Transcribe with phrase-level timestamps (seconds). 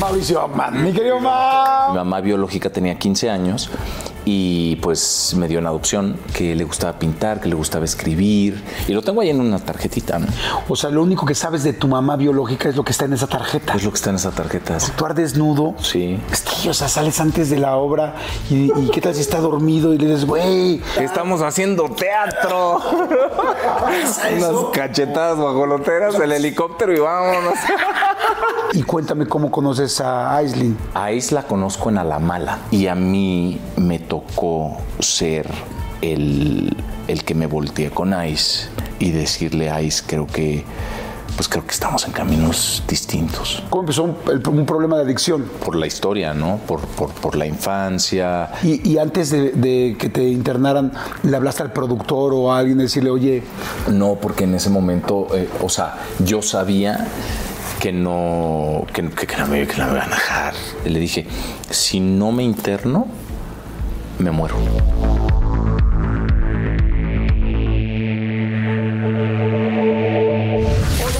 [0.00, 0.84] Mauricio Ockman.
[0.84, 1.90] Mi querido Mau.
[1.90, 3.68] Mi mamá biológica tenía 15 años
[4.24, 8.92] y pues me dio en adopción que le gustaba pintar, que le gustaba escribir y
[8.92, 10.26] lo tengo ahí en una tarjetita, ¿no?
[10.68, 13.14] O sea, lo único que sabes de tu mamá biológica es lo que está en
[13.14, 13.72] esa tarjeta.
[13.74, 14.76] Es lo que está en esa tarjeta.
[14.76, 15.74] Actuar desnudo.
[15.80, 16.20] Sí.
[16.30, 18.14] Es que, o sea, sales antes de la obra
[18.50, 20.80] y, y qué tal si está dormido y le dices, güey.
[21.00, 22.80] Estamos haciendo teatro.
[24.36, 27.54] Unas cachetadas bajoloteras, el helicóptero y vámonos.
[28.74, 30.76] Y cuéntame cómo conoces a Aislinn.
[30.94, 35.48] A Is la conozco en Alamala y a mí me tocó ser
[36.02, 36.76] el,
[37.08, 38.68] el que me volteé con Ice
[38.98, 40.64] y decirle a Ice, creo que,
[41.36, 43.62] pues creo que estamos en caminos distintos.
[43.70, 45.48] ¿Cómo empezó un, problema de adicción?
[45.64, 46.58] Por la historia, ¿no?
[46.66, 48.50] Por, por, por la infancia.
[48.62, 52.78] Y, y antes de, de que te internaran, ¿le hablaste al productor o a alguien
[52.78, 53.42] decirle, oye,
[53.88, 57.06] No, porque en ese momento, eh, o sea, yo sabía
[57.80, 60.54] que no, que, que- no me, iban a dejar.
[60.84, 61.26] Y le dije,
[61.70, 63.06] si no me interno,
[64.18, 64.56] me muero.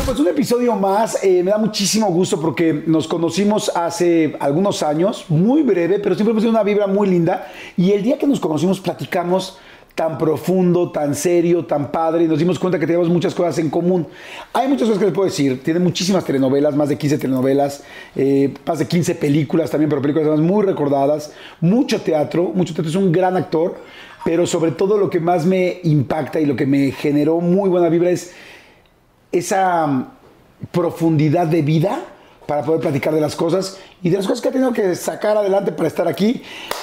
[0.06, 1.22] Pues un episodio más.
[1.22, 6.30] Eh, me da muchísimo gusto porque nos conocimos hace algunos años, muy breve, pero siempre
[6.32, 7.48] hemos tenido una vibra muy linda.
[7.76, 9.58] Y el día que nos conocimos platicamos
[9.98, 13.68] tan profundo, tan serio, tan padre, y nos dimos cuenta que teníamos muchas cosas en
[13.68, 14.06] común.
[14.52, 15.60] Hay muchas cosas que les puedo decir.
[15.60, 17.82] Tiene muchísimas telenovelas, más de 15 telenovelas,
[18.14, 22.88] eh, más de 15 películas también, pero películas además muy recordadas, mucho teatro, mucho teatro.
[22.88, 23.76] Es un gran actor,
[24.24, 27.88] pero sobre todo lo que más me impacta y lo que me generó muy buena
[27.88, 28.30] vibra es
[29.32, 30.06] esa mm,
[30.70, 32.04] profundidad de vida
[32.48, 35.36] para poder platicar de las cosas y de las cosas que ha tenido que sacar
[35.36, 36.42] adelante para estar aquí.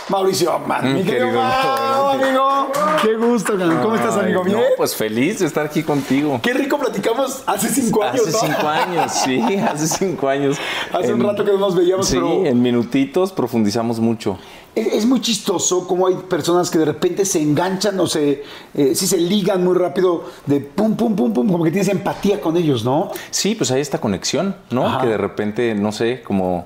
[0.10, 2.68] Mauricio Ockman, mi querido querido, Mau, amigo.
[3.02, 3.80] Qué gusto, cabrón.
[3.82, 4.44] ¿cómo estás, amigo?
[4.44, 4.58] ¿Bien?
[4.58, 6.40] no, pues feliz de estar aquí contigo.
[6.44, 8.54] Qué rico platicamos hace cinco años, Hace ¿no?
[8.54, 10.56] cinco años, sí, hace cinco años.
[10.94, 14.38] Hace un rato que no nos veíamos, Sí, pero en minutitos profundizamos mucho.
[14.76, 19.08] Es, muy chistoso cómo hay personas que de repente se enganchan o se, eh, sí
[19.08, 22.84] se ligan muy rápido de pum, pum, pum, pum, como que tienes empatía con ellos,
[22.84, 23.12] ¿no?
[23.32, 24.86] Sí, pues hay esta conexión, ¿no?
[24.86, 25.02] Ajá.
[25.02, 26.66] Que de repente, no sé, como,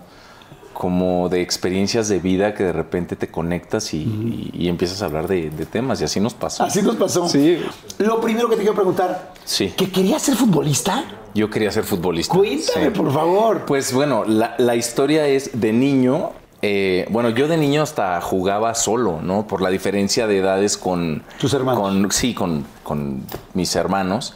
[0.73, 5.05] como de experiencias de vida que de repente te conectas y, y- y empiezas a
[5.05, 6.63] hablar de, de temas y así nos pasó.
[6.63, 7.27] Así nos pasó.
[7.27, 7.59] Sí.
[7.97, 9.73] Lo primero que te quiero preguntar, Sí.
[9.75, 11.03] ¿que querías ser futbolista?
[11.35, 12.33] Yo quería ser futbolista.
[12.35, 12.91] Cuéntame, Sí.
[12.97, 13.65] por favor.
[13.65, 16.31] Pues bueno, la, la historia es de niño.
[16.61, 19.47] Eh, bueno, yo de niño hasta jugaba solo, ¿no?
[19.47, 21.23] Por la diferencia de edades con...
[21.39, 21.81] Tus hermanos.
[21.81, 24.33] con- sí, con, con mis hermanos.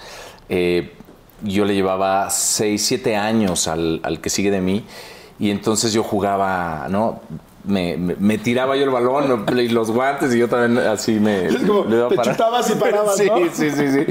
[0.50, 0.94] Eh,
[1.44, 4.86] yo le llevaba 6, 7 años al, al que sigue de mí.
[5.40, 7.20] Y entonces yo jugaba, ¿no?
[7.66, 11.48] Me, me- me tiraba yo el balón y los guantes y yo también así me...
[11.68, 13.38] Como, te chutabas y parabas, sí, ¿no?
[13.52, 14.06] sí, sí, sí.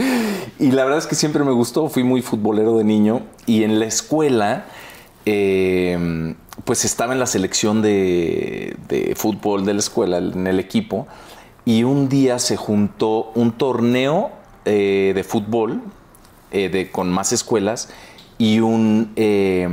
[0.59, 3.79] Y la verdad es que siempre me gustó, fui muy futbolero de niño y en
[3.79, 4.65] la escuela,
[5.25, 6.35] eh,
[6.65, 11.07] pues estaba en la selección de, de fútbol de la escuela, en el equipo,
[11.65, 14.31] y un día se juntó un torneo
[14.65, 15.81] eh, de fútbol
[16.51, 17.89] eh, de, con más escuelas
[18.39, 19.67] y un, eh,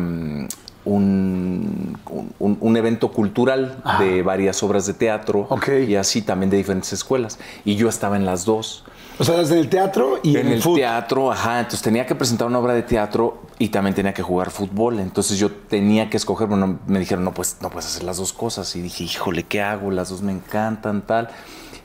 [0.85, 1.97] un,
[2.39, 5.47] un- un evento cultural de varias obras de teatro
[5.87, 7.39] y así también de diferentes escuelas.
[7.65, 8.83] Y yo estaba en las dos.
[9.19, 12.15] O sea, en el teatro y en, En el, el teatro, ajá, entonces tenía que
[12.15, 14.99] presentar una obra de teatro y también tenía que jugar fútbol.
[14.99, 18.31] Entonces yo tenía que escoger, bueno, me dijeron, no, pues no puedes hacer las dos
[18.31, 18.73] cosas.
[18.77, 19.91] Y dije, híjole, ¿qué hago?
[19.91, 21.29] Las dos me encantan, tal.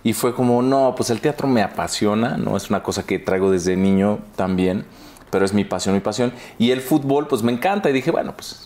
[0.04, 2.56] Y fue como, no, pues el teatro me apasiona, ¿no?
[2.56, 4.84] Es una cosa que traigo desde niño también,
[5.30, 6.32] pero es mi pasión, mi pasión.
[6.58, 7.90] Y el fútbol, pues me encanta.
[7.90, 8.63] Y dije, bueno, pues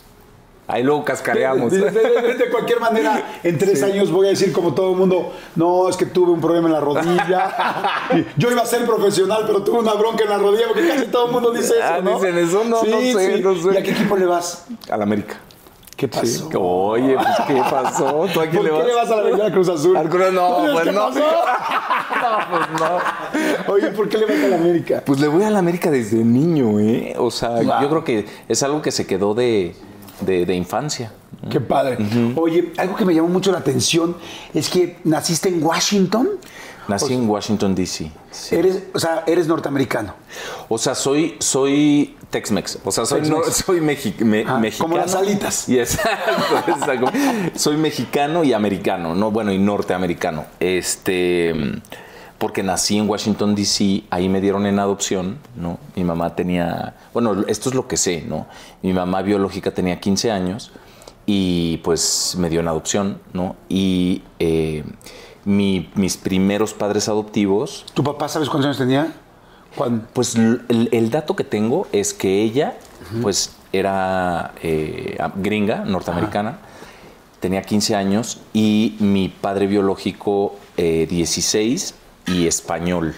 [0.68, 1.72] ahí luego cascareamos.
[1.72, 1.90] De, de-
[2.22, 5.88] de- de cualquier manera, en tres años voy a decir como todo el mundo, no,
[5.88, 7.54] es que tuve un problema en la rodilla.
[8.36, 11.26] Yo iba a ser profesional, pero tuve una bronca en la rodilla porque casi todo
[11.26, 12.14] el mundo dice eso, Ah, ¿no?
[12.20, 13.74] dicen eso, no, no sé, no sé.
[13.74, 14.66] ¿Y a qué equipo le vas?
[14.90, 15.40] Al América.
[15.96, 16.24] ¿Qué pasó?
[16.48, 16.56] Sí.
[16.56, 18.26] Oye, pues ¿qué pasó?
[18.32, 18.86] ¿Tú a quién ¿Por le qué vas?
[18.86, 19.96] le vas a la Avenida Cruz Azul?
[19.96, 21.10] Al Cruz- no, ¿Sabes pues qué no.
[22.18, 23.72] No, pues no.
[23.74, 25.02] Oye, ¿por qué le vas a la América?
[25.04, 27.14] Pues le voy a la América desde niño, ¿eh?
[27.18, 27.80] O sea, Wow.
[27.82, 29.74] yo creo que es algo que se quedó de,
[30.20, 31.12] de- de infancia.
[31.50, 31.98] Qué padre.
[32.36, 34.16] Oye, algo que me llamó mucho la atención
[34.54, 36.28] es que naciste en Washington.
[36.88, 38.10] Nací en Washington, D.C.
[38.30, 38.54] sí.
[38.56, 40.14] Eres, o sea, eres norteamericano.
[40.70, 42.78] O sea, soy, soy Tex-Mex.
[42.82, 44.88] O sea, soy, no- soy mexi- me- Ah, mexicano.
[44.90, 45.68] como las alitas.
[45.68, 47.12] Y exacto, exacto.
[47.56, 49.30] Soy mexicano y americano, ¿no?
[49.30, 50.46] Bueno, y norteamericano.
[50.60, 51.54] Este.
[52.38, 55.78] Porque nací en Washington, D.C., ahí me dieron en adopción, ¿no?
[55.96, 56.94] Mi mamá tenía.
[57.12, 58.46] Bueno, esto es lo que sé, ¿no?
[58.82, 60.70] Mi mamá biológica tenía 15 años
[61.26, 63.56] y pues me dio en adopción, ¿no?
[63.68, 64.84] Y eh,
[65.44, 69.12] mi- mis primeros padres adoptivos ¿Tu papá sabes cuántos años tenía?
[69.76, 72.76] Cuando pues el, el dato que tengo es que ella,
[73.20, 76.58] pues era eh, gringa, norteamericana,
[77.40, 81.94] tenía 15 años y mi padre biológico 16 eh,
[82.28, 83.14] y español.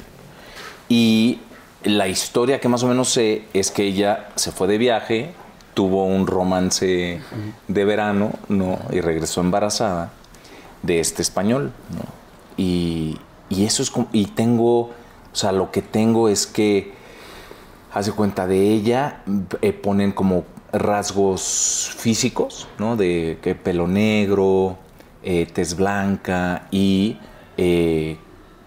[0.89, 1.41] Y
[1.85, 5.33] la historia que más o menos sé es que ella se fue de viaje,
[5.75, 7.21] tuvo un romance
[7.69, 8.79] de verano, ¿no?
[8.91, 10.13] Y regresó embarazada
[10.83, 12.05] de este español, ¿no?
[12.57, 13.19] Y,
[13.49, 14.91] y eso es como, y tengo, o
[15.33, 16.93] sea, lo que tengo es que,
[17.93, 19.23] hace cuenta de ella,
[19.63, 22.97] eh, ponen como rasgos físicos, ¿no?
[22.97, 24.79] De que pelo negro,
[25.23, 27.19] eh, tez blanca y
[27.57, 28.17] eh,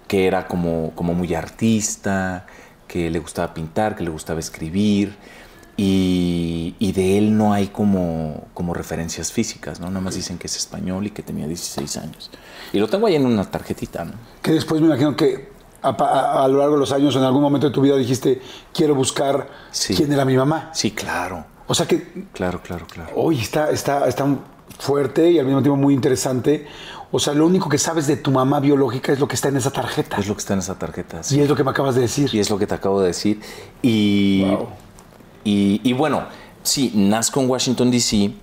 [0.07, 2.45] que era como, como muy artista,
[2.87, 5.15] que le gustaba pintar, que le gustaba escribir.
[5.75, 9.87] Y, y, de él no hay como, como referencias físicas, ¿no?
[9.87, 12.29] Nada más dicen que es español y que tenía 16 años.
[12.71, 14.13] Y lo tengo ahí en una tarjetita, ¿no?
[14.43, 15.51] Que después me imagino que
[15.83, 18.41] a, lo largo de los años, en algún momento de tu vida dijiste,
[18.73, 19.47] quiero buscar
[19.87, 20.69] quién era mi mamá.
[20.73, 21.45] Sí, claro.
[21.67, 22.27] O sea que...
[22.33, 23.11] Claro, claro, claro.
[23.15, 24.25] Hoy está, está, está
[24.83, 26.67] fuerte y al mismo tiempo muy interesante.
[27.11, 29.57] O sea, lo único que sabes de tu mamá biológica es lo que está en
[29.57, 30.17] esa tarjeta.
[30.17, 31.23] Es lo que está en esa tarjeta.
[31.23, 31.37] Sí.
[31.37, 32.29] Y es lo que me acabas de decir.
[32.33, 33.39] Y es lo que te acabo de decir.
[33.81, 34.45] Y...
[34.45, 34.67] Wow.
[35.45, 36.23] Y, bueno,
[36.63, 38.33] sí, nazco en Washington, D.C.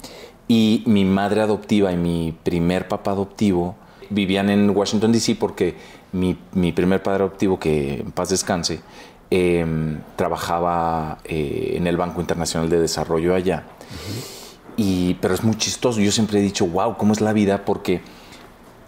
[0.49, 3.75] y mi madre adoptiva y mi primer papá adoptivo
[4.11, 5.37] vivían en Washington, D.C.
[5.37, 5.77] porque
[6.13, 6.35] mi,
[6.73, 8.81] primer padre adoptivo, que en paz descanse,
[9.31, 13.65] em, trabajaba eh, en el Banco Internacional de Desarrollo allá.
[14.81, 16.01] Y, pero es muy chistoso.
[16.01, 17.67] Yo siempre he dicho, wow, ¿cómo es la vida?
[17.67, 18.01] Porque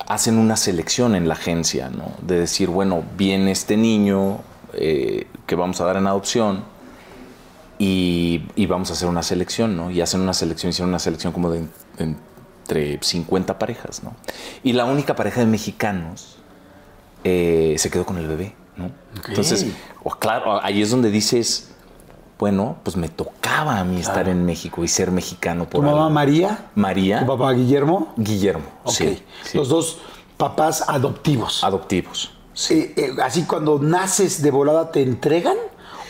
[0.08, 2.12] hacen una selección en la agencia, ¿no?
[2.22, 4.40] De decir, bueno, viene este niño
[4.72, 6.64] eh, que vamos a dar en adopción
[7.78, 9.90] y, vamos a hacer una selección, ¿no?
[9.90, 11.66] Y hacen una selección, hicieron una selección como de,
[11.98, 14.16] entre 50 parejas, ¿no?
[14.62, 16.38] Y la única pareja de mexicanos
[17.22, 18.90] eh, se quedó con el bebé, ¿no?
[19.28, 19.66] Entonces,
[20.18, 21.71] claro, ahí es donde dices,
[22.42, 25.70] bueno, pues me tocaba a mí estar en México y ser mexicano.
[25.70, 26.70] Por ¿Tu mamá María?
[26.74, 27.20] María.
[27.20, 28.12] ¿Tu papá Guillermo?
[28.16, 29.22] Guillermo, sí,
[29.54, 29.98] Los dos
[30.36, 31.62] papás adoptivos.
[31.62, 32.32] Adoptivos.
[32.52, 32.74] Sí.
[32.74, 35.54] Eh, eh, así cuando naces de volada te entregan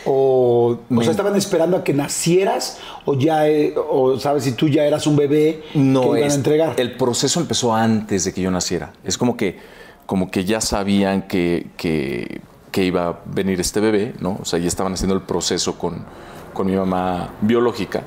[0.05, 4.67] o, o sea, estaban esperando a que nacieras o ya, eh, o sabes si tú
[4.67, 6.73] ya eras un bebé no, que iban a entregar.
[6.77, 8.91] El proceso empezó antes de que yo naciera.
[9.03, 9.59] Es como que,
[10.07, 12.41] como que ya sabían que, que,
[12.81, 14.39] iba a venir este bebé, ¿no?
[14.41, 16.05] O sea, ya estaban haciendo el proceso con,
[16.53, 18.03] con mi mamá biológica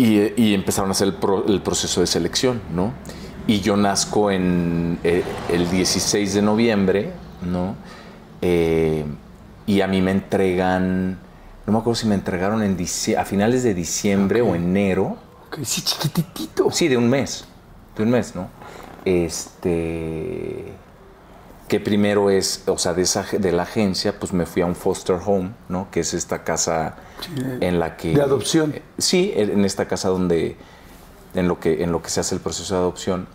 [0.00, 1.14] y, empezaron a hacer
[1.46, 2.92] el, proceso de selección, ¿no?
[3.46, 7.12] Y yo nazco en eh, el 16 de noviembre,
[7.42, 7.74] ¿no?
[8.40, 9.04] Eh,
[9.66, 11.18] y a mí me entregan,
[11.66, 12.78] no me acuerdo si me entregaron en
[13.18, 15.18] a finales de diciembre o enero.
[15.62, 16.70] sí, chiquitito.
[16.70, 17.44] Sí, de un mes,
[17.96, 18.48] de un mes, ¿no?
[19.04, 20.72] Este,
[21.70, 24.74] que primero es, o sea, de, esa, de la agencia, pues me fui a un
[24.74, 25.88] foster home, ¿no?
[25.92, 26.96] Que es esta casa
[27.60, 28.12] en la que...
[28.12, 28.74] De adopción.
[28.74, 30.56] Eh, sí, en esta casa donde,
[31.32, 33.28] en lo, que, en lo que se hace el proceso de adopción.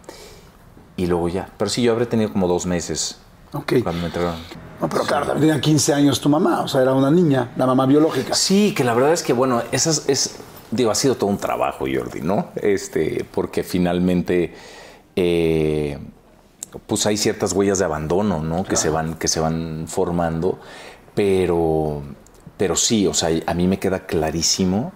[0.98, 1.48] Y luego ya.
[1.58, 3.20] Pero sí, yo habré tenido como dos meses
[3.52, 4.42] cuando me entregaron.
[4.82, 7.86] No, pero claro, tenía 15 años tu mamá, o sea, era una niña, la mamá
[7.86, 8.34] biológica.
[8.34, 10.36] Sí, que la verdad es que, bueno, esas es,
[10.72, 12.50] digo, ha sido todo un trabajo, Jordi, ¿no?
[12.58, 14.54] Este, porque finalmente,
[15.16, 15.98] eh,
[16.88, 18.63] pues hay ciertas huellas de abandono, ¿no?
[18.63, 20.60] Que, se van, que se van formando,
[21.13, 22.01] pero,
[22.57, 24.92] pero sí, o sea, a mí me queda clarísimo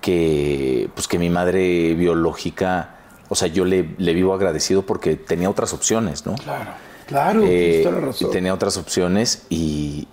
[0.00, 2.96] que, pues que mi madre biológica,
[3.28, 6.34] o sea, yo le, le vivo agradecido porque tenía otras opciones, ¿no?
[6.34, 6.86] Claro.
[7.06, 7.88] Claro, eh,
[8.32, 10.08] tenía otras opciones y,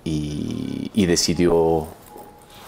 [0.93, 1.87] decidió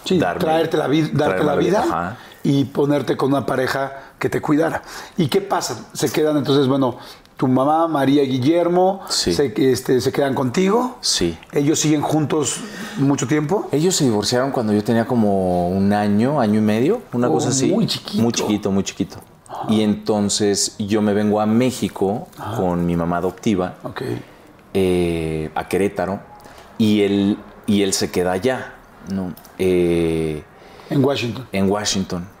[0.04, 4.82] traerte la, darte la, vida y ponerte con una pareja que te cuidara.
[5.16, 5.86] ¿Y qué pasa?
[5.92, 6.98] Se quedan entonces, bueno,
[7.36, 10.96] tu mamá, María y Guillermo, se, este, se quedan contigo.
[11.00, 11.36] Sí.
[11.52, 12.60] ¿Ellos siguen juntos
[12.96, 13.68] mucho tiempo?
[13.72, 17.50] Ellos se divorciaron cuando yo tenía como un año, año y medio, una oh, cosa
[17.50, 17.70] así.
[17.70, 18.22] Muy chiquito.
[18.22, 19.16] Muy chiquito, muy chiquito.
[19.68, 23.76] Y entonces yo me vengo a México con mi mamá adoptiva,
[24.74, 26.20] eh, a Querétaro,
[26.78, 28.74] y él, y él se queda allá,
[29.12, 29.32] ¿no?
[29.58, 30.42] Eh,
[30.90, 31.46] en Washington.
[31.52, 32.35] En Washington.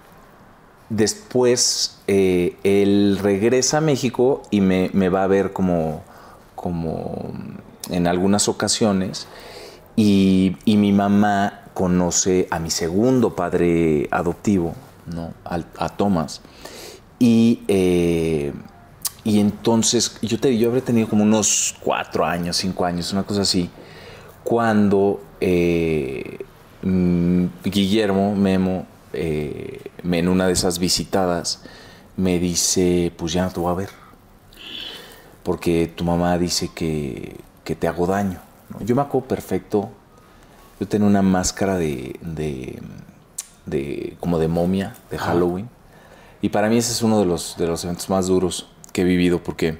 [0.88, 6.02] Después eh, él regresa a México y me, va a ver como,
[6.54, 7.32] como
[7.90, 9.26] en algunas ocasiones.
[9.96, 14.74] Y, mi mamá conoce a mi segundo padre adoptivo,
[15.06, 15.32] ¿no?
[15.44, 16.40] a, a Thomas.
[17.18, 18.52] Y, eh,
[19.24, 23.42] y entonces yo, te, yo habré tenido como unos cuatro años, cinco años, una cosa
[23.42, 23.68] así,
[24.44, 26.38] cuando eh,
[26.82, 31.62] mm, Guillermo Memo, eh, en una de esas visitadas,
[32.16, 33.90] me dice, pues ya no te voy a ver,
[35.42, 38.40] porque tu mamá dice que, que te hago daño.
[38.80, 39.90] Yo me acuerdo perfecto,
[40.80, 42.80] yo tenía una máscara de, de,
[43.64, 45.68] de, como de momia, de Halloween.
[46.42, 49.04] Y para mí ese es uno de los, de los eventos más duros que he
[49.04, 49.78] vivido porque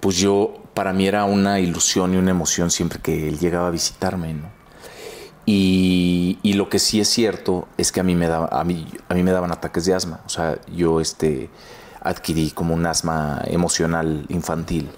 [0.00, 3.70] pues yo, para mí era una ilusión y una emoción siempre que él llegaba a
[3.70, 4.55] visitarme, ¿no?
[5.46, 8.86] Y, y lo que sí es cierto es que a mí me, daba, a mí,
[9.08, 10.20] a mí me daban ataques de asma.
[10.26, 11.48] O sea, yo este,
[12.02, 14.90] adquirí como un asma emocional infantil.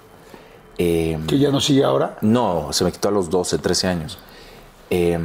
[0.79, 2.17] Eh, ¿Que ya no sigue ahora?
[2.21, 4.17] No, se me quitó a los 12, 13 años.
[4.89, 5.19] Eh,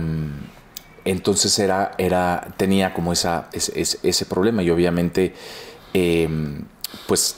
[1.04, 5.34] entonces era, era, tenía como esa, ese, ese problema y obviamente,
[5.92, 6.28] eh,
[7.06, 7.36] pues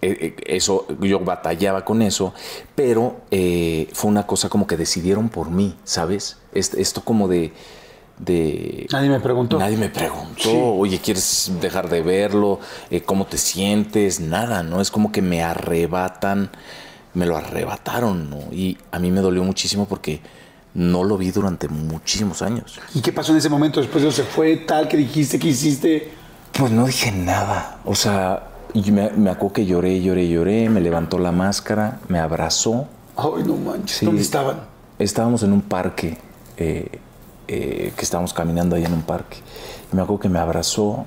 [0.00, 2.32] eso, yo batallaba con eso,
[2.74, 6.38] pero eh, fue una cosa como que decidieron por mí, ¿sabes?
[6.52, 7.52] Esto como de,
[8.18, 8.86] de...
[8.92, 9.58] Nadie me preguntó.
[9.58, 12.60] Nadie me preguntó, oye, ¿quieres dejar de verlo?
[13.06, 14.20] ¿Cómo te sientes?
[14.20, 14.80] Nada, ¿no?
[14.80, 16.50] Es como que me arrebatan,
[17.14, 18.38] me lo arrebataron, ¿no?
[18.52, 20.20] Y a mí me dolió muchísimo porque
[20.74, 22.78] no lo vi durante muchísimos años.
[22.94, 23.80] ¿Y qué pasó en ese momento?
[23.80, 26.12] Después de se fue tal que dijiste que hiciste.
[26.52, 27.80] Pues no dije nada.
[27.84, 32.18] O sea, y me, me acuerdo que lloré, lloré, lloré, me levantó la máscara, me
[32.18, 32.86] abrazó.
[33.16, 34.04] Ay, no manches.
[34.04, 34.60] ¿Dónde estaban?
[34.98, 36.18] Estábamos en un parque,
[36.56, 36.88] eh,
[37.48, 39.38] eh, que estábamos caminando ahí en un parque.
[39.92, 41.06] Y me acuerdo que me abrazó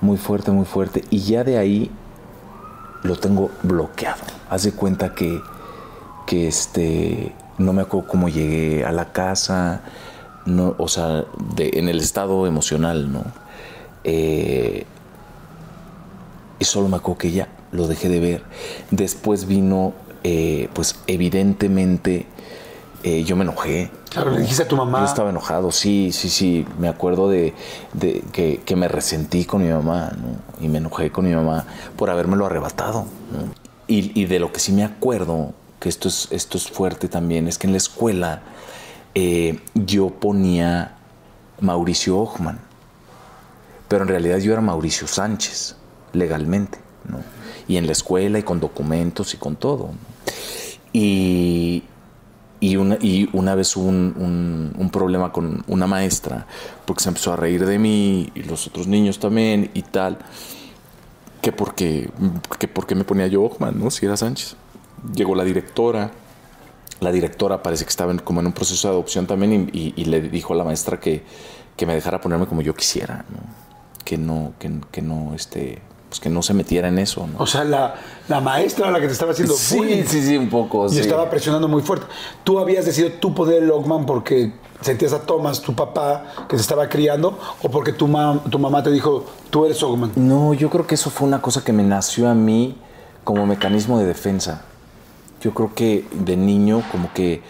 [0.00, 1.04] muy fuerte, muy fuerte.
[1.10, 1.90] Y ya de ahí
[3.02, 4.22] lo tengo bloqueado.
[4.48, 5.40] Haz de cuenta que,
[6.26, 9.82] que este, no me acuerdo cómo llegué a la casa,
[10.46, 11.24] no, o sea,
[11.56, 13.24] de, en el estado emocional, ¿no?
[14.04, 14.86] Eh,
[16.58, 18.44] y solo me acuerdo que ya lo dejé de ver.
[18.90, 19.92] Después vino,
[20.24, 22.26] eh, pues evidentemente,
[23.02, 23.90] eh, yo me enojé.
[24.10, 25.00] Claro, le dijiste a tu mamá.
[25.00, 26.66] Yo estaba enojado, sí, sí, sí.
[26.78, 27.54] Me acuerdo de,
[27.92, 30.64] de que, que, me resentí con mi mamá, ¿no?
[30.64, 33.68] Y me enojé con mi mamá por habérmelo arrebatado, ¿no?
[33.88, 37.48] y, y, de lo que sí me acuerdo, que esto es, esto es fuerte también,
[37.48, 38.42] es que en la escuela
[39.14, 40.96] eh, yo ponía
[41.60, 42.60] Mauricio Ochman,
[43.88, 45.77] pero en realidad yo era Mauricio Sánchez
[46.12, 47.18] legalmente, ¿no?
[47.66, 49.90] Y en la escuela y con documentos y con todo.
[50.92, 51.84] Y,
[52.60, 56.46] y, una, y una vez hubo un, un, problema con una maestra,
[56.86, 60.18] porque se empezó a reír de mí y los otros niños también y tal,
[61.42, 62.10] que porque,
[62.58, 63.90] que porque me ponía yo Ochman, ¿no?
[63.90, 64.56] Si era Sánchez.
[65.14, 66.10] Llegó la directora,
[67.00, 70.20] la directora parece que estaba en, como en un proceso de adopción también y le
[70.20, 71.22] dijo a la maestra que,
[71.76, 73.38] que, me dejara ponerme como yo quisiera, ¿no?
[74.04, 77.26] Que no, que, que no, este, pues que no se metiera en eso.
[77.26, 77.38] ¿no?
[77.38, 77.94] O sea, la,
[78.28, 80.04] la, maestra era la que te estaba haciendo sí, bullying.
[80.06, 80.86] Sí, sí, un poco.
[80.86, 81.00] Y sí.
[81.00, 82.06] estaba presionando muy fuerte.
[82.44, 86.62] Tú habías decidido tú poner el Lockman porque sentías a Thomas, tu papá, que se
[86.62, 90.12] estaba criando, o porque tu, ma tu mamá te dijo, tú eres Ogman.
[90.16, 92.76] No, yo creo que eso fue una cosa que me nació a mí
[93.24, 94.62] como mecanismo de defensa.
[95.40, 97.42] Yo creo que de niño, como que,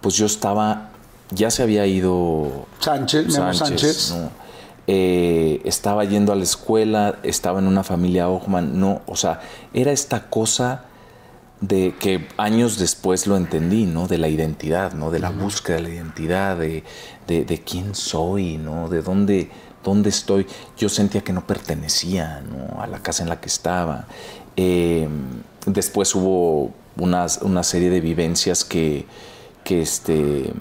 [0.00, 0.90] pues yo estaba,
[1.30, 3.58] ya se había ido Sánchez, Sánchez.
[3.58, 4.14] Sánchez.
[4.16, 4.41] ¿no?
[4.86, 9.40] Eh, estaba yendo a la escuela, estaba en una familia Ochman, no, o sea,
[9.72, 10.86] era esta cosa
[11.60, 14.08] de que años después lo entendí, ¿no?
[14.08, 15.12] De la identidad, ¿no?
[15.12, 16.82] De la búsqueda de la identidad, de,
[17.28, 18.88] de, de quién soy, ¿no?
[18.88, 19.48] De dónde,
[19.84, 20.46] dónde estoy.
[20.76, 22.82] Yo sentía que no pertenecía, ¿no?
[22.82, 24.06] A la casa en la que estaba.
[24.56, 25.08] Eh,
[25.66, 29.06] después hubo una, una serie de vivencias que,
[29.62, 30.52] que este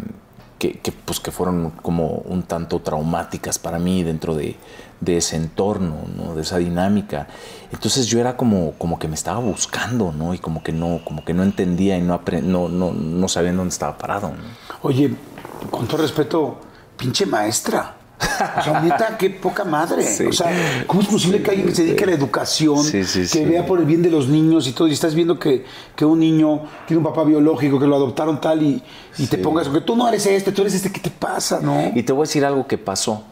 [0.62, 4.58] que, que, pues, que fueron como un tanto traumáticas para mí dentro de,
[5.04, 6.36] ese entorno, ¿no?
[6.36, 7.28] de esa dinámica.
[7.72, 10.36] Entonces yo era como, como que me estaba buscando, ¿no?
[10.36, 13.70] Y como que no, como que no entendía y no, no, no, no sabía dónde
[13.70, 14.28] estaba parado.
[14.28, 14.36] ¿no?
[14.84, 15.16] Oye,
[15.72, 16.60] con todo respeto,
[16.96, 17.96] pinche maestra.
[18.58, 20.04] O sea, neta, qué poca madre.
[20.04, 20.26] Sí.
[20.26, 20.52] O sea,
[20.88, 23.80] ¿cómo es posible sí, que alguien que se dedique a la educación, que vea por
[23.80, 27.00] el bien de los niños y todo, y estás viendo que, que un niño tiene
[27.00, 28.82] un papá biológico, que lo adoptaron tal, y,
[29.18, 31.92] y te pongas, que tú no eres este, tú eres este, ¿qué te pasa, no?
[31.96, 33.24] Y te voy a decir algo que pasó.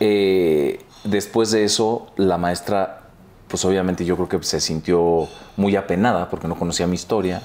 [0.00, 3.02] Eh, después de eso, la maestra,
[3.48, 7.42] pues obviamente yo creo que se sintió muy apenada porque no conocía mi historia.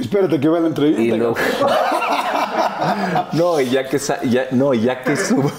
[0.00, 1.02] Espérate que va la entrevista.
[1.02, 1.34] Y luego...
[3.32, 5.50] no, y ya que ya, no, ya que supo,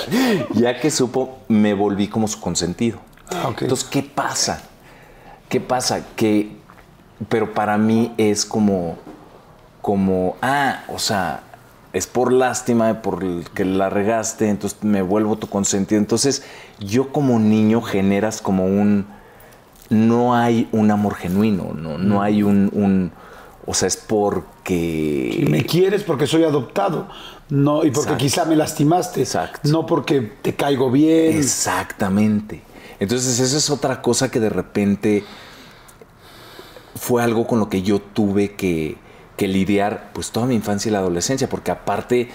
[0.54, 2.98] ya que supo, me volví como su consentido.
[3.30, 3.66] Ah, okay.
[3.66, 4.62] Entonces, ¿qué pasa?
[5.48, 6.04] ¿Qué pasa?
[6.16, 6.56] Que,
[7.28, 8.98] pero para mí es como,
[9.80, 11.42] como, ah, o sea,
[11.92, 15.98] es por lástima, por que la regaste, entonces me vuelvo tu consentido.
[15.98, 16.42] Entonces,
[16.78, 19.06] yo como niño generas como un,
[19.90, 23.12] no hay un amor genuino, no, no hay un, un
[23.66, 25.36] o sea, es porque...
[25.36, 27.08] Si me quieres porque soy adoptado.
[27.48, 28.18] No, y porque Exacto.
[28.18, 29.20] quizá me lastimaste.
[29.20, 29.68] Exacto.
[29.68, 31.36] No porque te caigo bien.
[31.36, 32.62] Exactamente.
[32.98, 35.24] Entonces, eso es otra cosa que de repente
[36.94, 38.96] fue algo con lo que yo tuve que,
[39.36, 42.30] que lidiar pues toda mi infancia y la adolescencia, porque aparte,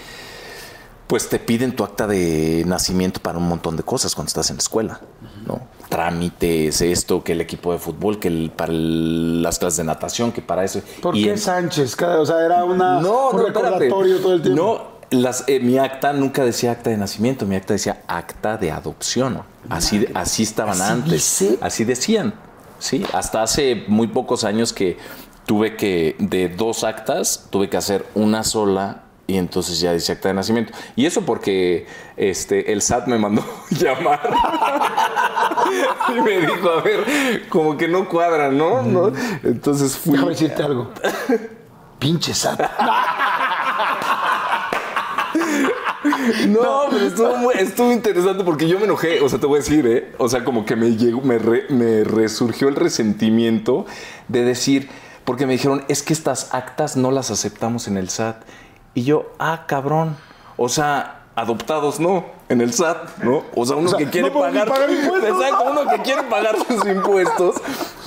[1.06, 4.56] pues te piden tu acta de nacimiento para un montón de cosas cuando estás en
[4.56, 5.00] la escuela,
[5.46, 5.60] ¿no?
[5.88, 10.32] Trámites, esto, que el equipo de fútbol, que el, para el- las clases de natación,
[10.32, 10.80] que para eso.
[11.02, 11.96] ¿Por Y qué en- Sánchez?
[12.00, 13.88] O sea, era una, no, un no, espérate.
[13.88, 14.62] todo el tiempo.
[15.10, 18.70] No, las, eh, mi acta nunca decía acta de nacimiento, mi acta decía acta de
[18.70, 19.42] adopción.
[19.70, 21.12] Así, así estaban ¿Así antes.
[21.12, 21.58] dice?
[21.60, 22.34] Así decían.
[22.78, 24.98] Sí, hasta hace muy pocos años que
[25.46, 30.28] tuve que, de dos actas, tuve que hacer una sola y entonces ya decía acta
[30.28, 30.72] de nacimiento.
[30.96, 34.20] Y eso porque este, el SAT me mandó llamar
[36.16, 38.82] y me dijo, a ver, como que no cuadra, ¿no?
[38.82, 39.12] ¿No?
[39.44, 40.12] Entonces fui.
[40.14, 40.90] Déjame decirte algo.
[41.98, 42.58] Pinche SAT.
[46.48, 49.20] No, pero estuvo, muy- estuvo interesante porque yo me enojé.
[49.20, 50.12] O sea, te voy a decir, ¿eh?
[50.18, 53.84] O sea, como que me llegó, me, re- me resurgió el resentimiento
[54.28, 54.88] de decir,
[55.24, 58.42] porque me dijeron, es que estas actas no las aceptamos en el SAT.
[58.94, 60.16] Y yo, ah, cabrón.
[60.56, 63.44] O sea, adoptados no, en el SAT, ¿no?
[63.54, 64.68] O sea, uno sea, que quiere no pagar.
[64.68, 65.30] pagar impuestos.
[65.30, 67.56] Exacto, uno que quiere pagar sus impuestos.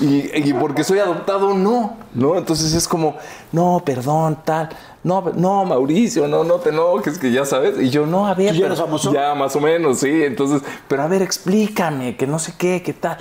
[0.02, 2.38] Y, y porque soy adoptado, no, ¿no?
[2.38, 3.16] Entonces es como,
[3.54, 4.70] no, perdón, tal.
[5.04, 7.80] No, no, Mauricio, no, no te enojes, que ya sabes.
[7.80, 8.54] Y yo, no, a ver.
[8.54, 9.14] ¿Tú ya pero-?
[9.14, 10.24] Ya, más o menos, sí.
[10.24, 13.18] Entonces, pero a ver, explícame, que no sé qué, qué tal.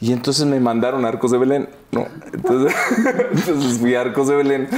[0.00, 2.06] Y entonces me mandaron a Arcos de Belén, ¿no?
[2.32, 2.76] Entonces,
[3.32, 4.68] entonces fui a Arcos de Belén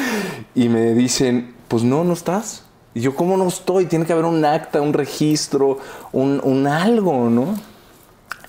[0.55, 2.63] y me dicen, pues no, no estás.
[2.95, 3.87] Yo, ¿cómo no estoy?
[3.87, 5.79] Tiene que haber un acta, un registro,
[6.13, 7.55] un, un algo, ¿no?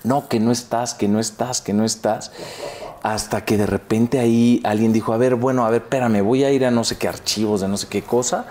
[0.04, 2.32] No, que no estás, que no estás, que no estás.
[3.02, 6.50] Hasta que de repente ahí alguien dijo, a ver, bueno, a ver, espérame, voy a
[6.50, 8.46] ir a no sé qué archivos de no sé qué cosa.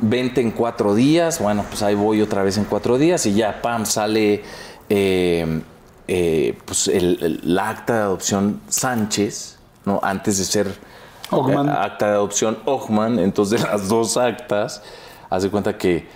[0.00, 1.40] Vente en cuatro días.
[1.40, 4.42] Bueno, pues ahí voy otra vez en cuatro días y ya, pam, sale
[4.88, 5.62] eh,
[6.06, 9.98] eh, pues el, el- la acta de adopción Sánchez, ¿no?
[10.02, 10.74] Antes de ser
[11.68, 13.18] Acta de adopción Ogman.
[13.18, 14.82] Entonces, de las dos actas,
[15.30, 16.06] haz de cuenta que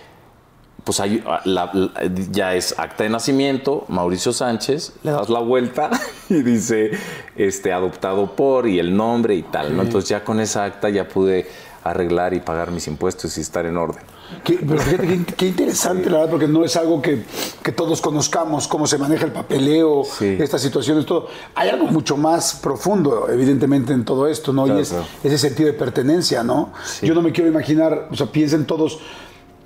[0.85, 1.93] pues hay, la- la-
[2.33, 5.91] ya es acta de nacimiento, Mauricio Sánchez, le das la vuelta
[6.29, 6.91] y dice
[7.37, 9.83] este, adoptado por y el nombre y tal, ¿no?
[9.83, 11.47] Entonces ya con esa acta ya pude
[11.85, 14.03] arreglar y pagar mis impuestos y estar en orden.
[14.45, 17.25] Qué- pero fíjate qué, qué interesante, la verdad, porque no es algo que,
[17.63, 20.37] que todos conozcamos, cómo se maneja el papeleo, Sí.
[20.41, 21.29] estas situaciones, todo.
[21.55, 24.65] Hay algo mucho más profundo, evidentemente, en todo esto, ¿no?
[24.65, 25.05] Claro, y es claro.
[25.23, 26.73] ese sentido de pertenencia, ¿no?
[27.03, 28.99] Yo no me quiero imaginar, o sea, piensen todos,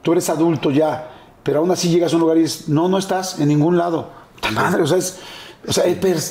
[0.02, 1.10] tú eres adulto ya,
[1.42, 4.08] pero aún así llegas a un lugar y dices, no, no estás en ningún lado.
[4.40, 4.82] ¡Ta madre!
[4.82, 5.16] O sea, es-
[5.68, 5.84] o sea,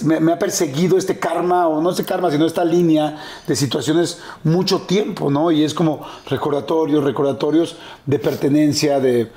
[0.03, 3.17] me, me ha perseguido este karma, o no este karma, sino esta línea
[3.47, 5.51] de situaciones mucho tiempo, ¿no?
[5.51, 9.31] Y es como recordatorios, recordatorios de pertenencia, de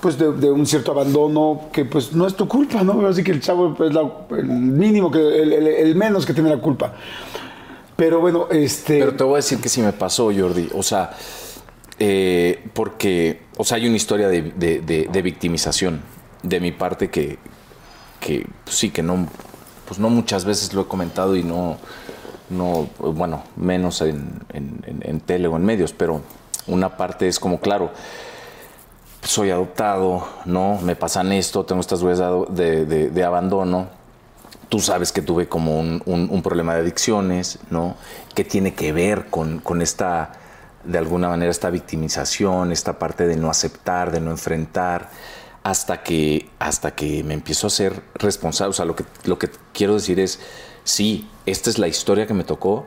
[0.00, 3.06] pues de, de un cierto abandono que pues no es tu culpa, ¿no?
[3.06, 6.50] Así que el chavo es la- el mínimo, que el, el- el menos que tiene
[6.50, 6.92] la culpa.
[7.96, 8.98] Pero bueno, este...
[8.98, 10.68] Pero te voy a decir que sí me pasó, Jordi.
[10.74, 11.12] O sea,
[11.98, 16.02] eh, porque, o sea, hay una historia de, de- de- de victimización
[16.42, 17.38] de mi parte que,
[18.26, 19.26] que pues, sí, que no,
[19.86, 21.76] pues no muchas veces lo he comentado y no,
[22.50, 26.22] no bueno, menos en, en- en- en tele o en medios, pero
[26.66, 27.90] una parte es como, claro,
[29.22, 30.78] soy adoptado, ¿no?
[30.82, 33.88] Me pasan esto, tengo estas huellas de de, de- abandono.
[34.68, 37.94] Tú sabes que tuve como un, un- un problema de adicciones, ¿no?
[38.34, 40.32] Que tiene que ver con, con esta,
[40.84, 45.10] de alguna manera, esta victimización, esta parte de no aceptar, de no enfrentar,
[45.66, 48.70] hasta que, hasta que me empiezo a ser responsable.
[48.70, 50.38] O sea, lo que, lo que quiero decir es,
[50.84, 52.86] sí, esta es la historia que me tocó,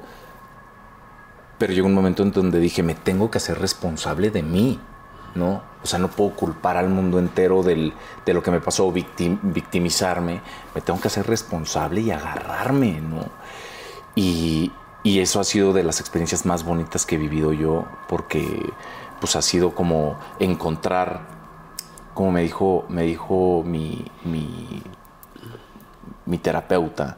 [1.58, 4.80] pero llegó un momento en donde dije, me tengo que hacer responsable de mí,
[5.36, 5.62] ¿no?
[5.84, 7.92] O sea, no puedo culpar al mundo entero del-
[8.26, 10.40] de lo que me pasó, victim- victimizarme.
[10.74, 13.26] Me tengo que hacer responsable y agarrarme, ¿no?
[14.16, 14.72] Y,
[15.04, 18.72] y eso ha sido de las experiencias más bonitas que he vivido yo, porque
[19.20, 21.39] pues ha sido como encontrar,
[22.14, 24.82] como me dijo, me dijo mi, mi,
[26.26, 27.18] mi terapeuta,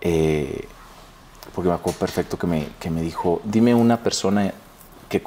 [0.00, 0.68] eh,
[1.54, 4.52] porque me acuerdo perfecto que me, que me dijo, dime una persona
[5.08, 5.22] que,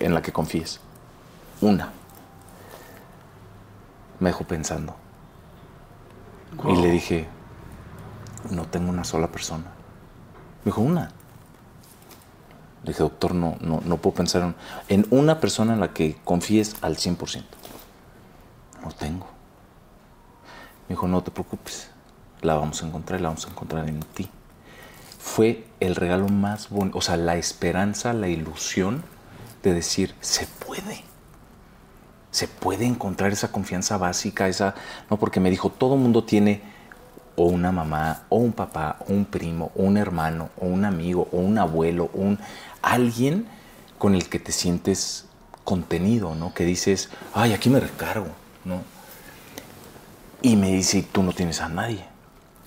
[0.00, 0.80] en la que confíes.
[1.60, 1.92] Una.
[4.18, 4.96] Me dejó pensando.
[6.64, 7.28] Y le dije,
[8.50, 9.66] no tengo una sola persona.
[10.64, 11.12] Me dijo, una.
[12.82, 14.54] Le dije, doctor, no, no, no puedo pensar en,
[14.88, 17.44] en una persona en la que confíes al 100%.
[18.82, 19.26] No tengo.
[20.88, 21.90] Me dijo, no te preocupes,
[22.40, 24.30] la vamos a encontrar, la vamos a encontrar en ti.
[25.18, 29.02] Fue el regalo más bonito, o sea, la esperanza, la ilusión
[29.62, 31.04] de decir, se puede.
[32.30, 34.74] Se puede encontrar esa confianza básica, esa,
[35.10, 36.62] no, porque me dijo, todo mundo tiene
[37.36, 41.28] o una mamá, o un papá, o un primo, o un hermano, o un amigo,
[41.32, 42.38] o un abuelo, un
[42.82, 43.46] alguien
[43.98, 45.26] con el que te sientes
[45.64, 46.54] contenido, ¿no?
[46.54, 48.28] Que dices, ay, aquí me recargo,
[48.68, 48.82] ¿no?
[50.42, 52.04] Y me dice, tú no tienes a nadie,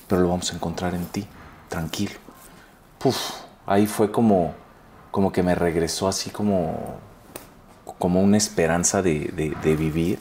[0.08, 1.26] pero lo vamos a encontrar en ti,
[1.70, 2.16] tranquilo.
[2.98, 3.18] Puf,
[3.66, 4.54] ahí fue como,
[5.12, 7.00] como que me regresó así como,
[7.98, 10.20] como una esperanza de, vivir.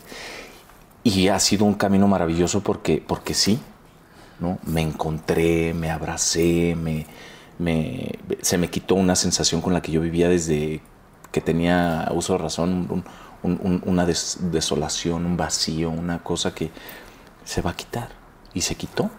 [1.02, 3.58] Y ha sido un camino maravilloso porque, porque sí,
[4.38, 4.58] ¿no?
[4.62, 7.06] Me encontré, me abracé, me,
[8.42, 10.82] se me quitó una sensación con la que yo vivía desde
[11.32, 13.04] que tenía uso de razón,
[13.42, 16.70] una desolación, un vacío, una cosa que
[17.44, 18.08] se va a quitar.
[18.52, 19.10] Y se quitó,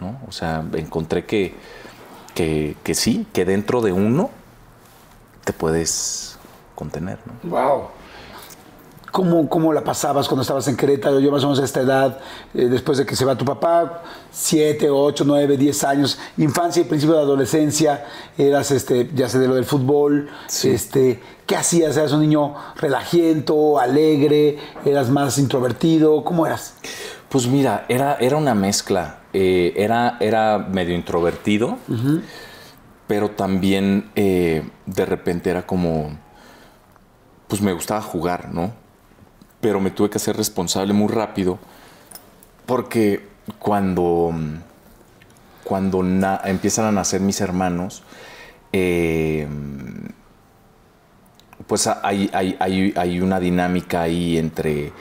[0.00, 0.20] ¿no?
[0.26, 1.54] O sea, encontré que,
[2.34, 4.30] que, que sí, que dentro de uno
[5.44, 6.38] te puedes
[6.74, 7.50] contener, ¿no?
[7.50, 7.88] ¡Wow!
[9.12, 11.20] ¿Cómo, ¿Cómo, la pasabas cuando estabas en Querétaro?
[11.20, 12.18] Yo más o menos a esta edad,
[12.54, 16.86] eh, después de que se va tu papá, 7, 8, 9, 10 años, infancia y
[16.86, 18.06] principio de adolescencia,
[18.38, 20.30] eras, este, ya sé de lo del fútbol,
[20.64, 21.94] este, ¿qué hacías?
[21.98, 24.56] ¿Eras un niño relajiento, alegre?
[24.82, 26.24] ¿Eras más introvertido?
[26.24, 26.76] ¿Cómo eras?
[27.28, 29.18] Pues mira, era, era una mezcla.
[29.34, 31.76] Eh, era, era medio introvertido,
[33.06, 36.16] pero también eh, de repente era como,
[37.48, 38.81] pues me gustaba jugar, ¿no?
[39.62, 41.60] Pero me tuve que hacer responsable muy rápido
[42.66, 43.28] porque
[43.60, 44.34] cuando,
[45.62, 46.04] cuando
[46.44, 48.02] empiezan a nacer mis hermanos,
[48.72, 49.46] eh,
[51.68, 54.92] pues hay, hay, una dinámica ahí entre,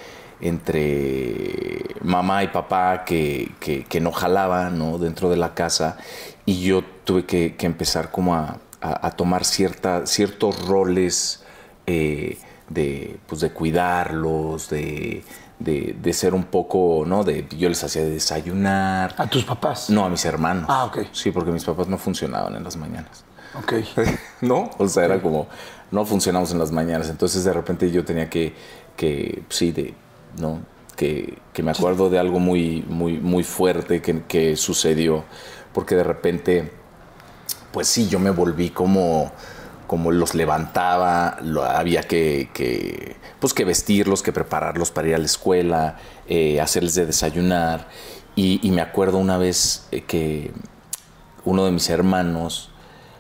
[0.41, 5.00] entre mamá y papá que, que, no jalaba ¿no?
[5.00, 5.97] dentro de la casa
[6.45, 8.60] y yo tuve que, empezar como a,
[9.15, 11.43] tomar cierta, ciertos roles.
[11.88, 12.38] Eh,
[12.73, 15.23] de, pues, de cuidarlos, de,
[15.60, 17.23] de, ser un poco, ¿no?
[17.23, 19.15] De, yo les hacía desayunar.
[19.17, 19.89] ¿A tus papás?
[19.89, 20.65] No, a mis hermanos.
[20.67, 20.99] Ah, ok.
[21.12, 23.23] Sí, porque mis papás no funcionaban en las mañanas.
[23.57, 23.73] Ok.
[24.41, 24.69] ¿No?
[24.77, 25.47] O sea, era como,
[25.91, 27.10] no funcionamos en las mañanas.
[27.10, 28.53] Entonces, de repente yo tenía que,
[28.95, 29.93] que sí, de,
[30.39, 30.60] ¿no?
[30.95, 35.23] Que, que me acuerdo de algo muy, muy, muy fuerte que, que sucedió.
[35.73, 36.71] Porque de repente,
[37.71, 39.31] pues sí, yo me volví como
[39.91, 45.25] como los levantaba, lo, había que, pues que vestirlos, que prepararlos para ir a la
[45.25, 45.97] escuela,
[46.30, 47.89] eh, hacerles de desayunar.
[48.34, 50.54] Y, me acuerdo una vez eh, que
[51.43, 52.71] uno de mis hermanos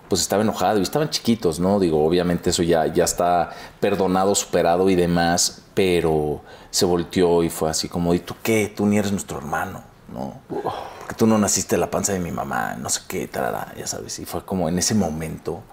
[0.07, 1.77] pues estaba enojado y estaban chiquitos, ¿no?
[1.77, 3.49] Digo, obviamente eso ya, ya está
[3.81, 8.71] perdonado, superado y demás, pero se volteó y fue así como, ¿y tú qué?
[8.73, 10.39] Tú ni eres nuestro hermano, ¿no?
[10.47, 13.87] Porque tú no naciste de la panza de mi mamá, no sé qué, tarara, ya
[13.87, 14.19] sabes.
[14.19, 15.63] Y fue como en ese momento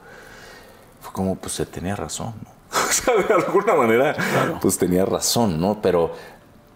[1.08, 2.50] fue como, pues se tenía razón, ¿no?
[2.88, 4.14] o sea, de alguna manera,
[4.60, 5.80] pues tenía razón, ¿no?
[5.80, 6.12] Pero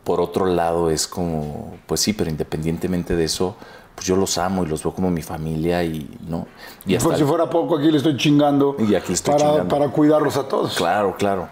[0.04, 3.56] por otro lado es como, pues sí, pero independientemente de eso,
[3.94, 6.46] pues yo los amo y los veo como mi familia y no.
[6.86, 8.74] Y por si fuera poco, aquí le estoy chingando.
[8.78, 9.68] Y aquí estoy para, chingando.
[9.68, 10.76] Para cuidarlos a todos.
[10.76, 11.48] Claro, claro.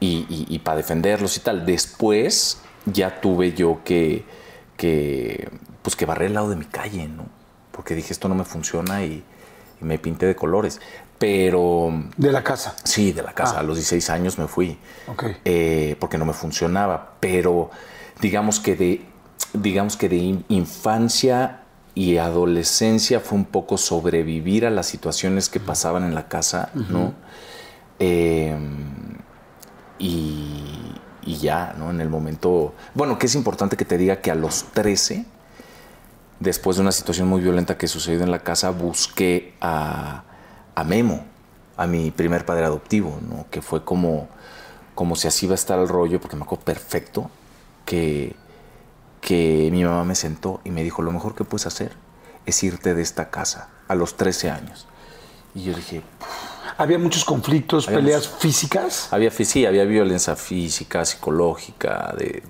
[0.00, 1.66] Y, y, para defenderlos y tal.
[1.66, 4.24] Después ya tuve yo que,
[4.76, 5.50] que,
[5.82, 7.24] pues que barré el lado de mi calle, ¿no?
[7.72, 9.24] Porque dije, esto no me funciona y,
[9.80, 10.80] y me pinté de colores.
[11.18, 11.92] Pero...
[12.16, 12.76] ¿De la casa?
[12.84, 13.56] Sí, de la casa.
[13.56, 13.60] Ah.
[13.60, 14.78] A los 16 años me fui.
[15.08, 15.24] Ok.
[15.44, 17.14] Eh, porque no me funcionaba.
[17.20, 17.70] Pero
[18.20, 19.04] digamos que de,
[19.52, 21.62] digamos que de infancia
[21.94, 27.12] y adolescencia fue un poco sobrevivir a las situaciones que pasaban en la casa, ¿no?
[27.98, 29.16] Em,
[29.98, 31.90] y, y, ya, ¿no?
[31.90, 32.74] En el momento...
[32.94, 35.26] Bueno, que es importante que te diga que a los 13,
[36.38, 40.22] después de una situación muy violenta que sucedió en la casa, busqué a
[40.78, 41.24] a Memo,
[41.76, 43.46] a mi primer padre adoptivo, ¿no?
[43.50, 44.28] que fue como,
[44.94, 47.32] como si así iba a estar el rollo, porque me acuerdo perfecto
[47.84, 48.36] que,
[49.20, 51.90] que mi mamá me sentó y me dijo, lo mejor que puedes hacer
[52.46, 54.86] es irte de esta casa a los 13 años.
[55.52, 56.02] Y yo dije...
[56.76, 59.12] ¿Había muchos conflictos, peleas físicas?
[59.12, 62.44] Había, sí, había violencia física, psicológica, de,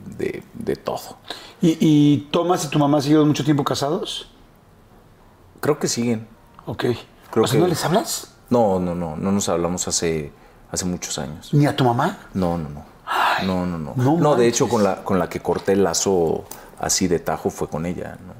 [0.54, 1.16] de, todo.
[1.62, 4.28] ¿Y, ¿Y, Tomás y tu mamá siguen mucho tiempo casados?
[5.60, 6.28] Creo que siguen.
[6.66, 6.84] Ok.
[7.30, 8.28] Creo ¿no les hablas?
[8.50, 10.32] No, no, no, no nos hablamos hace,
[10.70, 11.52] hace muchos años.
[11.52, 12.18] ¿Ni a tu mamá?
[12.34, 12.84] No, no, no.
[13.44, 14.16] no, no, no.
[14.16, 16.44] No, de hecho, con la, con la que corté el lazo
[16.78, 18.34] así de tajo fue con ella, ¿no?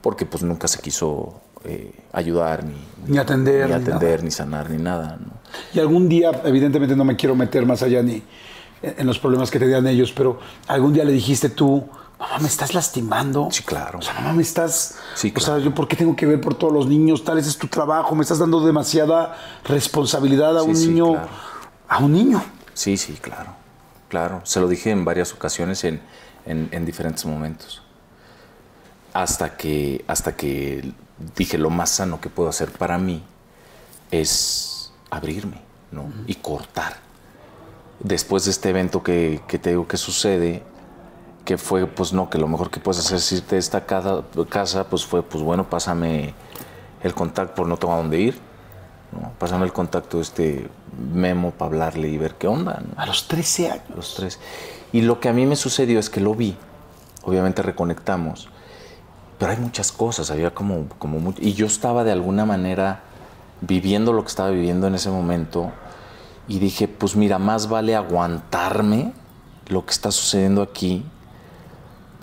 [0.00, 4.82] Porque pues nunca se quiso eh, ayudar, ni, ni, atender, ni, atender, ni, sanar, ni
[4.82, 5.32] nada, ¿no?
[5.72, 8.22] Y algún día, evidentemente no me quiero meter más allá ni
[8.82, 12.74] en los problemas que tenían ellos, pero algún día le dijiste tú, mamá, me estás
[12.74, 13.48] lastimando.
[13.50, 13.98] Sí, claro.
[13.98, 14.96] O sea, mamá, me estás.
[15.14, 17.24] Sí, O sea, yo, ¿por qué tengo que ver por todos los niños?
[17.24, 21.16] Tal vez es tu trabajo, me estás dando demasiada responsabilidad a un niño.
[21.88, 22.42] A un niño.
[22.72, 23.54] Sí, sí, claro.
[24.08, 24.40] Claro.
[24.44, 26.00] Se lo dije en varias ocasiones en,
[26.46, 27.82] en, diferentes momentos.
[29.12, 30.92] Hasta que, hasta que
[31.36, 33.24] dije lo más sano que puedo hacer para mí
[34.10, 36.12] es abrirme, ¿no?
[36.26, 36.96] Y cortar.
[38.00, 40.62] después de este evento que, que te digo que sucede,
[41.44, 44.84] que fue, pues no, que lo mejor que puedes hacer es irte de esta casa,
[44.88, 46.34] pues fue, pues bueno, pásame
[47.02, 48.38] el contacto, por no tengo a dónde ir.
[49.12, 49.30] ¿no?
[49.38, 50.68] Pásame el contacto de este
[51.12, 52.80] memo para hablarle y ver qué onda.
[52.86, 53.00] ¿no?
[53.00, 53.84] A los 13 años.
[53.94, 54.38] Los tres.
[54.92, 56.56] Y lo que a mí me sucedió es que lo vi,
[57.24, 58.48] obviamente reconectamos,
[59.38, 63.00] pero hay muchas cosas, había como, como mu- y yo estaba de alguna manera
[63.60, 65.72] viviendo lo que estaba viviendo en ese momento
[66.48, 69.12] y dije, pues mira, más vale aguantarme
[69.66, 71.04] lo que está sucediendo aquí,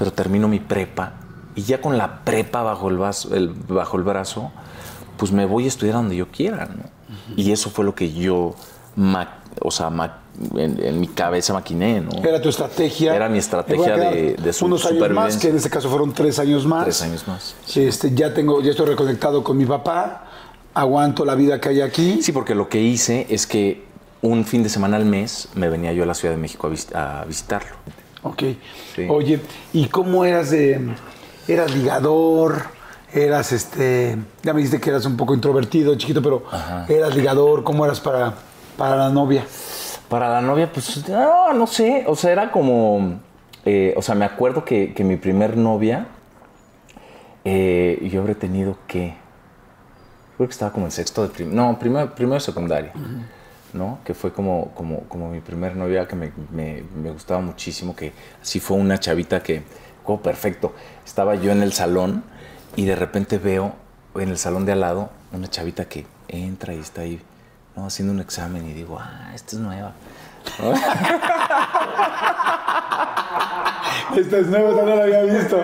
[0.02, 1.14] pero termino mi prepa
[1.54, 4.52] y ya con la prepa bajo el, vaso- el- bajo el brazo,
[5.16, 6.86] pues me voy a estudiar donde yo quiera, ¿no?
[7.36, 8.56] Y eso fue lo que yo,
[9.62, 9.92] o sea,
[10.56, 12.10] en, en mi cabeza maquiné, ¿no?
[12.28, 13.16] Era tu estrategia.
[13.16, 16.40] Era mi estrategia de- de su- Unos años más, que en este caso fueron tres
[16.40, 16.84] años más.
[16.86, 17.56] Tres años más.
[17.76, 20.26] Este, ya tengo, ya estoy reconectado con mi papá.
[20.74, 22.24] Aguanto la vida que hay aquí.
[22.24, 23.86] Sí, porque lo que hice es que
[24.24, 26.70] un fin de semana al mes me venía yo a la Ciudad de México a,
[26.72, 27.76] vis- a visitarlo.
[28.24, 28.44] Ok.
[28.96, 29.08] Sí.
[29.10, 29.40] Oye,
[29.74, 30.80] ¿y cómo eras de.
[31.48, 32.64] Eras ligador?
[33.14, 34.18] Eras este.
[34.44, 36.44] Ya me dijiste que eras un poco introvertido, chiquito, pero
[36.88, 38.34] eras ligador, ¿cómo eras para,
[38.78, 39.44] para la novia?
[40.08, 43.22] Para la novia, pues, no, no sé, o sea, era como,
[43.64, 46.08] eh, o sea, me acuerdo que, que mi primer novia,
[47.46, 49.16] eh, yo habré tenido que,
[50.36, 52.92] creo que estaba como en sexto de prim no, primero, primero de secundaria,
[54.04, 58.78] Que fue como, como, mi primer novia que me, me- gustaba muchísimo, que así fue
[58.78, 59.64] una chavita que,
[60.04, 60.74] como perfecto,
[61.06, 62.24] estaba yo en el salón
[62.76, 63.74] y de repente veo
[64.16, 67.22] en el salón de al lado una chavita que entra y está ahí,
[67.76, 67.86] ¿no?
[67.86, 69.94] Haciendo un examen y digo, ah, esta es nueva.
[74.16, 75.64] Esta es nueva, esta no la había visto.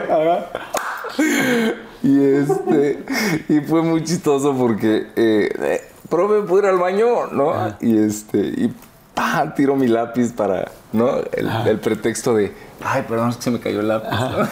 [2.04, 3.04] Este,
[3.50, 7.28] y fue muy chistoso porque, eh, profe, ¿puedo ir al baño?
[7.28, 7.76] ¿No?
[7.82, 8.74] Y este, y
[9.14, 11.18] pa, tiro mi lápiz para, ¿no?
[11.32, 14.10] El, el pretexto de, ay, perdón, es que se me cayó el lápiz.
[14.10, 14.48] ¿no?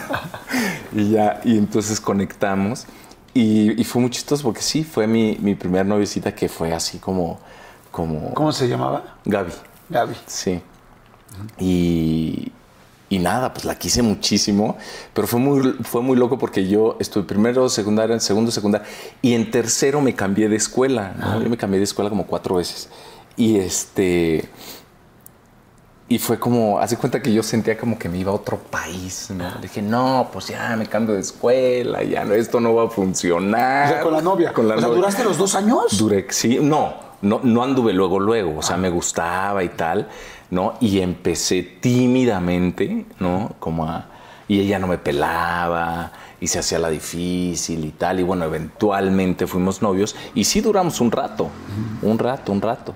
[1.02, 2.86] y ya, y entonces conectamos.
[3.34, 7.00] Y, y fue muy chistoso porque sí, fue mi, mi primer noviecita que fue así
[7.00, 7.40] como,
[7.92, 9.18] como ¿Cómo se llamaba?
[9.26, 9.52] Gaby.
[9.90, 10.16] Gaby.
[10.26, 10.62] Sí.
[11.60, 12.52] Y,
[13.08, 14.78] y nada, pues la quise muchísimo,
[15.14, 18.88] pero fue muy, fue muy loco porque yo estuve primero secundaria, en segundo secundaria,
[19.22, 21.42] y en tercero me cambié de escuela, ¿no?
[21.42, 22.90] Yo me cambié de escuela como cuatro veces.
[23.38, 24.50] Y este...
[26.08, 29.32] Y fue como, hace cuenta que yo sentía como que me iba a otro país,
[29.32, 29.52] ¿no?
[29.60, 33.88] Dije, no, pues ya me cambio de escuela, ya no, esto no va a funcionar.
[33.88, 34.54] O sea, con la novia.
[34.54, 35.02] Con la o sea, novia.
[35.02, 35.98] ¿duraste los dos años?
[35.98, 36.94] Duré, sí, no,
[37.26, 40.08] no, no anduve luego, luego, o sea, me gustaba y tal,
[40.52, 40.74] ¿no?
[40.80, 43.54] Y empecé tímidamente, ¿no?
[43.60, 44.06] Como a,
[44.48, 49.48] y ella no me pelaba y se hacía la difícil y tal, y bueno, eventualmente
[49.48, 51.50] fuimos novios y sí duramos un rato,
[52.02, 52.94] un rato, un rato.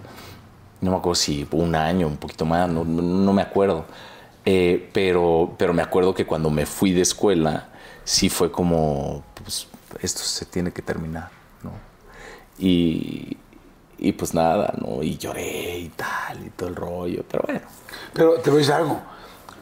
[0.81, 3.85] No me acuerdo si un año, un poquito más, no, no- me acuerdo.
[4.45, 7.67] Eh, pero, pero me acuerdo que cuando me fui de escuela,
[8.05, 9.67] sí fue como, pues,
[10.01, 11.29] esto se tiene que terminar,
[11.63, 11.71] ¿no?
[12.57, 13.37] Y,
[13.99, 15.03] y pues nada, ¿no?
[15.03, 17.61] Y lloré y tal, y todo el rollo, pero bueno.
[18.13, 18.99] Pero te voy a decir algo.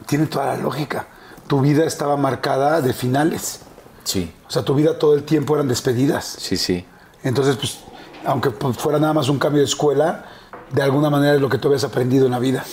[0.06, 1.06] Tiene toda la lógica.
[1.46, 3.60] Tu vida estaba marcada de finales.
[4.04, 6.24] Sí, O sea, tu vida todo el tiempo eran despedidas.
[6.38, 6.84] sí, sí.
[7.22, 7.80] Entonces, pues,
[8.24, 10.24] aunque fuera nada más un cambio de escuela,
[10.72, 12.64] de alguna manera es lo que tú habías aprendido en la vida.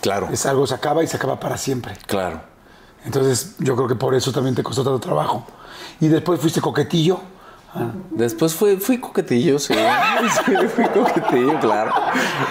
[0.00, 1.96] Claro, Es algo se acaba y se acaba para siempre.
[2.06, 2.40] claro.
[3.04, 5.46] Entonces, yo creo que por eso también te costó tanto trabajo.
[6.00, 7.20] Y después fuiste coquetillo.
[7.78, 9.74] Ah, Después fui, fui coquetillo, sí.
[10.46, 11.92] Sí, fui coquetillo, claro.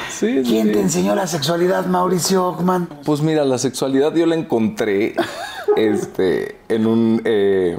[0.09, 0.73] Sí, ¿Quién sí.
[0.73, 2.87] te enseñó la sexualidad, Mauricio Ockman?
[3.03, 5.15] Pues mira, la sexualidad yo la encontré
[5.75, 7.21] este, en un.
[7.25, 7.77] eh,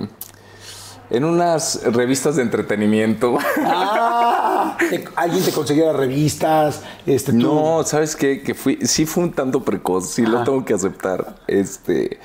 [1.09, 3.39] en unas revistas de entretenimiento.
[3.65, 4.77] Ah,
[5.15, 7.39] alguien te conseguía las revistas, este, tú.
[7.39, 8.43] No, ¿sabes qué?
[8.43, 11.37] Que fui, sí fue un tanto precoz, sí lo tengo que aceptar.
[11.47, 12.19] Este,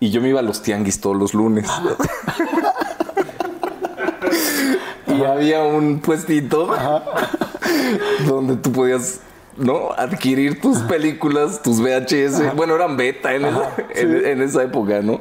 [0.00, 1.66] y yo me iba a los tianguis todos los lunes.
[5.06, 6.68] y había un puestito
[8.26, 9.20] donde tú podías,
[9.56, 9.90] ¿no?
[9.96, 12.54] Adquirir tus películas, tus VHS.
[12.56, 15.20] Bueno, eran beta en, esa, en- en esa época, ¿no?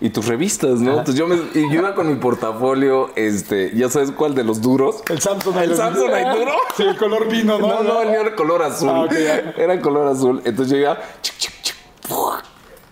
[0.00, 0.90] Y tus revistas, ¿no?
[0.98, 4.60] Entonces yo, me, y yo iba con mi portafolio, este, ¿ya sabes cuál de los
[4.60, 4.96] duros?
[5.08, 6.52] El Samsung El Samsonite duro.
[6.76, 7.68] Sí, el color vino, ¿no?
[7.68, 8.90] No, no, el mío era color azul.
[8.92, 9.54] Ah, ok, ya.
[9.56, 10.42] Era color azul.
[10.44, 10.98] Entonces yo iba.
[11.22, 11.76] chic, chic, chic,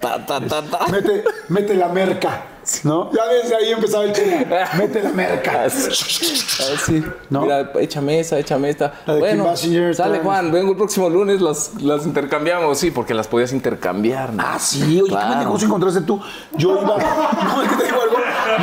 [0.00, 0.86] ta, ta, ta.
[0.90, 2.42] Mete, mete la merca,
[2.84, 3.10] ¿no?
[3.12, 4.36] Ya desde ahí empezaba el chino.
[4.78, 5.64] Mete la merca.
[5.64, 7.04] Así.
[7.30, 7.42] ¿No?
[7.42, 8.92] Mira, échame esa, échame esta.
[9.06, 9.54] Bueno,
[9.94, 10.20] sale.
[10.20, 12.78] Juan, vengo el próximo lunes, las, las intercambiamos.
[12.78, 14.32] Sí, porque las podías intercambiar.
[14.32, 14.42] ¿no?
[14.44, 15.32] Ah, sí, oye, Claro.
[15.32, 16.20] qué negocio encontraste tú.
[16.56, 16.96] Yo iba,
[17.44, 18.16] no, es que te digo algo.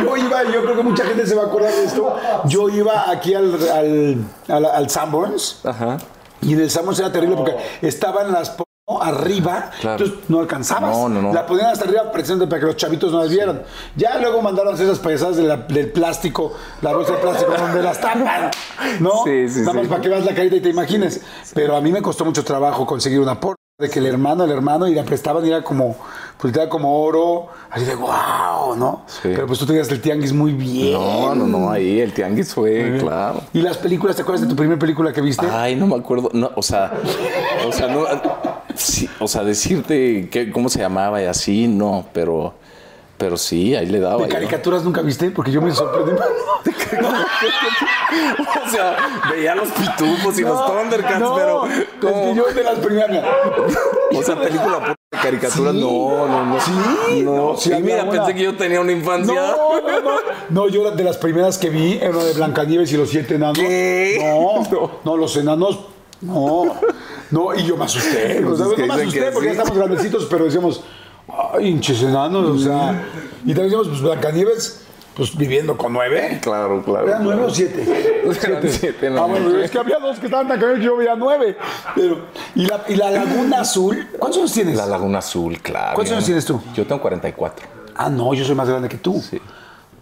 [0.03, 2.15] Yo iba, yo creo que mucha gente se va a acordar de esto.
[2.45, 5.97] Yo iba aquí al, al, al, al Sanborns Ajá.
[6.41, 8.49] y en el Sanborns era terrible porque estaban las
[8.99, 10.03] arriba, Claro.
[10.03, 10.97] entonces no alcanzabas.
[10.97, 11.33] No, no, no.
[11.33, 13.61] La ponían hasta arriba precisamente para que los chavitos no las vieran.
[13.95, 18.01] Ya luego mandaron esas payasadas de la- del plástico, la bolsa de plástico donde las
[18.01, 18.49] tapan,
[18.99, 19.23] ¿no?
[19.23, 21.21] Sí, sí, Nada más para que veas la carita y te imagines.
[21.53, 24.51] Pero a mí me costó mucho trabajo conseguir una porra de que el hermano, el
[24.51, 25.95] hermano, y la prestaban y era como,
[26.37, 29.01] pues era como oro, así de wow, ¿no?
[29.07, 29.21] Sí.
[29.23, 30.93] Pero pues tú tenías el tianguis muy bien.
[30.93, 33.41] No, no, no, ahí el tianguis fue, claro.
[33.53, 34.15] ¿Y las películas?
[34.15, 35.47] ¿Te acuerdas de tu primera película que viste?
[35.51, 36.29] Ay, no me acuerdo.
[36.33, 36.93] No, o sea,
[37.67, 38.03] o sea, no.
[38.81, 42.53] Sí, o sea, decirte que, cómo se llamaba y así, no, pero.
[43.17, 44.17] Pero sí, ahí le daba.
[44.23, 44.33] ¿De yo.
[44.33, 45.29] caricaturas nunca viste?
[45.29, 46.11] Porque yo me sorprendí.
[48.65, 48.97] o sea,
[49.31, 51.65] veía los pitufos y los Thundercats, no, pero.
[51.67, 52.13] Es ¿cómo?
[52.23, 53.11] que yo de las primeras.
[54.13, 55.79] O sea, película puta de caricatura, Sí.
[55.79, 56.59] no, no, no.
[56.59, 57.55] Sí, no.
[57.55, 58.11] sí mira, una.
[58.11, 59.33] pensé que yo tenía una infancia.
[59.33, 60.11] No, no, no.
[60.49, 63.57] No, yo de las primeras que vi era de Blancanieves y los siete enanos.
[63.57, 64.17] ¿Qué?
[64.21, 64.91] No, No.
[65.05, 65.79] no, los enanos.
[66.21, 66.75] No,
[67.31, 68.41] no, y yo me asusté.
[68.43, 70.83] Pues o sea, es que no me asusté que porque ya estamos grandecitos, pero decíamos,
[71.27, 73.03] ay, hinches enanos, o sea.
[73.43, 74.81] Y también decíamos, pues Blancanieves,
[75.15, 76.39] pues viviendo con nueve.
[76.41, 77.07] Claro, claro.
[77.07, 78.21] ¿Eran nueve o siete?
[78.69, 79.59] Siete, no, ah, bueno, no.
[79.59, 81.57] es que había dos que estaban tan cañones que yo veía nueve.
[81.95, 84.77] Pero, y la, y la Laguna Azul, ¿cuántos años tienes?
[84.77, 85.95] La Laguna Azul, claro.
[85.95, 86.61] ¿Cuántos años tienes tú?
[86.73, 87.67] Yo tengo 44.
[87.95, 89.21] Ah, no, yo soy más grande que tú.
[89.21, 89.41] Sí.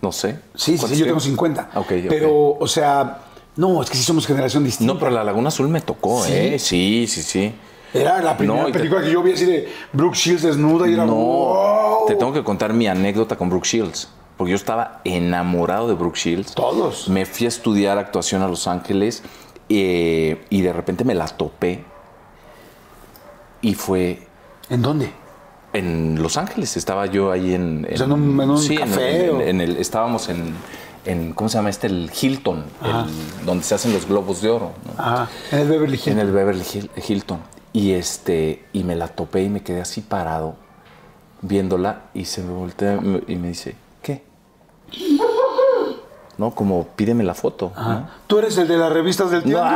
[0.02, 0.40] No sé.
[0.54, 1.24] Sí, sí, ¿Cuántos sí, yo tengo tienes?
[1.24, 1.70] 50.
[1.76, 1.92] Ok, ok.
[2.08, 3.18] Pero, o sea,
[3.60, 4.94] no, es que sí somos generación distinta.
[4.94, 6.32] No, pero la Laguna Azul me tocó, ¿Sí?
[6.34, 6.60] ¿eh?
[6.60, 7.54] Sí, sí, sí.
[7.94, 10.88] Era la primera No, y te- película que yo vi así de Brooke Shields desnuda
[10.88, 12.06] y era No, wow.
[12.08, 14.10] te tengo que contar mi anécdota con Brooke Shields.
[14.38, 16.54] Porque yo estaba enamorado de Brooke Shields.
[16.54, 17.10] Todos.
[17.10, 19.22] Me fui a estudiar actuación a Los Ángeles
[19.70, 21.84] eh, y de repente me la topé.
[23.62, 24.28] Y fue
[24.70, 25.12] ¿En dónde?
[25.74, 26.78] en Los Ángeles.
[26.78, 27.86] Estaba yo ahí en.
[27.92, 30.54] O sea, en un- en un sí, café, en- o- en el, estábamos en,
[31.06, 31.34] en.
[31.34, 31.88] ¿Cómo se llama este?
[31.88, 34.72] El Hilton, el- donde se hacen los globos de oro.
[34.86, 35.02] ¿no?
[35.04, 36.08] Ajá, en el Beverly Hills.
[36.08, 37.40] En el Beverly Hill- Hilton.
[37.74, 40.56] Y este, y me la topé y me quedé así parado
[41.42, 44.24] viéndola y se me voltea y me dice, ¿qué?
[46.38, 46.52] ¿No?
[46.56, 47.72] Como pídeme la foto.
[47.78, 48.10] ¿no?
[48.28, 49.64] Tú eres el de las revistas del tiempo.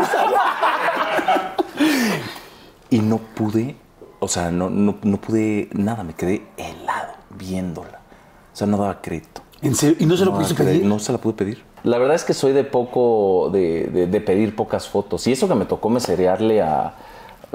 [2.90, 3.76] Y no pude,
[4.20, 8.00] o sea, no, no, no pude nada, me quedé helado viéndola.
[8.54, 9.42] O sea, no daba crédito.
[9.64, 9.96] ¿En serio?
[10.00, 10.86] ¿Y no se lo No pedir?
[10.86, 11.64] No se la pude pedir.
[11.84, 15.26] La verdad es que soy de poco, de, de- de pedir pocas fotos.
[15.28, 16.94] Y eso que me tocó meserearle a,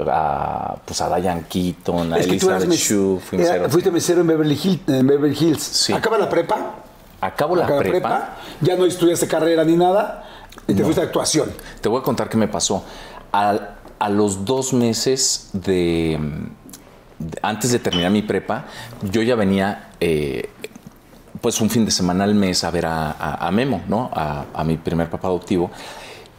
[0.07, 3.53] a, pues a Diane Keaton, a Es que tú eras Elizabeth mes- Shue, fui era-
[3.53, 3.69] mesero.
[3.69, 5.61] fuiste mesero en Beverly, Hill- en Beverly Hills.
[5.63, 5.93] Sí.
[5.93, 6.75] Acaba la prepa.
[7.21, 8.37] Acabo la acaba prepa.
[8.61, 10.25] Ya no estudiaste carrera ni nada.
[10.67, 11.49] Y te fuiste a actuación.
[11.81, 12.83] Te voy a contar qué me pasó.
[13.31, 16.17] Al- a los dos meses de,
[17.19, 18.65] de- Antes de terminar mi prepa,
[19.11, 19.89] yo ya venía.
[19.99, 20.49] eh,
[21.41, 24.09] pues un fin de semana al mes a ver a, Memo, ¿no?
[24.13, 25.71] A, mi primer papá adoptivo.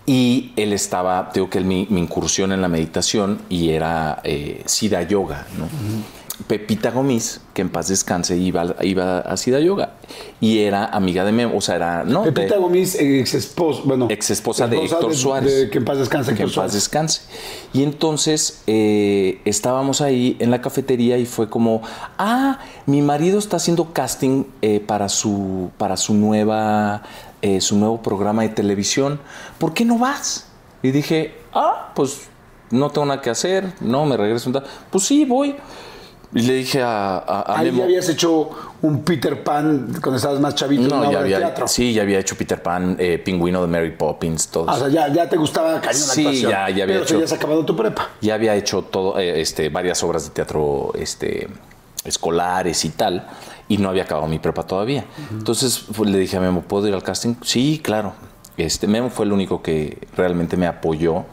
[0.06, 4.62] Y él estaba, tengo que él, mi, mi incursión en la meditación y era eh,
[4.66, 5.68] Sida Yoga, ¿no?
[6.46, 9.94] Pepita Gomis, que en paz descanse, iba, iba a Sida Yoga.
[10.40, 12.22] Y era amiga de Memo, o sea, era, ¿no?
[12.24, 14.06] De- Pepita Gomis, ex esposa, bueno.
[14.10, 15.54] ex esposa de Héctor Suárez.
[15.54, 17.22] de que en paz descanse, Que en paz descanse.
[17.72, 21.82] Y entonces eh, estábamos ahí en la cafetería y fue como,
[22.18, 27.02] ah, mi marido está haciendo casting eh, para, su, para su, nueva,
[27.42, 29.20] eh, su nuevo programa de televisión.
[29.58, 30.46] ¿Por qué no vas?
[30.82, 32.22] Y dije, ah, pues
[32.70, 34.48] no tengo nada que hacer, no, me regreso.
[34.50, 35.56] un Pues sí, voy.
[36.32, 38.50] Y le dije a, a, a Ahí Memo- ya habías hecho
[38.82, 41.66] un Peter Pan cuando estabas más chavito no, ya de había, teatro.
[41.66, 44.88] sí, ya había hecho Peter Pan, eh, Pingüino de Mary Poppins, todo Ah, o sea,
[44.88, 46.50] ya, ya te gustaba cañón la Sí, actuación.
[46.52, 48.10] ya- ya había Pero hecho- ya has acabado tu prepa.
[48.20, 51.48] ya había hecho todo, eh, este, varias obras de teatro este,
[52.04, 53.26] escolares y tal,
[53.68, 55.04] y no había acabado mi prepa todavía.
[55.32, 57.34] Entonces pues, le dije a Memo, ¿puedo ir al casting?
[57.42, 58.12] Sí, claro.
[58.56, 61.24] Este, Memo fue el único que realmente me apoyó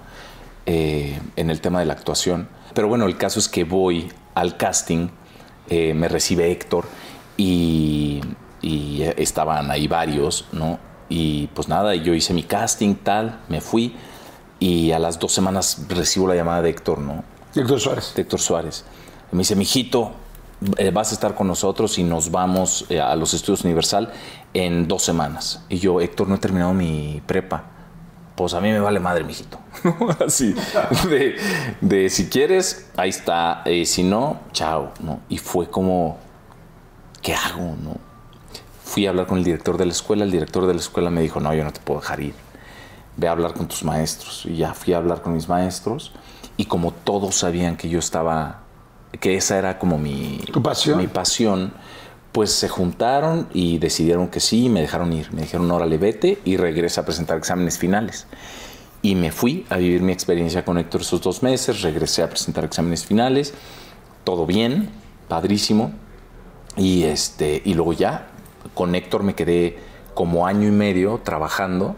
[0.66, 2.48] eh, en el tema de la actuación.
[2.74, 5.10] Pero bueno, el caso es que voy al casting,
[5.70, 6.86] eh, me recibe Héctor
[7.36, 8.22] y,
[8.62, 10.80] y estaban ahí varios, ¿no?
[11.10, 13.96] Y pues nada, yo hice mi casting, tal, me fui
[14.60, 17.24] y a las dos semanas recibo la llamada de Héctor, ¿no?
[17.56, 18.14] Héctor Suárez.
[18.16, 18.86] de Héctor Suárez.
[19.32, 20.12] Y me dice, mijito,
[20.78, 24.12] eh, vas a estar con nosotros y nos vamos eh, a los estudios Universal
[24.54, 25.64] en dos semanas.
[25.70, 27.77] Y yo, Héctor, no he terminado mi prepa.
[28.38, 29.60] Pues a mí me vale madre, mijito.
[30.26, 30.56] Así.
[31.10, 31.36] De,
[31.82, 33.64] de si quieres, ahí está.
[33.66, 34.94] eh, si no, chao.
[35.02, 35.20] ¿no?
[35.28, 36.18] Y fue como,
[37.22, 37.76] ¿qué hago?
[37.84, 37.98] ¿no?
[38.86, 40.24] Fui a hablar con el director de la escuela.
[40.24, 42.36] El director de la escuela me dijo, no, yo no te puedo dejar ir.
[43.16, 44.46] Ve a hablar con tus maestros.
[44.46, 46.12] Y ya fui a hablar con mis maestros.
[46.58, 48.60] Y como todos sabían que yo estaba,
[49.20, 50.98] que esa era como mi, ¿Tu pasión?
[51.00, 51.74] mi pasión,
[52.38, 55.34] pues se juntaron y decidieron que sí me dejaron ir.
[55.34, 58.28] Me dijeron, órale, vete y regresa a presentar exámenes finales.
[59.02, 62.64] Y me fui a vivir mi experiencia con Héctor esos dos meses, regresé a presentar
[62.64, 63.56] exámenes finales,
[64.24, 64.92] todo bien,
[65.28, 65.94] padrísimo.
[66.76, 68.28] Y, este, y luego ya,
[68.76, 69.80] con Héctor me quedé
[70.14, 71.96] como año y medio trabajando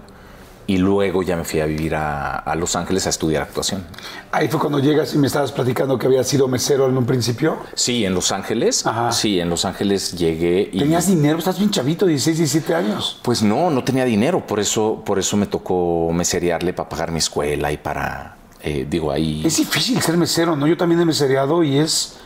[0.70, 3.84] y luego ya me fui a vivir a, a, Los Ángeles a estudiar actuación.
[4.32, 7.58] Ahí fue cuando llegas y me estabas platicando que había sido mesero en un principio.
[7.74, 8.86] Sí, en Los Ángeles.
[8.86, 9.12] Ajá.
[9.12, 10.70] Sí, en Los Ángeles llegué.
[10.72, 11.40] Y, ¿Tenías dinero?
[11.40, 13.20] Estás bien chavito, 16, 17 años.
[13.24, 14.46] Pues no, no tenía dinero.
[14.46, 19.12] Por eso, por eso me tocó meserearle para pagar mi escuela y para, eh, digo,
[19.12, 19.42] ahí...
[19.44, 20.68] Es difícil ser mesero, ¿no?
[20.68, 22.18] Yo también he mesereado y es...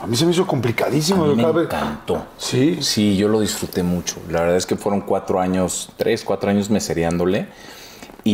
[0.00, 1.24] A mí se me hizo complicadísimo.
[1.24, 2.26] A mí me Cada vez- encantó.
[2.36, 2.78] Sí.
[2.80, 4.18] Sí, yo lo disfruté mucho.
[4.30, 7.48] La verdad es que fueron cuatro años, tres, cuatro años mesereándole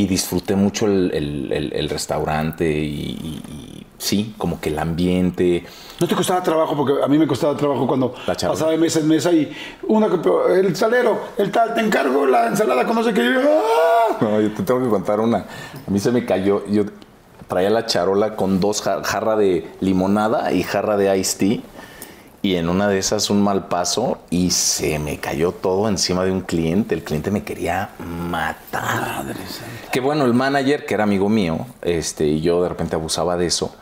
[0.03, 4.78] y disfruté mucho el, el- el- el restaurante y, y- y sí, como que el
[4.78, 5.64] ambiente.
[6.01, 6.76] ¿No te costaba trabajo?
[6.76, 8.14] Porque a mí me costaba trabajo cuando
[8.53, 9.51] pasaba de mesa en mesa y
[9.88, 10.18] una que
[10.59, 13.22] el salero, el tal, te encargo la ensalada con no sé qué.
[13.22, 14.16] ¡ah!
[14.20, 15.38] No, yo te tengo que contar una.
[15.38, 16.84] A mí se me cayó, yo
[17.49, 21.61] traía la charola con dos jar- jarra de limonada y jarra de iced tea.
[22.45, 26.30] Y en una de esas un mal paso y se me cayó todo encima de
[26.30, 26.95] un cliente.
[26.95, 29.24] El cliente me quería matar.
[29.90, 33.47] Que bueno, el manager, que era amigo mío, este, y yo de repente abusaba de
[33.47, 33.74] eso.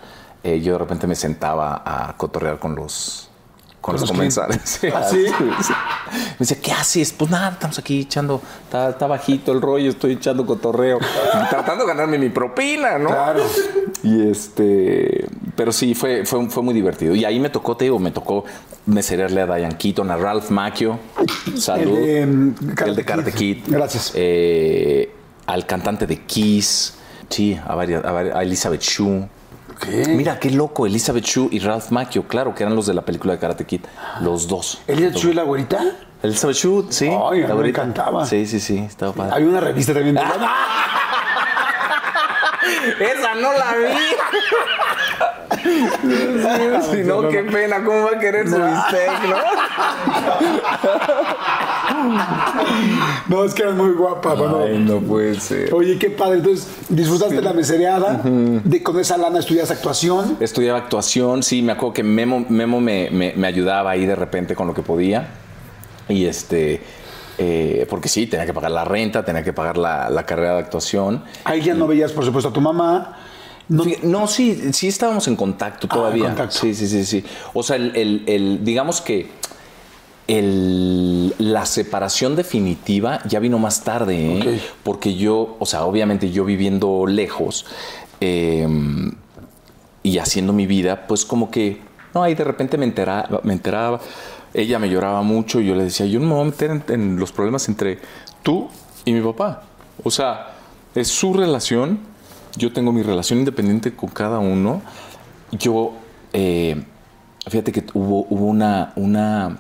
[0.45, 3.31] eh, yo de repente me sentaba a cotorrear con los,
[3.81, 4.81] con, ¿Con los los comensales.
[4.95, 5.25] ¿Ah, sí?
[5.35, 7.13] Me decía, ¿qué haces?
[7.13, 11.01] Pues nada, estamos aquí echando, está, está bajito el rollo, estoy echando cotorreo,
[11.51, 13.09] tratando de ganarme mi propina, ¿no?
[13.09, 13.43] Claro.
[14.05, 15.27] Y este,
[15.57, 17.15] pero sí, fue, fue, fue muy divertido.
[17.15, 18.45] Y ahí me tocó, te digo, me tocó
[18.87, 20.99] meserearle a Diane Keaton, a Ralph Macchio,
[21.57, 23.59] salud, El de, mm, Karate el de Karate Kid.
[23.69, 24.13] Gracias.
[24.17, 25.13] Eh,
[25.47, 26.95] al cantante de Kiss,
[27.29, 29.29] sí, a, varias, a, varias- a Elizabeth Shue.
[29.81, 30.05] ¿Qué?
[30.15, 33.33] Mira, qué loco, Elizabeth Shue y Ralph Macchio, claro, que eran los de la película
[33.35, 33.81] de Karate Kid,
[34.21, 34.81] los dos.
[34.87, 35.81] ¿Elliot Chu y la güerita?
[36.23, 37.09] Elizabeth Shue, sí.
[37.09, 38.25] Ay, la me encantaba.
[38.27, 39.33] Sí, sí, sí, estaba padre.
[39.35, 40.15] Hay una revista también.
[40.17, 40.23] de-
[43.01, 43.85] Esa no la vi.
[46.91, 49.37] si no, qué pena, ¿cómo va a querer su bistec, no?
[53.29, 54.35] No, es que era muy guapa.
[54.35, 54.61] bueno.
[54.65, 55.73] Ay, no puede ser.
[55.75, 56.39] Oye, qué padre.
[56.39, 58.21] Entonces, disfrutaste la mesereada.
[58.25, 60.37] de, con esa lana estudias actuación.
[60.41, 64.55] Estudiaba actuación, sí, me acuerdo que Memo, Memo me, me- me ayudaba ahí de repente
[64.55, 65.29] con lo que podía.
[66.09, 66.83] Y este,
[67.39, 70.61] eh, porque sí, tenía que pagar la renta, tenía que pagar la, la carrera de
[70.61, 71.25] actuación.
[71.45, 73.19] Ahí ya no veías, por supuesto, a tu mamá.
[73.69, 76.25] No, sí, sí estábamos en contacto Ah, en todavía.
[76.27, 76.59] contacto.
[76.59, 77.25] Sí, sí, sí, sí.
[77.55, 79.31] O sea, el, el- el- digamos que
[80.29, 84.61] el- la separación definitiva ya vino más tarde, ¿eh?
[84.83, 87.67] Porque yo, o sea, obviamente yo viviendo lejos
[88.21, 88.67] eh,
[90.03, 91.81] y haciendo mi vida, pues como que,
[92.15, 94.01] no, ahí de repente me enteraba, me enteraba,
[94.55, 97.19] ella me lloraba mucho y yo le decía, yo no me voy a meter en,
[97.19, 97.99] los problemas entre
[98.43, 98.69] tú
[99.05, 99.63] y mi papá.
[100.05, 100.55] O sea,
[100.95, 102.01] es su relación,
[102.57, 104.83] yo tengo mi relación independiente con cada uno.
[105.53, 105.93] Yo,
[106.33, 106.83] eh,
[107.47, 109.59] fíjate que hubo, hubo una, una,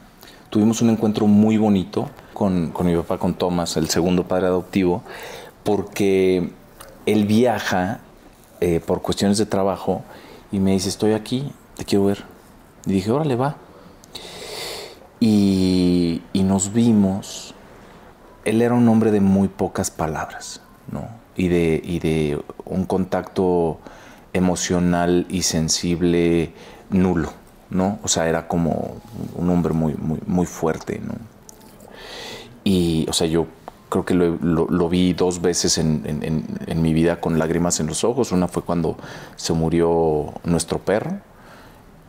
[0.51, 5.03] tuvimos un encuentro muy bonito con, con mi papá, con Thomas, el segundo padre adoptivo,
[5.65, 6.51] porque
[7.07, 8.01] él viaja
[8.61, 10.03] eh, por cuestiones de trabajo
[10.53, 12.25] y me dice, estoy aquí, te quiero ver.
[12.87, 13.57] Y dije, órale, va.
[15.25, 17.55] Y, nos vimos.
[18.45, 20.61] Él era un hombre de muy pocas palabras,
[20.91, 21.07] ¿no?
[21.37, 23.79] Y de, y de un contacto
[24.33, 26.53] emocional y sensible
[26.91, 27.33] nulo,
[27.71, 28.01] ¿no?
[28.03, 28.97] O sea, era como
[29.37, 31.15] un hombre muy, muy, muy fuerte, ¿no?
[32.65, 33.47] Y, o sea, yo
[33.91, 38.03] creo que lo, vi dos veces en, en- en- mi vida con lágrimas en los
[38.03, 38.33] ojos.
[38.33, 38.97] Una fue cuando
[39.37, 41.19] se murió nuestro perro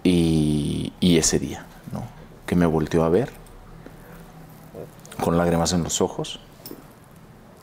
[0.04, 1.68] y, y ese día.
[2.54, 3.32] Que me volteó a ver
[5.24, 6.40] con lágrimas en los ojos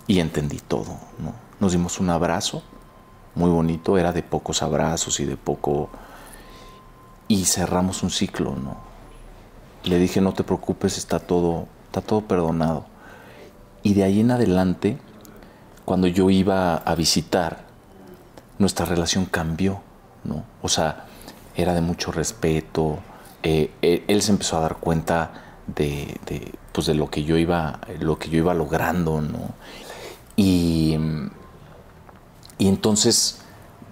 [0.08, 1.32] y entendí todo, ¿no?
[1.60, 2.64] Nos dimos un abrazo
[3.36, 5.90] muy bonito, era de pocos abrazos y de poco...
[7.28, 8.78] Y cerramos un ciclo, ¿no?
[9.84, 12.84] Le dije, no te preocupes, está todo, está todo perdonado.
[13.84, 14.98] Y de ahí en adelante,
[15.84, 17.60] cuando yo iba a visitar,
[18.58, 19.82] nuestra relación cambió,
[20.24, 20.42] ¿no?
[20.62, 21.04] O sea,
[21.54, 22.98] era de mucho respeto.
[23.42, 23.70] Eh,
[24.06, 28.18] él, se empezó a dar cuenta de, de, pues de lo que yo iba, lo
[28.18, 29.54] que yo iba logrando, ¿no?
[30.36, 30.96] Y,
[32.58, 33.40] y entonces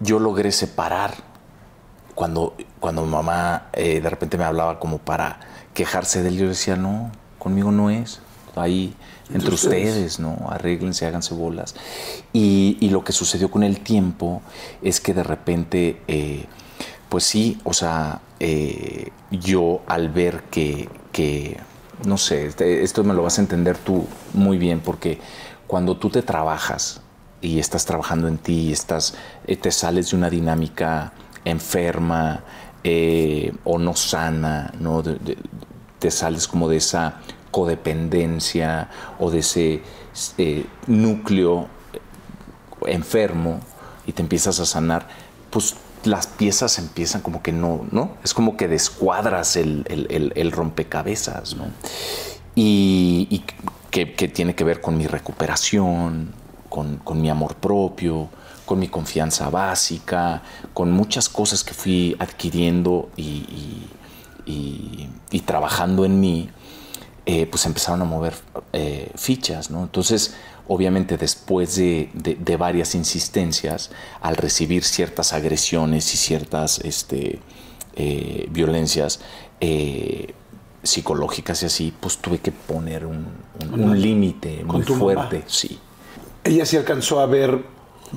[0.00, 1.14] yo logré separar
[2.14, 5.40] cuando, cuando mi mamá eh, de repente me hablaba como para
[5.74, 8.20] quejarse de él, yo decía, no, conmigo no es.
[8.56, 8.94] Ahí
[9.26, 9.88] entre Entre ustedes.
[9.88, 10.48] ustedes, ¿no?
[10.50, 11.76] Arréglense, háganse bolas.
[12.32, 14.42] Y, y lo que sucedió con el tiempo
[14.82, 16.46] es que de repente, eh,
[17.08, 20.88] pues sí, o sea, eh, yo al ver que,
[22.04, 25.18] no sé, este- esto me lo vas a entender tú muy bien, porque
[25.66, 27.00] cuando tú te trabajas
[27.40, 29.14] y estás trabajando en ti, estás,
[29.46, 31.12] eh, te sales de una dinámica
[31.44, 32.44] enferma
[32.84, 35.02] eh, o no sana, ¿no?
[35.98, 37.16] te sales como de esa
[37.50, 38.88] codependencia
[39.18, 39.82] o de ese
[40.86, 41.66] núcleo
[42.86, 43.60] enfermo
[44.06, 45.08] y te empiezas a sanar,
[45.50, 45.74] pues
[46.04, 48.12] las piezas empiezan como que no, ¿no?
[48.22, 51.66] Es como que descuadras el, rompecabezas, ¿no?
[52.54, 53.44] Y,
[53.90, 56.32] que, tiene que ver con mi recuperación,
[56.68, 58.28] con, mi amor propio,
[58.64, 60.42] con mi confianza básica,
[60.74, 63.86] con muchas cosas que fui adquiriendo y,
[65.44, 66.50] trabajando en mí,
[67.26, 68.34] eh, pues empezaron a mover
[68.72, 69.82] eh, fichas, ¿no?
[69.82, 70.34] Entonces,
[70.68, 73.90] obviamente después de, varias insistencias,
[74.20, 77.40] al recibir ciertas agresiones y ciertas este,
[77.96, 79.20] eh, violencias
[79.60, 80.34] eh,
[80.82, 83.26] psicológicas y así, pues tuve que poner un,
[84.00, 85.78] límite muy fuerte, sí.
[86.44, 87.64] ¿Ella sí alcanzó a ver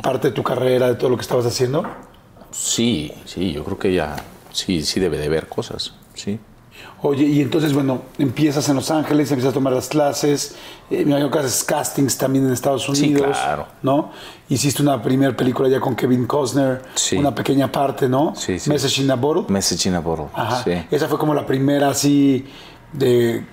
[0.03, 1.83] parte de tu carrera, de todo lo que estabas haciendo?
[2.51, 4.15] Sí, sí, yo creo que ella
[4.51, 6.39] sí, sí debe de ver cosas, sí.
[7.03, 10.55] Oye, y entonces, bueno, empiezas en Los Ángeles, empiezas a tomar las clases,
[10.91, 13.35] eh, me imagino que haces castings también en Estados Unidos.
[13.35, 13.65] Sí, claro.
[13.81, 14.11] ¿No?
[14.49, 17.17] Hiciste una primera película ya con Kevin Costner, sí.
[17.17, 18.33] una pequeña parte, ¿no?
[18.35, 18.69] Sí, sí.
[18.69, 19.45] Message in a Bottle.
[19.47, 20.63] Message in a Bottle, Ajá.
[20.63, 20.73] Sí.
[20.91, 22.45] Esa fue como la primera así
[22.93, 23.45] de,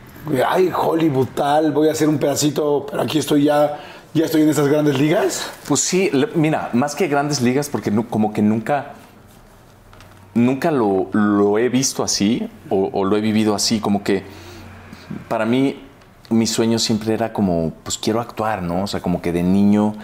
[0.47, 3.81] ay, Hollywood tal, voy a hacer un pedacito, pero aquí estoy ya,
[4.13, 5.51] ya estoy en esas grandes ligas.
[5.67, 8.93] Pues sí, mira, más que grandes ligas, porque como que nunca
[10.39, 14.23] nunca lo, he visto así o, lo he vivido así, como que
[15.29, 15.81] para mí
[16.31, 18.85] mi sueño siempre era como, pues quiero actuar, ¿no?
[18.85, 19.95] O sea, como que de niño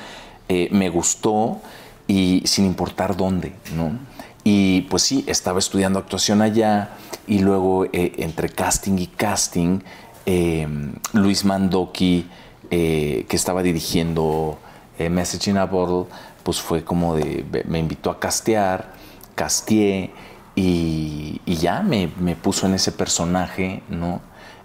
[0.49, 1.61] eh, me gustó
[2.07, 3.99] y sin importar dónde, ¿no?
[4.43, 6.91] Y pues sí, estaba estudiando actuación allá
[7.27, 9.81] y luego eh, entre casting y casting,
[10.27, 12.27] em, Luis Mandoki,
[12.71, 14.59] eh, que estaba dirigiendo
[14.99, 16.11] Message in a Bottle,
[16.43, 18.95] pues fue como de, me invitó a castear
[19.35, 20.11] castié
[20.57, 24.21] y, ya me, puso en ese personaje, ¿no?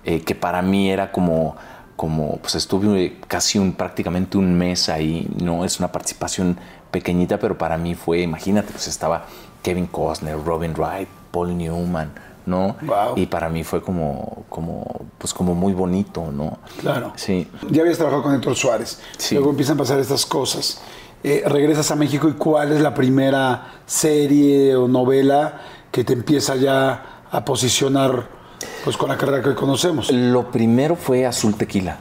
[0.06, 1.56] Eh, que para mí era como,
[1.96, 5.66] como, pues estuve casi un, prácticamente un mes ahí, ¿no?
[5.66, 6.58] Es una participación
[6.92, 9.26] pequeñita, pero para mí fue, imagínate, pues estaba
[9.64, 12.12] Kevin Costner, Robin Wright, Paul Newman,
[12.46, 12.76] ¿no?
[13.16, 14.86] Y para mí fue como, como,
[15.18, 16.58] pues como muy bonito, ¿no?
[16.80, 17.14] Claro.
[17.16, 17.48] Sí.
[17.70, 19.00] Ya habías trabajado con Héctor Suárez.
[19.18, 19.36] Sí.
[19.36, 20.82] Luego empiezan a pasar estas cosas.
[21.22, 25.60] Eh, regresas a México y cuál es la primera serie o novela
[25.92, 28.28] que te empieza ya a posicionar
[28.84, 30.12] pues con la carrera que hoy conocemos.
[30.12, 31.98] Lo primero fue Azul Tequila.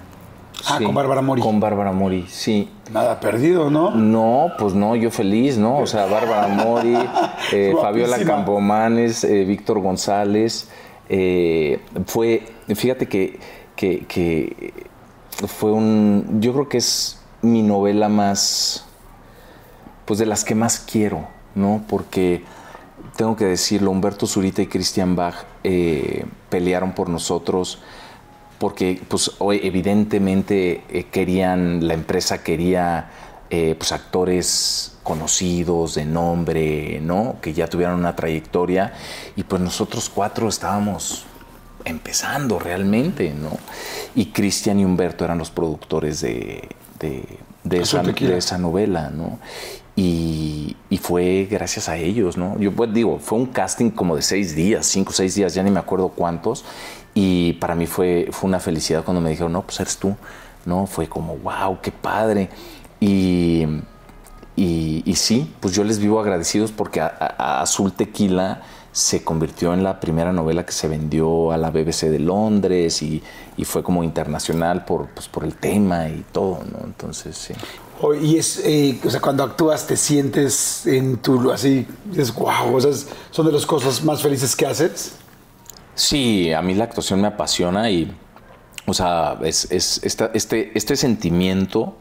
[0.67, 1.41] Ah, con Bárbara Mori.
[1.41, 2.69] Con Bárbara Mori, sí.
[2.93, 3.93] Nada perdido, ¿no?
[3.93, 5.79] No, pues no, yo feliz, ¿no?
[5.79, 6.97] O sea, Bárbara Mori,
[7.53, 10.69] eh, Fabiola Campomanes, eh, Víctor González.
[12.07, 12.43] fue,
[12.75, 13.39] fíjate que,
[13.77, 14.73] que, que
[15.47, 18.85] fue un, yo creo que es mi novela más
[20.05, 21.83] pues de las que más quiero, ¿no?
[21.87, 22.43] Porque
[23.19, 27.81] tengo que decirlo, Humberto Zurita y Christian Bach eh, pelearon por nosotros
[28.61, 33.11] porque pues evidentemente eh, querían, la empresa quería
[33.51, 37.39] eh, pues actores conocidos, de nombre, ¿no?
[37.43, 38.93] Que ya tuvieran una trayectoria
[39.35, 41.25] y pues nosotros cuatro estábamos
[41.85, 43.59] empezando realmente, ¿no?
[44.15, 46.69] Y Cristian y Humberto eran los productores de,
[47.01, 49.41] de, esa, de, esa, novela, ¿no?
[50.01, 52.59] Y, fue gracias a ellos, ¿no?
[52.59, 55.71] Yo pues digo, fue un casting como de seis días, cinco seis días, ya ni
[55.71, 56.65] me acuerdo cuántos.
[57.15, 60.15] Y para mí fue, fue una felicidad cuando me dijeron, no, pues eres tú,
[60.67, 60.87] ¿no?
[60.87, 62.51] Fue como, wow, qué padre.
[63.01, 63.65] Y,
[64.55, 70.33] y, sí, pues yo les vivo agradecidos porque Azul Tequila se convirtió en la primera
[70.33, 73.23] novela que se vendió a la BBC de Londres y,
[73.57, 76.85] y fue como internacional por, pues, por el tema y todo, ¿no?
[76.85, 77.55] Entonces, sí.
[78.21, 81.87] Y es, eh, o sea, cuando actúas te sientes en tu, así,
[82.17, 82.93] es wow, o sea,
[83.31, 85.17] son de las cosas más felices que haces.
[85.95, 88.15] Sí, a mí la actuación me apasiona y,
[88.87, 91.97] o sea, es, es este, este sentimiento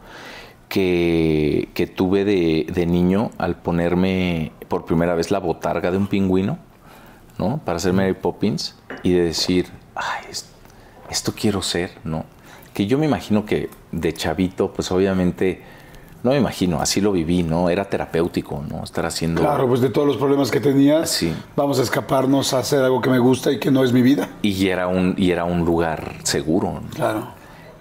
[0.70, 6.08] que, que tuve de, de, niño al ponerme por primera vez la botarga de un
[6.08, 6.60] pingüino,
[7.40, 7.60] ¿no?
[7.66, 10.26] Para ser Mary Poppins y de decir, ay,
[11.10, 12.26] esto quiero ser, ¿no?
[12.74, 15.64] Que yo me imagino que de chavito, pues obviamente
[16.24, 17.70] no me imagino, así lo viví, ¿no?
[17.70, 18.84] Era terapéutico, ¿no?
[18.84, 19.42] Estar haciendo...
[19.42, 21.34] Claro, pues de todos los problemas que tenías, sí.
[21.56, 24.30] vamos a escaparnos a hacer algo que me gusta y que no es mi vida.
[24.42, 26.82] Y era un, y era un lugar seguro.
[26.96, 27.28] Claro.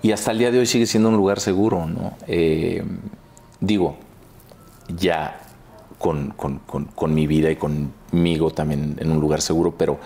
[0.02, 2.12] Y hasta el día de hoy sigue siendo un lugar seguro, ¿no?
[2.26, 2.84] Eh,
[3.60, 3.96] digo,
[4.88, 5.40] ya
[5.98, 9.98] con, con, con, mi vida y conmigo también en un lugar seguro, pero,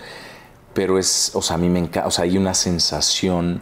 [0.73, 3.61] pero es, o sea, a mí me encanta, o sea, hay una sensación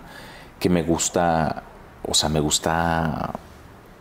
[0.60, 1.64] que me gusta,
[2.08, 3.34] o sea, me gusta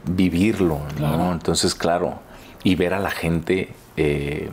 [0.04, 1.32] vivirlo, ¿no?
[1.32, 2.20] Entonces, claro,
[2.64, 4.50] y ver a la gente eh,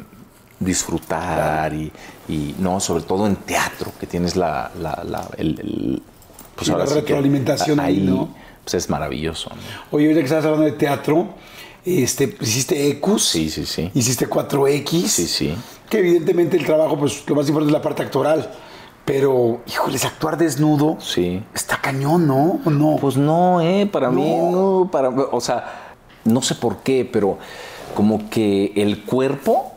[0.60, 1.91] disfrutar y,
[2.28, 6.02] y, no, sobre todo en teatro, que tienes la, la, la el, el,
[6.56, 8.34] pues ahora la retroalimentación ahí, ¿no?
[8.64, 9.50] Pues es maravilloso.
[9.50, 9.56] ¿no?
[9.91, 11.36] Oye, ahorita que estás hablando de teatro,
[11.86, 13.30] este, hiciste ECUS.
[13.30, 13.91] Sí, sí, sí.
[13.93, 15.08] Hiciste 4X.
[15.08, 15.56] Sí, sí.
[15.89, 18.52] Que evidentemente el trabajo, pues lo más importante es la parte actoral.
[19.06, 20.97] Pero, híjoles, actuar desnudo.
[20.99, 21.43] Sí.
[21.53, 22.60] Está cañón, ¿no?
[22.66, 22.97] ¿O no?
[22.99, 23.88] Pues no, ¿eh?
[23.91, 24.14] Para no.
[24.14, 24.89] mí, no.
[24.91, 25.93] Para, o sea,
[26.24, 27.38] no sé por qué, pero
[27.95, 29.72] como que el cuerpo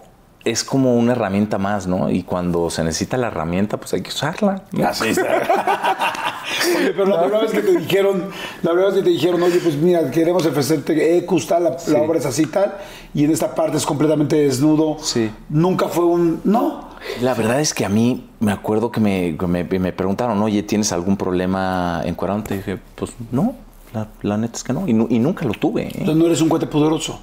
[0.44, 2.10] es como una herramienta más, ¿no?
[2.10, 4.62] Y cuando se necesita la herramienta, pues hay que usarla.
[4.72, 4.86] ¿no?
[4.86, 5.24] Así está.
[6.78, 8.30] oye, pero la primera vez que te dijeron,
[8.62, 11.90] la primera vez que te dijeron, oye, pues mira, queremos ofrecerte ECUS, tal, la, sí.
[11.90, 12.76] la, obra es así, tal,
[13.12, 14.96] y en esta parte es completamente desnudo.
[15.00, 15.30] Sí.
[15.50, 16.87] Nunca fue un, no.
[17.20, 20.92] La verdad es que a mí me acuerdo que me, me, me preguntaron, oye, ¿tienes
[20.92, 22.44] algún problema encuadrando?
[22.44, 23.54] Te dije, pues no,
[23.92, 25.84] la, la, neta es que no, y, no, y nunca lo tuve.
[25.84, 25.92] ¿eh?
[25.92, 27.20] Entonces no eres un cuate poderoso.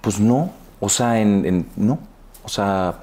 [0.00, 1.98] Pues no, o sea, en, en no.
[2.44, 3.00] O sea,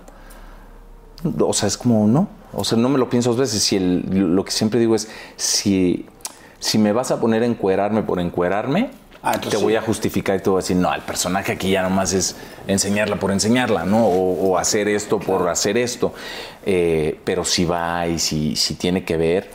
[1.39, 2.27] o sea, es como, no.
[2.53, 3.61] O sea, no me lo pienso dos veces.
[3.63, 6.05] Si el, lo que siempre digo es, si,
[6.59, 8.91] si me vas a poner a encuerarme por encuerarme,
[9.23, 9.77] ah, te voy sí.
[9.77, 12.35] a justificar y te voy a decir, no, el personaje aquí ya nomás es
[12.67, 14.05] enseñarla por enseñarla, ¿no?
[14.05, 16.13] O, o hacer esto por hacer esto.
[16.65, 19.51] Eh, pero si va y si, si tiene que ver,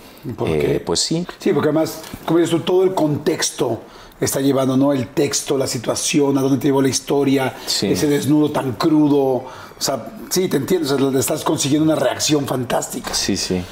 [0.46, 1.26] eh, pues sí.
[1.38, 3.80] Sí, porque además, como dices tú, todo el contexto
[4.20, 4.92] está llevando, ¿no?
[4.92, 7.88] El texto, la situación, a dónde te llevó la historia, Sí.
[7.92, 9.18] ese desnudo tan crudo.
[9.18, 9.46] O
[9.78, 13.12] sea, sí, te entiendo, o sea, le estás consiguiendo una reacción fantástica.
[13.12, 13.62] Sí, sí.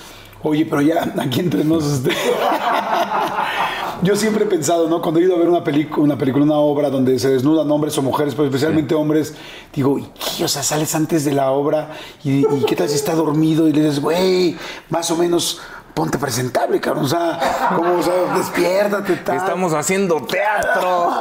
[0.42, 2.10] Oye, pero ya aquí entre nos, este...
[4.02, 5.00] yo siempre he pensado, ¿no?
[5.00, 7.96] Cuando he ido a ver una película, una película, una obra donde se desnudan hombres
[7.98, 9.00] o mujeres, pero especialmente sí.
[9.00, 9.34] hombres,
[9.72, 10.44] digo, ¿y qué?
[10.44, 11.90] O sea, sales antes de la obra
[12.24, 14.56] y, y qué tal si está dormido y le dices, güey,
[14.90, 15.60] más o menos
[15.94, 17.04] ponte presentable, cabrón.
[17.04, 17.38] O sea,
[17.76, 19.36] como, o sea, despiértate, tal.
[19.36, 21.12] Estamos haciendo teatro.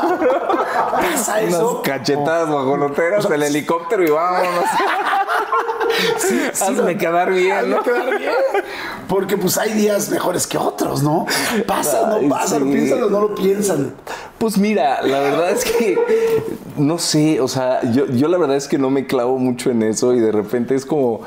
[0.92, 1.72] ¿Pasa eso?
[1.72, 4.66] Unas cachetadas guajoloteras, o sea, el helicóptero y vámonos.
[6.18, 7.84] sí, sí, hazme quedar bien, ¿no?
[7.84, 8.32] quedar bien.
[9.08, 11.26] Porque pues hay días mejores que otros, ¿no?
[11.68, 12.64] Pasa, no pasa, sí.
[12.64, 13.94] lo piensan o no lo piensan.
[14.38, 16.00] Pues mira, la verdad es que
[16.78, 19.84] no sé, o sea, yo, yo la verdad es que no me clavo mucho en
[19.84, 21.22] eso y de repente es como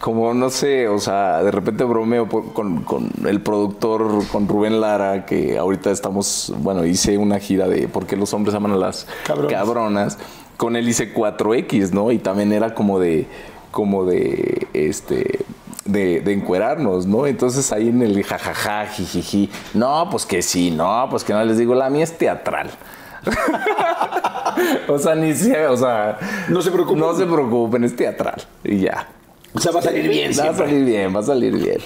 [0.00, 5.26] como no sé, o sea, de repente bromeo con, con, el productor, con Rubén Lara,
[5.26, 9.06] que ahorita estamos, bueno, hice una gira de por qué los hombres aman a las
[9.26, 9.52] cabronas.
[9.52, 10.18] cabronas.
[10.56, 12.10] Con él hice 4X, ¿no?
[12.12, 13.26] Y también era como de,
[13.70, 15.44] como de, este,
[15.84, 17.26] de, de encuerarnos, ¿no?
[17.26, 21.58] Entonces ahí en el jajaja, jijiji, no, pues que sí, no, pues que no les
[21.58, 22.70] digo, la mía es teatral.
[24.88, 26.18] o sea, ni se, o sea,
[26.48, 27.00] no se preocupen.
[27.00, 28.42] No se preocupen, es teatral.
[28.64, 29.08] Y ya.
[29.58, 30.30] O sea, va a salir bien.
[30.38, 31.78] Va a salir bien, va a salir bien.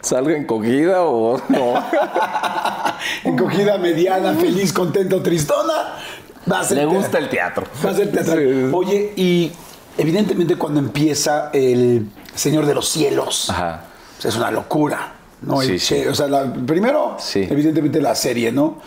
[0.00, 1.74] ¿Salga encogida o no?
[3.24, 5.98] encogida, mediana, feliz, contenta o tristona.
[6.50, 7.66] Va a ser Le gusta el teatro.
[7.84, 8.34] Va a ser teatro.
[8.34, 8.70] Sí.
[8.72, 9.52] Oye, y
[9.96, 13.84] evidentemente cuando empieza el Señor de los Cielos, Ajá.
[14.16, 15.14] Pues es una locura.
[15.40, 15.60] ¿no?
[15.60, 16.06] Sí, el, sí.
[16.06, 17.46] O sea, la, primero, sí.
[17.48, 18.80] evidentemente la serie, ¿no?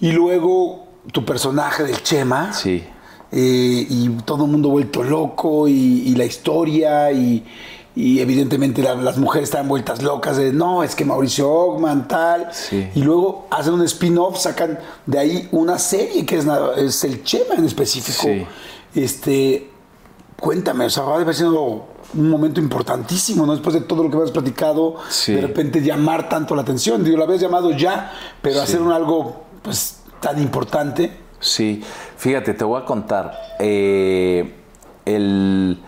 [0.00, 2.52] Y luego tu personaje del Chema.
[2.52, 2.84] Sí.
[3.34, 7.42] Eh, y todo el mundo vuelto loco y, y la historia y,
[7.96, 12.48] y evidentemente la, las mujeres están vueltas locas de no, es que Mauricio Ogman tal
[12.52, 12.90] sí.
[12.94, 17.54] y luego hacen un spin-off, sacan de ahí una serie que es, es el Chema
[17.56, 18.22] en específico.
[18.22, 18.46] Sí.
[18.94, 19.70] Este,
[20.38, 23.52] cuéntame, o sea, va a haber sido un momento importantísimo, ¿no?
[23.52, 25.32] Después de todo lo que me has platicado, sí.
[25.32, 27.02] de repente llamar tanto la atención.
[27.02, 28.12] Digo, lo habías llamado ya,
[28.42, 31.21] pero hacer un algo pues tan importante.
[31.42, 31.82] Sí,
[32.16, 33.36] fíjate, te voy a contar.
[33.58, 34.48] Eh,
[35.04, 35.78] el,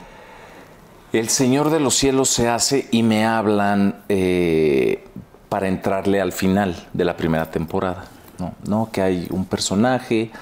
[1.12, 5.04] el, Señor de los Cielos se hace y me hablan eh,
[5.48, 8.06] para entrarle al final de la primera temporada.
[8.38, 10.32] No, no que hay un personaje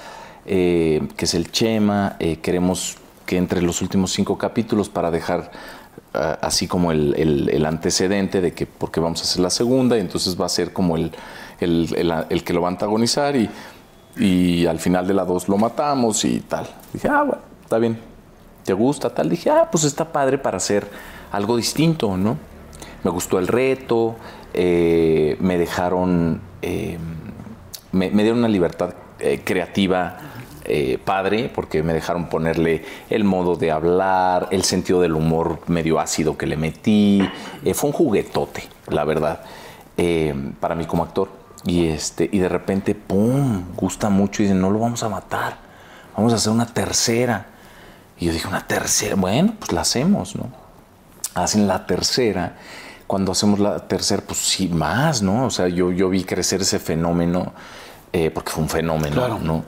[0.46, 2.96] eh, que es el Chema, eh, queremos
[3.26, 5.50] que entre los últimos cinco capítulos para dejar
[6.14, 9.96] uh, así como el, el, el, antecedente de que porque vamos a hacer la segunda
[9.98, 11.12] y entonces va a ser como el,
[11.60, 13.48] el que lo va a antagonizar y
[14.16, 16.66] y al final de la 2 lo matamos y tal.
[16.92, 17.98] Dije, ah, bueno, está bien.
[18.64, 19.28] ¿Te gusta tal?
[19.28, 20.86] Dije, ah, pues está padre para hacer
[21.32, 22.36] algo distinto, ¿no?
[23.02, 24.16] Me gustó el reto,
[24.54, 26.98] eh, me dejaron, eh,
[27.90, 28.94] me, me, dieron una libertad
[29.24, 30.18] eh, creativa
[30.64, 36.00] eh, padre, porque me dejaron ponerle el modo de hablar, el sentido del humor medio
[36.00, 37.22] ácido que le metí.
[37.64, 39.40] Eh, fue un juguetote, la verdad,
[40.58, 41.28] para mí como actor.
[41.64, 45.58] Y, este, y de repente, ¡pum!, gusta mucho y dicen, no lo vamos a matar,
[46.16, 47.46] vamos a hacer una tercera.
[48.18, 50.48] Y yo dije, una tercera, bueno, pues la hacemos, ¿no?
[51.34, 52.56] Hacen la tercera.
[53.06, 55.46] Cuando hacemos la tercera, pues sí, más, ¿no?
[55.46, 57.52] O sea, yo, yo vi crecer ese fenómeno
[58.12, 59.38] eh, porque fue un fenómeno, Claro.
[59.38, 59.64] ¿no?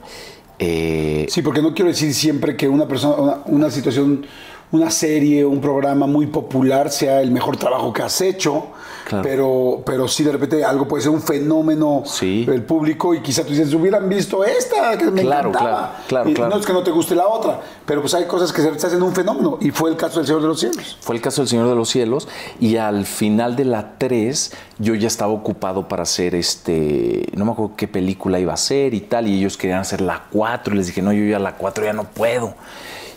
[0.59, 4.25] Eh, Sí, porque no quiero decir siempre que una persona, una, una situación,
[4.71, 8.67] una serie, un programa muy popular sea el mejor trabajo que has hecho,
[9.05, 9.23] Claro.
[9.23, 12.43] pero, pero sí de repente algo puede ser un fenómeno Sí.
[12.45, 15.77] del público y quizá tú dices, hubieran visto esta que me Claro, encantaba.
[15.77, 16.49] claro, claro, Y claro.
[16.55, 19.05] No es que no te guste la otra, pero pues hay cosas que se haciendo
[19.05, 20.97] un fenómeno y fue el caso del Señor de los Cielos.
[21.01, 22.27] Fue el caso del Señor de los Cielos
[22.59, 27.51] y al final de la 3 yo ya estaba ocupado para hacer este, no me
[27.51, 30.77] acuerdo qué película iba a hacer y tal, y ellos querían hacer la 4 y
[30.77, 32.55] les dije, no, yo ya la 4 ya no puedo.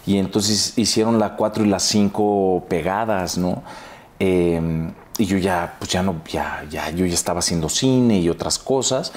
[0.06, 3.62] Y entonces hicieron la 4 y la 5 pegadas, ¿no?
[4.20, 8.28] Eh, y yo ya, pues ya no, ya, ya, yo ya estaba haciendo cine y
[8.28, 9.12] otras cosas.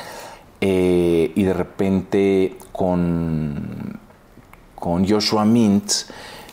[0.62, 3.99] eh, y de repente con
[4.82, 6.08] con Joshua Mintz,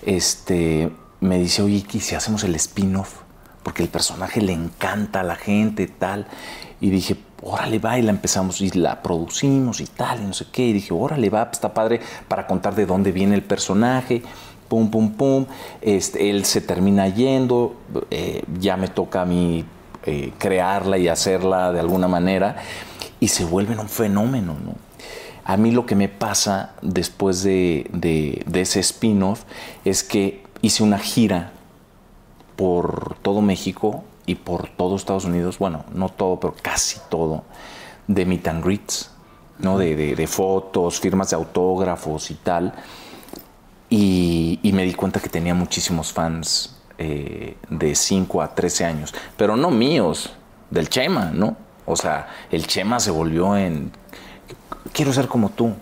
[0.05, 0.91] este,
[1.21, 3.23] me dice, oye, ¿y si hacemos el spin-off?
[3.63, 6.27] Porque el personaje le encanta a la gente, tal.
[6.79, 10.47] Y dije, órale, va, y la empezamos y la producimos y tal, y no sé
[10.53, 10.67] qué.
[10.67, 14.23] Y dije, órale, va, pues está padre para contar de dónde viene el personaje.
[14.69, 15.47] Pum, pum, pum.
[15.81, 17.75] Este, él se termina yendo,
[18.11, 19.65] eh, ya me toca a mí
[20.05, 22.57] eh, crearla y hacerla de alguna manera.
[23.21, 24.75] Y se vuelven un fenómeno, ¿no?
[25.45, 29.45] A mí lo que me pasa después de, de- de ese spin-off
[29.85, 31.53] es que hice una gira
[32.57, 37.45] por todo México y por todo Estados Unidos, bueno, no todo, pero casi todo,
[38.09, 39.11] de meet and greets,
[39.59, 39.79] ¿no?
[39.79, 42.75] de, de- de fotos, firmas de autógrafos y tal.
[43.91, 49.15] Y, y me di cuenta que tenía muchísimos fans eh, de 5 a 13 años,
[49.37, 50.31] pero no míos,
[50.71, 51.57] del Chema, ¿no?
[51.87, 53.91] O sea, el Chema se volvió en
[54.93, 55.73] quiero ser como tú,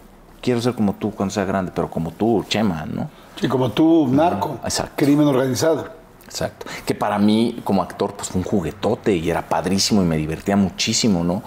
[0.41, 3.11] quiero ser como tú cuando sea grande, pero como tú, Chema, ¿no?
[3.41, 4.93] Sí, como tú, narco, Exacto.
[4.97, 5.96] crimen organizado.
[6.27, 6.67] Exacto.
[6.85, 10.57] Que para mí, como actor, pues fue un juguetote y era padrísimo y me divertía
[10.57, 11.43] muchísimo, ¿no?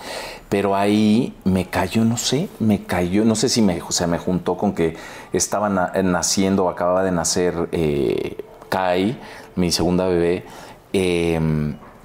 [0.47, 4.73] Pero ahí me cayó, no sé, me cayó, no sé si me, me juntó con
[4.73, 4.95] que
[5.34, 8.38] estaba na- naciendo, acababa de nacer eh,
[8.69, 9.19] Kai,
[9.55, 10.45] mi segunda bebé,
[10.93, 11.39] eh,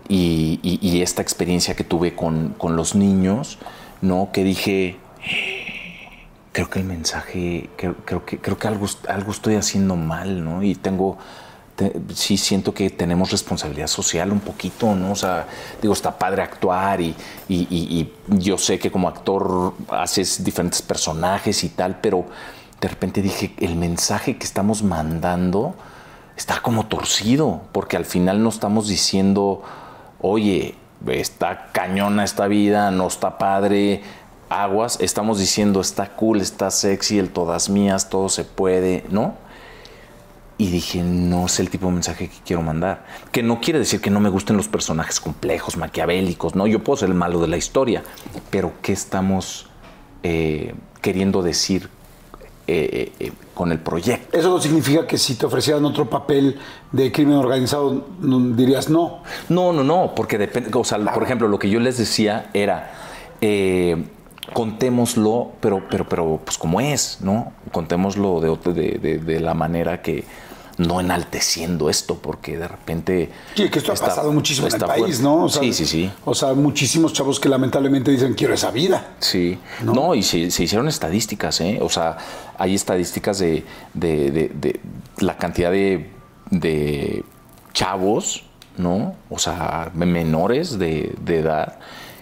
[0.08, 3.58] y, y- y esta experiencia que tuve con, con los niños,
[4.02, 4.30] ¿no?
[4.32, 4.96] Que dije,
[6.52, 10.62] creo que el mensaje, creo, creo que, creo que algo, algo estoy haciendo mal, ¿no?
[10.62, 11.18] Y tengo,
[11.76, 15.12] te- sí siento que tenemos responsabilidad social un poquito, ¿no?
[15.12, 15.46] O sea,
[15.82, 17.14] digo, está padre actuar y,
[17.48, 22.24] y- yo sé que como actor haces diferentes personajes y tal, pero
[22.80, 25.74] de repente dije, el mensaje que estamos mandando
[26.36, 29.62] está como torcido, porque al final no estamos diciendo,
[30.20, 30.74] oye,
[31.06, 34.02] está cañona esta vida, no está padre,
[34.48, 39.34] aguas, estamos diciendo, está cool, está sexy, el todas mías, todo se puede, ¿no?
[40.56, 43.04] Y dije, no es el tipo de mensaje que quiero mandar.
[43.32, 46.66] Que no quiere decir que no me gusten los personajes complejos, maquiavélicos, ¿no?
[46.68, 48.04] Yo puedo ser el malo de la historia,
[48.50, 49.66] pero ¿qué estamos
[50.22, 51.88] eh, queriendo decir
[52.68, 54.38] eh, eh, con el proyecto?
[54.38, 56.56] Eso no significa que si te ofrecieran otro papel
[56.92, 59.24] de crimen organizado dirías no.
[59.48, 62.92] No, no, no, porque depende, o sea, por ejemplo, lo que yo les decía era,
[63.40, 64.04] eh,
[64.52, 67.52] contémoslo, pero, pero, pero, pues como es, ¿no?
[67.72, 70.24] Contémoslo de, de- de la manera que
[70.76, 73.30] no enalteciendo esto, porque de repente...
[73.54, 75.22] Sí, que esto ha pasado muchísimo en el país, fuerte.
[75.22, 75.48] ¿no?
[75.48, 76.10] sí, sí, sí.
[76.24, 79.14] O sea, muchísimos chavos que lamentablemente dicen quiero esa vida.
[79.20, 81.78] Sí, no, y se, se hicieron estadísticas, ¿eh?
[81.80, 82.16] O sea,
[82.58, 83.64] hay estadísticas de,
[83.94, 84.80] de- de- de
[85.18, 86.10] la cantidad de,
[86.50, 87.24] de
[87.72, 88.44] chavos,
[88.76, 89.14] ¿no?
[89.30, 91.78] O sea, menores de, de edad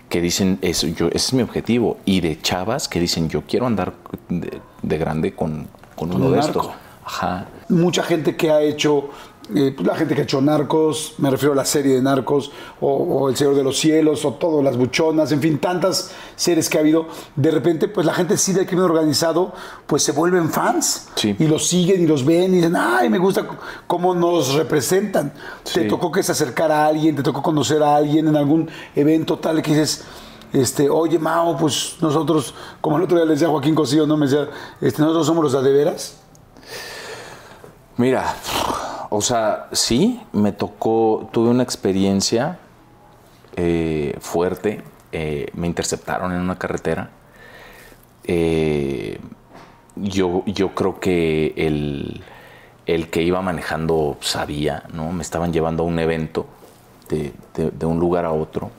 [0.08, 3.66] que dicen, eso, yo, ese es mi objetivo, y de chavas que dicen, yo quiero
[3.66, 3.94] andar
[4.28, 6.60] de, de grande con, con Con uno un de narco.
[6.60, 6.74] estos.
[7.04, 7.46] Ajá.
[7.68, 9.08] Mucha gente que ha hecho,
[9.54, 12.50] eh, pues, la gente que ha hecho Narcos, me refiero a la serie de Narcos,
[12.80, 16.68] o, o El Señor de los Cielos, o todo, Las Buchonas, en fin, tantas series
[16.68, 17.06] que ha habido,
[17.36, 19.52] de repente, pues la gente sí del crimen organizado,
[19.86, 21.08] pues se vuelven fans.
[21.14, 21.34] Sí.
[21.38, 23.46] Y los siguen y los ven y dicen, ay, me gusta
[23.86, 25.32] cómo nos representan.
[25.64, 25.88] Te Sí.
[25.88, 29.62] tocó que se acercara a alguien, te tocó conocer a alguien en algún evento tal
[29.62, 30.04] que dices,
[30.52, 34.18] este, oye, Mao, pues nosotros, como el otro día le decía Joaquín Cosío, ¿no?
[34.18, 34.48] Me decía,
[34.82, 36.18] este, nosotros somos los de veras.
[38.02, 38.34] Mira,
[39.10, 42.58] o sea, sí, me tocó, tuve una experiencia
[43.54, 44.82] eh, fuerte.
[45.12, 47.10] eh, me interceptaron en una carretera.
[48.24, 49.20] Eh,
[49.94, 52.24] yo, yo creo que el,
[52.86, 55.12] el que iba manejando sabía, ¿no?
[55.12, 56.46] Me estaban llevando a un evento
[57.08, 58.72] de, de- de un lugar a otro.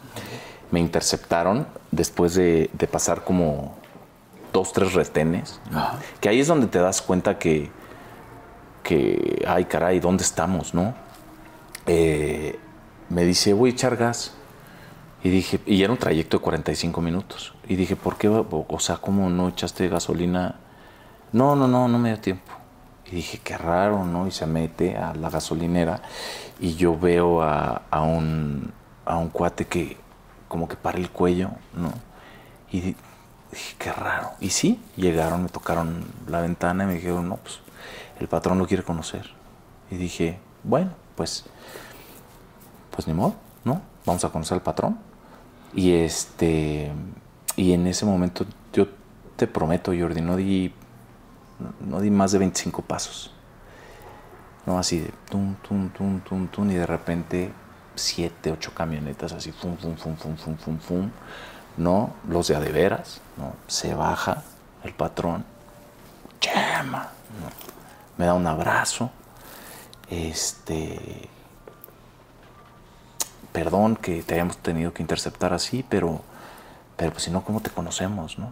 [0.72, 3.76] Me interceptaron después de, de pasar como
[4.52, 5.62] dos, tres retenes.
[5.72, 5.88] ¿no?
[6.20, 7.72] Que ahí es donde te das cuenta que,
[8.84, 10.94] que, ay caray, ¿dónde estamos, no?
[11.86, 12.60] Eh,
[13.10, 14.34] me dice, voy a echar gas.
[15.24, 17.54] Y dije, y era un trayecto de 45 minutos.
[17.68, 18.28] Y dije, ¿por qué?
[18.28, 20.60] O sea, ¿cómo no echaste gasolina?
[21.32, 22.52] No, no, no, no me dio tiempo.
[23.06, 24.28] Y dije, qué raro, ¿no?
[24.28, 26.02] Y se mete a la gasolinera
[26.60, 28.74] y yo veo a, a un,
[29.06, 29.98] a un cuate que
[30.48, 31.92] como que para el cuello, ¿no?
[32.72, 32.96] Y dije,
[33.78, 34.32] qué raro.
[34.40, 37.60] Y sí, llegaron, me tocaron la ventana y me dijeron, no, pues
[38.24, 39.30] el patrón lo quiere conocer.
[39.92, 41.44] Y dije, bueno, pues,
[42.90, 43.82] pues ni modo, ¿no?
[44.06, 44.98] Vamos a conocer al patrón.
[45.74, 46.90] Y este,
[47.58, 48.88] y en ese momento yo
[49.36, 50.74] te prometo, Jordi, no di,
[51.82, 53.34] no di más de 25 pasos.
[54.66, 57.52] No así de tum, tum, tum, tum, tum, y de repente
[57.96, 61.10] siete, ocho camionetas así, fum, fum, fum, fum, fum, fum, fum,
[61.76, 62.14] ¿no?
[62.30, 63.54] Los de adeveras, ¿no?
[63.68, 64.44] Se baja
[64.86, 65.44] el patrón,
[66.40, 67.10] chema,
[67.42, 67.83] ¿no?
[68.18, 69.10] Me da un abrazo,
[70.10, 71.30] este,
[73.52, 76.22] perdón que te hayamos tenido que interceptar así, pero,
[76.98, 78.52] pero pues si no, ¿cómo te conocemos, no?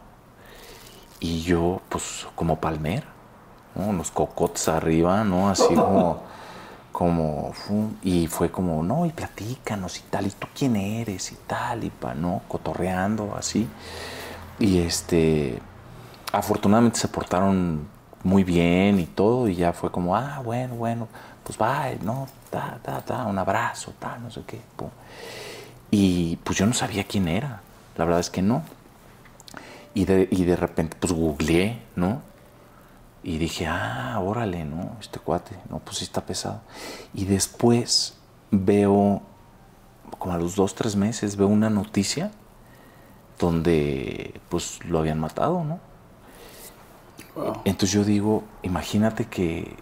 [1.19, 3.05] Y yo, pues, como palmera,
[3.75, 3.85] ¿no?
[3.87, 5.49] Unos cocotes arriba, ¿no?
[5.49, 6.23] Así como,
[6.91, 7.53] como,
[8.01, 11.89] y fue como, no, y platícanos y tal, y tú quién eres y tal, y
[11.89, 12.41] pa, ¿no?
[12.47, 13.67] Cotorreando, así.
[14.59, 15.59] Y este,
[16.31, 17.87] afortunadamente se portaron
[18.23, 21.07] muy bien y todo, y ya fue como, ah, bueno, bueno,
[21.43, 24.61] pues va, no, ta, ta, ta, un abrazo, ta, no sé qué.
[25.89, 27.61] Y pues yo no sabía quién era,
[27.97, 28.63] la verdad es que no.
[29.93, 32.21] Y de, y de repente, pues googleé, ¿no?
[33.23, 34.95] Y dije, ah, órale, ¿no?
[34.99, 36.61] Este cuate, no, pues sí está pesado.
[37.13, 38.17] Y después
[38.51, 39.21] veo,
[40.17, 42.31] como a los dos, tres meses, veo una noticia
[43.37, 45.90] donde pues lo habían matado, ¿no?
[47.65, 49.75] Entonces yo digo, imagínate que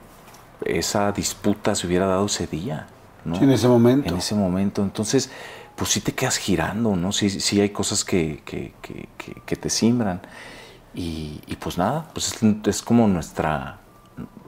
[0.66, 2.88] esa disputa se hubiera dado ese día,
[3.26, 3.36] ¿no?
[3.36, 4.10] en ese momento.
[4.10, 4.82] En ese momento.
[4.84, 5.32] Entonces,
[5.76, 7.12] pues sí te quedas girando, ¿no?
[7.12, 8.74] Sí, sí hay cosas que, que,
[9.46, 10.22] que, te simbran.
[10.94, 13.80] Y, y, pues nada, pues es, es, como nuestra,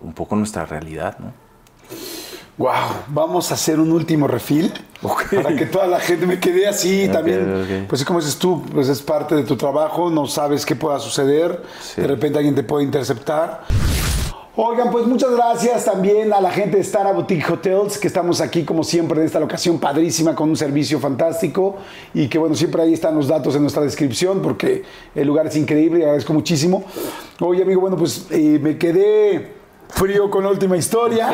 [0.02, 1.32] un poco nuestra realidad, ¿no?
[2.62, 4.72] Wow, vamos a hacer un último refil
[5.34, 7.88] para que toda la gente me quede así también.
[7.90, 11.60] Pues como dices tú, pues es parte de tu trabajo, no sabes qué pueda suceder,
[11.98, 13.62] de repente alguien te puede interceptar.
[14.56, 18.64] Oigan, pues muchas gracias también a la gente de Star Boutique Hotels, que estamos aquí
[18.64, 21.78] como siempre en esta locación padrísima con un servicio fantástico
[22.14, 24.84] y que bueno, siempre ahí están los datos en nuestra descripción porque
[25.16, 26.84] el lugar es increíble y agradezco muchísimo.
[27.40, 29.61] Oye amigo, bueno, pues eh, me quedé
[29.92, 31.30] frío con la última historia.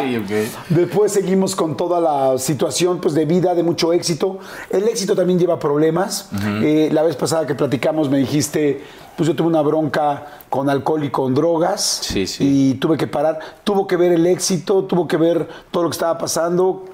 [0.70, 4.40] Después seguimos con toda la situación pues, de vida, de mucho éxito.
[4.70, 6.30] El éxito también lleva problemas.
[6.62, 8.84] Eh, la vez pasada que platicamos me dijiste,
[9.16, 12.00] pues yo tuve una bronca con alcohol y con drogas.
[12.02, 12.44] Sí, sí.
[12.44, 13.40] Y tuve que parar.
[13.64, 16.86] Tuvo que ver el éxito, tuvo que ver todo lo que estaba pasando.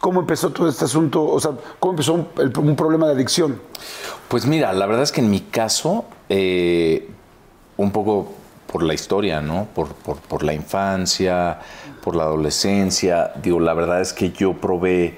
[0.00, 1.24] ¿Cómo empezó todo este asunto?
[1.24, 3.58] O sea, ¿cómo empezó un, problema de adicción?
[4.28, 7.08] Pues mira, la verdad es que en mi caso, eh,
[7.78, 8.34] un poco
[8.74, 9.68] por la historia, ¿no?
[9.72, 11.60] Por, por, la infancia,
[12.02, 13.30] por la adolescencia.
[13.40, 15.16] Digo, la verdad es que yo probé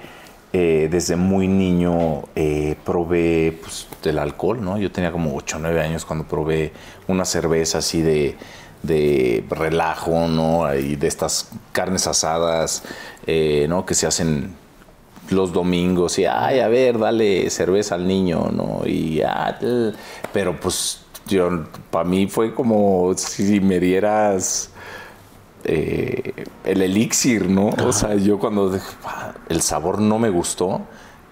[0.53, 4.77] eh, desde muy niño, eh, probé pues, del alcohol, ¿no?
[4.77, 6.75] Yo tenía como 8 o 9 años cuando probé
[7.09, 8.37] una cerveza así de,
[8.83, 10.75] de relajo, ¿no?
[10.75, 12.83] Y de estas carnes asadas,
[13.27, 13.87] eh, ¿no?
[13.87, 14.55] Que se hacen
[15.31, 18.87] los domingos y, ay, a ver, dale cerveza al niño, ¿no?
[18.87, 19.59] Y, ah,
[20.35, 24.71] pero pues yo, para mí fue como si me dieras
[25.65, 27.71] eh, el elixir, ¿no?
[27.85, 28.79] O sea, yo cuando
[29.49, 30.83] el sabor no me gustó,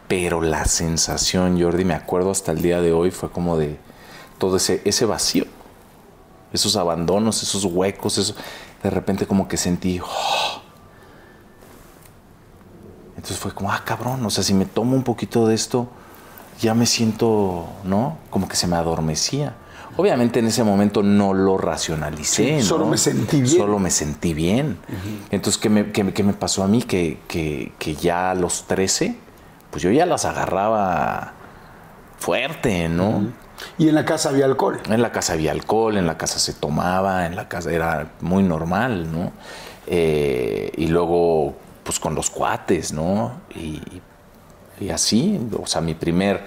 [0.09, 3.79] pero la sensación, Jordi, me acuerdo hasta el día de hoy, fue como de
[4.39, 5.47] todo ese, ese vacío,
[6.53, 8.35] esos abandonos, esos huecos, eso,
[8.83, 10.01] de repente como que sentí...
[10.01, 10.61] Oh".
[13.17, 15.89] Entonces fue como, ah, cabrón, o sea, si me tomo un poquito de esto,
[16.61, 18.19] ya me siento, ¿no?
[18.31, 19.55] Como que se me adormecía.
[19.97, 22.63] Obviamente en ese momento no lo racionalicé.
[22.63, 23.57] Solo me sentí bien.
[23.57, 24.79] Solo me sentí bien.
[25.31, 26.83] Entonces, ¿qué me, qué, me, pasó a mí?
[26.83, 29.17] Que, que, ya a los 13,
[29.71, 31.35] pues yo ya las agarraba
[32.19, 33.33] fuerte, ¿no?
[33.79, 34.81] ¿Y en la casa había alcohol?
[34.91, 38.43] En la casa había alcohol, en la casa se tomaba, en la casa era muy
[38.43, 39.33] normal, ¿no?
[39.87, 43.41] Eh, y luego, pues con los cuates, ¿no?
[43.55, 43.81] Y,
[44.81, 46.45] y así, o sea, mi primer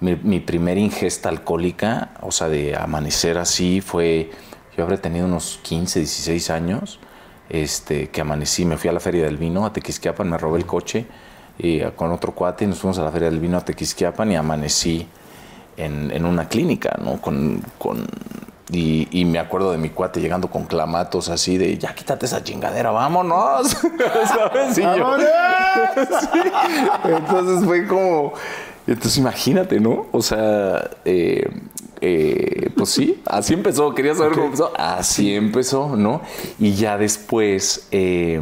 [0.00, 4.30] mi, primera ingesta alcohólica, o sea, de amanecer así, fue,
[4.76, 6.98] yo habré tenido unos 15, 16 años,
[7.48, 10.66] este, que amanecí, me fui a la Feria del Vino, a Tequisquiapan, me robé el
[10.66, 11.06] coche
[11.58, 14.36] y, con otro cuate y nos fuimos a la Feria del Vino a Tequisquiapan y
[14.36, 15.06] amanecí
[15.76, 17.20] en, una clínica, ¿no?
[17.20, 18.06] Con, con
[18.70, 22.90] y, me acuerdo de mi cuate llegando con clamatos así de, ya quítate esa chingadera,
[22.90, 23.68] vámonos.
[24.26, 24.78] ¿Sabes?
[27.04, 28.32] Entonces fue como,
[28.86, 30.06] Entonces imagínate, ¿no?
[30.12, 31.48] O sea, eh,
[32.00, 33.94] eh, pues sí, así empezó.
[33.94, 34.72] Quería saber cómo empezó.
[34.76, 36.20] Así empezó, ¿no?
[36.58, 38.40] Y ya después, eh,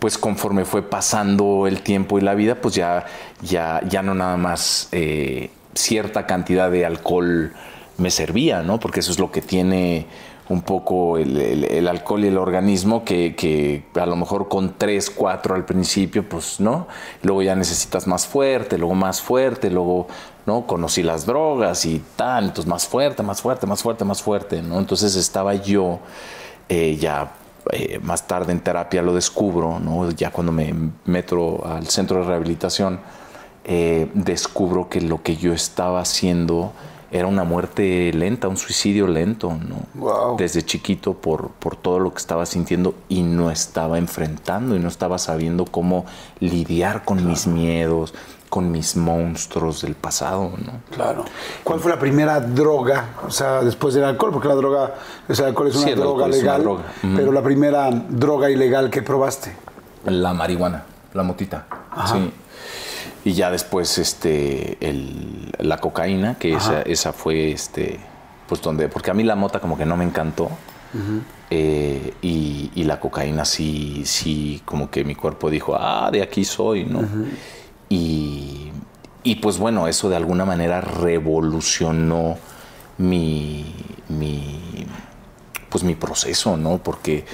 [0.00, 3.06] pues conforme fue pasando el tiempo y la vida, pues ya,
[3.42, 4.90] ya, ya no nada más
[5.74, 7.52] cierta cantidad de alcohol
[7.96, 8.80] me servía, ¿no?
[8.80, 10.06] Porque eso es lo que tiene
[10.48, 15.64] un poco el, alcohol y el organismo que, a lo mejor con 3, 4 al
[15.64, 16.86] principio, pues no,
[17.22, 20.06] luego ya necesitas más fuerte, luego más fuerte, luego
[20.46, 24.62] no conocí las drogas y tal, entonces más fuerte, más fuerte, más fuerte, más fuerte,
[24.62, 24.78] ¿no?
[24.78, 26.00] Entonces estaba yo
[26.68, 27.32] eh, ya
[27.72, 30.10] eh, más tarde en terapia lo descubro, ¿no?
[30.10, 30.74] Ya cuando me
[31.06, 33.00] meto al centro de rehabilitación,
[33.64, 36.72] eh, descubro que lo que yo estaba haciendo
[37.14, 40.36] era una muerte lenta, un suicidio lento, ¿no?
[40.36, 44.88] Desde chiquito por, por todo lo que estaba sintiendo y no estaba enfrentando y no
[44.88, 46.06] estaba sabiendo cómo
[46.40, 48.14] lidiar con mis miedos,
[48.50, 50.72] con mis monstruos del pasado, ¿no?
[50.90, 51.24] Claro.
[51.62, 53.10] ¿Cuál fue la primera droga?
[53.24, 54.94] O sea, después del alcohol, porque la droga,
[55.28, 56.78] o sea, el alcohol es una droga legal,
[57.14, 59.54] pero la primera droga ilegal que probaste.
[60.04, 61.64] La marihuana, la motita.
[62.06, 62.32] Sí.
[63.24, 64.76] Y ya después este,
[65.58, 67.98] la cocaína, que esa, esa, fue, este,
[68.46, 70.50] pues donde, porque a mí la mota como que no me encantó.
[71.50, 76.84] Eh, y, la cocaína sí, sí, como que mi cuerpo dijo, ah, de aquí soy,
[76.84, 77.02] ¿no?
[77.88, 78.70] y,
[79.22, 82.36] y, pues bueno, eso de alguna manera revolucionó
[82.98, 83.74] mi,
[84.08, 84.86] mi,
[85.70, 86.78] pues mi proceso, ¿no?
[86.78, 87.24] Porque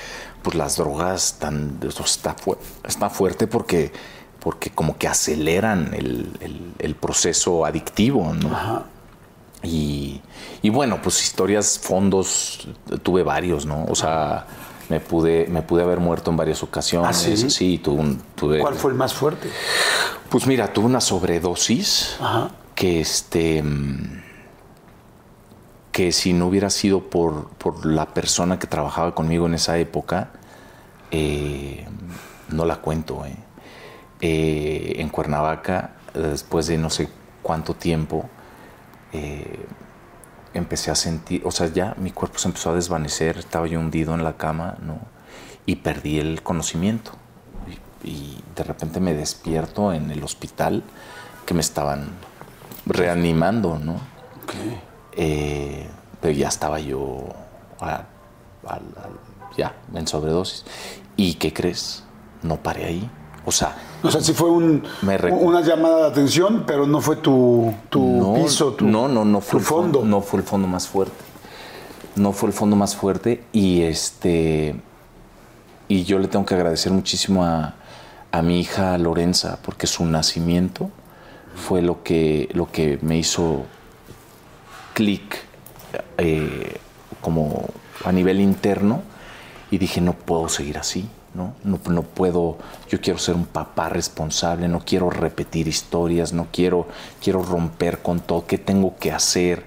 [0.42, 2.36] pues las drogas están, está,
[2.84, 3.92] está fuerte porque
[4.40, 8.84] porque como que aceleran el, proceso adictivo, ¿no?
[9.62, 10.20] Y,
[10.70, 12.68] bueno, pues historias, fondos,
[13.02, 13.84] tuve varios, ¿no?
[13.84, 14.46] O sea,
[14.88, 17.08] me pude, me pude haber muerto en varias ocasiones.
[17.10, 17.50] ¿Ah, sí?
[17.50, 19.48] Sí, tuve, ¿Cuál fue el más fuerte?
[20.30, 22.16] Pues mira, tuve una sobredosis
[22.74, 23.62] que este
[25.92, 30.30] que si no hubiera sido por, por, la persona que trabajaba conmigo en esa época,
[31.10, 31.84] eh,
[32.48, 33.36] no la cuento, ¿eh?
[34.20, 37.08] Eh, en Cuernavaca, después de no sé
[37.42, 38.28] cuánto tiempo,
[39.12, 39.66] eh,
[40.52, 44.14] empecé a sentir, o sea, ya mi cuerpo se empezó a desvanecer, estaba yo hundido
[44.14, 44.98] en la cama, ¿no?
[45.64, 47.12] Y perdí el conocimiento.
[48.02, 50.82] Y, de repente me despierto en el hospital
[51.46, 52.10] que me estaban
[52.84, 54.00] reanimando, ¿no?
[55.12, 55.88] Eh,
[56.20, 57.26] pero ya estaba yo
[59.56, 60.64] ya en sobredosis.
[61.16, 62.04] ¿Y qué crees?
[62.42, 63.10] No paré ahí.
[63.50, 64.84] O sea, o sea, sí fue un,
[65.40, 69.58] una llamada de atención, pero no fue tu, tu piso, tu, no, no, no fue
[69.58, 70.04] el fondo.
[70.04, 71.24] No fue el fondo más fuerte.
[72.14, 74.76] No fue el fondo más fuerte y este
[75.88, 77.74] y yo le tengo que agradecer muchísimo a,
[78.40, 80.88] mi hija Lorenza porque su nacimiento
[81.56, 83.64] fue lo que, lo que me hizo
[84.94, 85.38] clic
[86.18, 86.76] eh,
[87.20, 87.64] como
[88.04, 89.02] a nivel interno
[89.72, 91.54] y dije no puedo seguir así ¿no?
[91.64, 92.02] ¿no?
[92.02, 92.58] puedo,
[92.88, 96.86] yo quiero ser un papá responsable, no quiero repetir historias, no quiero,
[97.22, 99.66] quiero romper con todo, ¿qué tengo que hacer?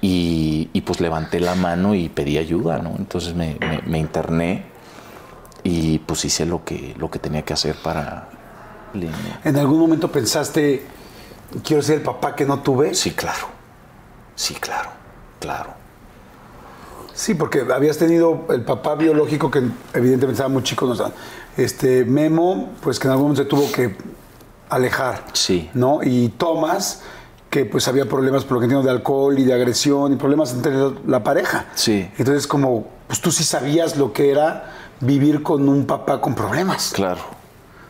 [0.00, 2.94] Y, pues levanté la mano y pedí ayuda, ¿no?
[2.98, 3.56] Entonces me,
[3.98, 4.64] interné
[5.62, 8.28] y pues hice lo que, lo que tenía que hacer para...
[9.44, 10.84] ¿En algún momento pensaste,
[11.64, 12.94] quiero ser el papá que no tuve?
[12.94, 13.46] Sí, claro.
[14.34, 14.90] Sí, claro,
[15.38, 15.81] claro.
[17.14, 19.62] Sí, porque habías tenido el papá biológico que
[19.94, 21.12] evidentemente estaba muy chico, ¿no?
[21.56, 23.96] este Memo, pues que en algún momento se tuvo que
[24.70, 25.68] alejar, sí.
[25.74, 26.00] ¿no?
[26.02, 27.02] Y Tomás,
[27.50, 30.54] que pues había problemas por lo que entiendo de alcohol y de agresión y problemas
[30.54, 30.72] entre
[31.06, 31.66] la pareja.
[31.74, 32.08] Sí.
[32.16, 36.92] Entonces como, pues tú sí sabías lo que era vivir con un papá con problemas.
[36.94, 37.20] Claro.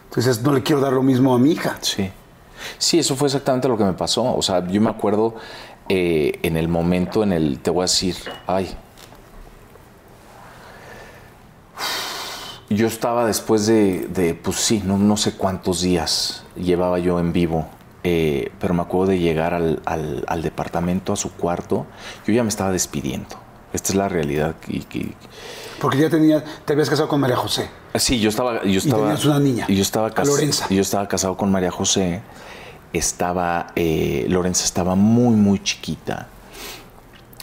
[0.08, 1.78] Entonces no le quiero dar lo mismo a mi hija.
[1.80, 2.10] Sí.
[2.78, 4.34] Sí, eso fue exactamente lo que me pasó.
[4.34, 5.34] O sea, yo me acuerdo
[5.88, 8.16] eh, en el momento en el, te voy a decir,
[8.46, 8.76] ay,
[12.74, 17.66] Yo estaba después de, pues sí, no, sé cuántos días llevaba yo en vivo,
[18.04, 21.86] eh, pero me acuerdo de llegar al, departamento, a su cuarto,
[22.26, 23.36] yo ya me estaba despidiendo.
[23.72, 24.54] Esta es la realidad.
[25.80, 27.70] Porque ya tenía, te habías casado con María José.
[27.94, 28.62] Sí, yo estaba...
[28.64, 29.64] Yo estaba y tenías una niña.
[29.66, 30.36] Y yo estaba casado.
[30.36, 30.66] Lorenza.
[30.68, 32.20] Yo estaba casado con María José.
[32.92, 33.68] Estaba...
[33.76, 36.28] Eh, Lorenza estaba muy, muy chiquita.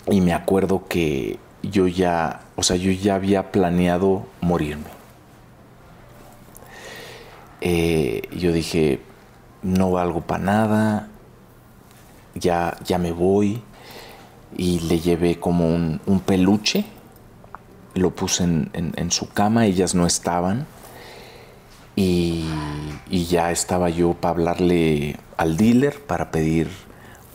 [0.07, 2.41] Y me acuerdo que yo ya...
[2.55, 4.99] O sea, yo ya había planeado morirme.
[7.62, 9.01] Eh, yo dije,
[9.62, 11.07] no valgo para nada,
[12.36, 13.62] ya, ya me voy.
[14.57, 16.86] Y le llevé como un, peluche,
[17.93, 20.66] lo puse en, su cama, ellas no estaban.
[21.95, 22.45] Y,
[23.10, 26.70] ya estaba yo para hablarle al dealer para pedir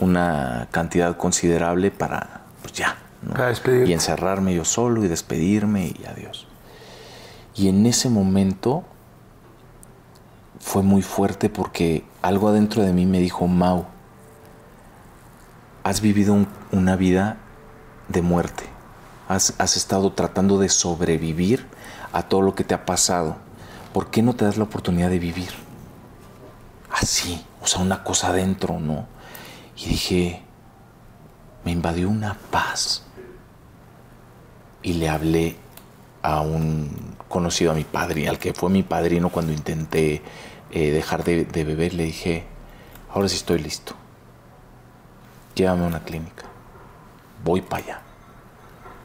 [0.01, 3.35] una cantidad considerable para, pues ya, ¿no?
[3.35, 3.53] Para
[3.87, 6.47] y encerrarme yo solo y despedirme y adiós.
[7.55, 8.85] Y en ese momento
[10.65, 13.85] fue muy fuerte porque algo adentro de mí me dijo, Mau,
[15.83, 17.37] has vivido un- una vida
[18.09, 18.65] de muerte.
[19.29, 21.67] Has, has estado tratando de sobrevivir
[22.15, 23.37] a todo lo que te ha pasado.
[23.93, 25.51] ¿Por qué no te das la oportunidad de vivir?
[26.91, 29.07] Así, o sea, una cosa adentro, ¿no?
[29.77, 30.43] Y dije,
[31.65, 33.03] me invadió una paz.
[34.83, 35.57] Y le hablé
[36.23, 40.23] a un conocido, a mi padre, al que fue mi padrino cuando intenté
[40.75, 42.43] eh, dejar de, beber, le dije,
[43.09, 43.95] ahora sí estoy listo.
[45.55, 46.47] Llévame a una clínica.
[47.45, 48.03] Voy para allá.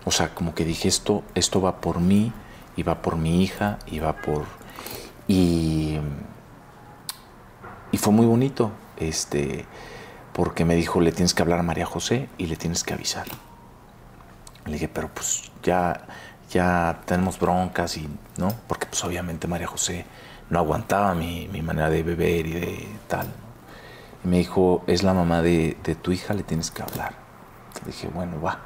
[0.04, 2.34] O sea, como que dije, esto, esto va por mí,
[2.76, 4.46] y va por mi hija, y va por...
[5.28, 6.00] Y,
[7.92, 9.66] y fue muy bonito, este,
[10.34, 13.28] porque me dijo, le tienes que hablar a María José y le tienes que avisar.
[14.66, 16.08] Le dije, pero pues ya,
[16.50, 18.56] ya tenemos broncas y, ¿no?
[18.68, 20.08] Porque pues obviamente María José
[20.50, 23.28] no aguantaba mi, mi manera de beber y de tal.
[24.24, 27.14] Y me dijo, es la mamá de, de tu hija, le tienes que hablar.
[27.86, 28.60] Le dije, bueno, va.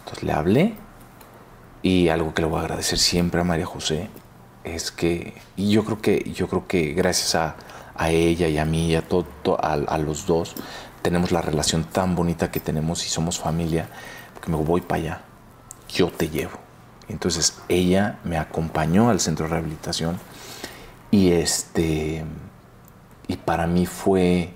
[0.00, 0.74] Entonces le hablé
[1.82, 4.08] y algo que le voy a agradecer siempre a María José
[4.64, 7.56] es que, y yo creo que, yo creo que gracias a,
[7.96, 10.54] a ella y a mí y a, todo, to- a, a los dos,
[11.02, 13.88] tenemos la relación tan bonita que tenemos y somos familia,
[14.34, 15.20] porque me dijo, voy para allá,
[15.88, 16.52] yo te llevo.
[17.08, 20.18] Entonces ella me acompañó al centro de rehabilitación
[21.12, 22.24] y este,
[23.28, 24.50] y para mí fue,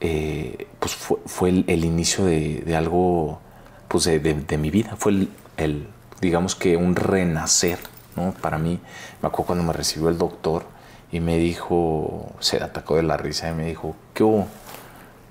[0.00, 3.40] eh, pues fue, fue el, inicio de, algo,
[3.88, 5.88] pues de, de- mi vida, fue el, el,
[6.20, 7.78] digamos que un renacer,
[8.16, 8.32] ¿no?
[8.40, 8.78] Para mí,
[9.20, 10.64] me acuerdo cuando me recibió el doctor
[11.10, 14.46] y me dijo, se atacó de la risa y me dijo, ¿qué hubo?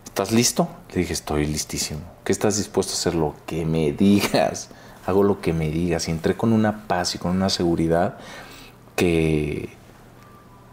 [0.05, 0.67] ¿Estás listo?
[0.93, 2.01] Le dije, estoy listísimo.
[2.25, 3.15] ¿Qué estás dispuesto a hacer?
[3.15, 4.69] Lo que me digas.
[5.05, 6.09] Hago lo que me digas.
[6.09, 8.17] Y entré con una paz y con una seguridad
[8.97, 9.69] que,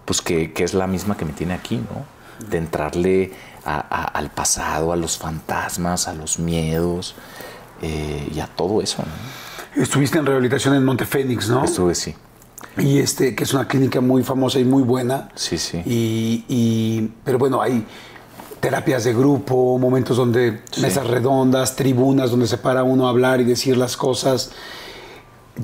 [0.08, 2.06] pues que, que es la misma que me tiene aquí, ¿no?
[2.48, 3.32] De entrarle
[3.66, 7.14] a- a- al pasado, a los fantasmas, a los miedos
[7.82, 9.82] eh, y a todo eso, ¿no?
[9.82, 11.62] Estuviste en rehabilitación en Montefénix, ¿no?
[11.62, 12.14] Estuve, sí.
[12.78, 15.28] Y este, que es una clínica muy famosa y muy buena.
[15.34, 15.82] Sí, sí.
[15.84, 17.84] Y, y- pero bueno, hay
[18.60, 20.80] terapias de grupo, momentos donde Sí.
[20.80, 24.52] mesas redondas, tribunas donde se para uno a hablar y decir las cosas.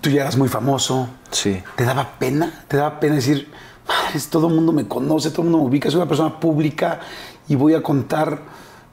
[0.02, 1.08] Tú ya eras muy famoso.
[1.30, 1.62] Sí.
[1.76, 2.64] ¿Te daba pena?
[2.68, 3.48] ¿Te daba pena decir,
[3.86, 7.00] madres, todo el mundo me conoce, todo el mundo me ubica, soy una persona pública
[7.48, 8.40] y voy a contar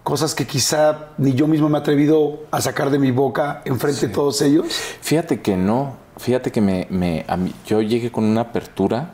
[0.03, 4.07] cosas que quizá ni yo mismo me he atrevido a sacar de mi boca enfrente
[4.07, 4.65] de todos ellos?
[5.01, 9.13] Fíjate que no, fíjate que me, me- a mí- yo llegué con una apertura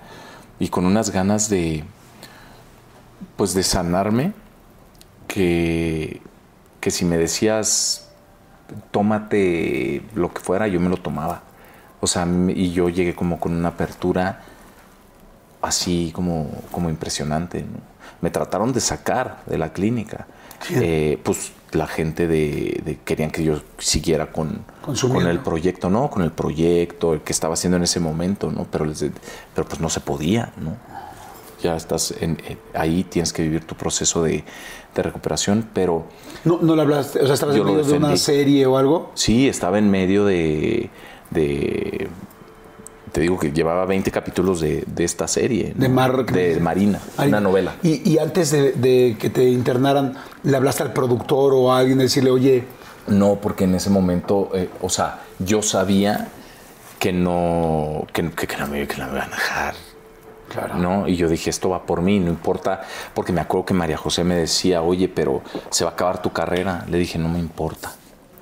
[0.60, 1.84] y con unas ganas de,
[3.36, 4.34] pues de sanarme,
[5.28, 6.22] que,
[6.80, 8.10] que si me decías,
[8.92, 11.44] tómate lo que fuera, yo me lo tomaba.
[12.00, 14.42] O sea, y yo llegué como con una apertura
[15.62, 17.62] así como, como impresionante.
[17.62, 17.80] ¿no?
[18.22, 20.28] Me trataron de sacar de la clínica.
[20.72, 26.10] Eh, pues la gente de, de- querían que yo siguiera con, con el proyecto, ¿no?
[26.10, 28.66] Con el proyecto, el que estaba haciendo en ese momento, ¿no?
[28.72, 29.06] Pero, les
[29.54, 30.76] pero pues no se podía, ¿no?
[31.62, 34.44] Ya estás en- eh, ahí, tienes que vivir tu proceso de,
[34.96, 36.06] de recuperación, pero
[36.44, 39.12] No, no le hablaste, o sea, estabas en medio de una serie o algo.
[39.14, 40.90] sí, estaba en medio de...
[41.30, 42.08] de-
[43.18, 45.74] te digo que llevaba 20 capítulos de, de esta serie.
[45.76, 45.82] ¿no?
[45.82, 47.74] De Mar- De Marina, Ay, una novela.
[47.82, 50.14] Y, y antes de, de que te internaran,
[50.44, 52.64] ¿le hablaste al productor o a alguien decirle, oye,
[53.08, 56.28] No, porque en ese momento, eh, o sea, yo sabía
[57.00, 59.74] que no, que, que- que no, me, que no me iban a dejar.
[60.50, 60.76] Claro.
[60.76, 61.08] ¿no?
[61.08, 62.82] Y yo dije, esto va por mí, no importa,
[63.16, 65.42] porque me acuerdo que María José me decía, oye, pero
[65.72, 66.86] se va a acabar tu carrera.
[66.88, 67.94] Le dije, no me importa,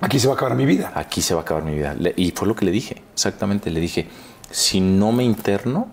[0.02, 0.92] aquí se va a acabar mi vida?
[0.94, 1.94] aquí se va a acabar mi vida.
[1.98, 4.06] Le- y fue lo que le dije, exactamente, le dije,
[4.56, 5.86] si no me interno,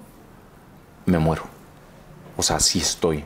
[1.05, 1.43] me muero.
[2.37, 3.25] O sea, así estoy.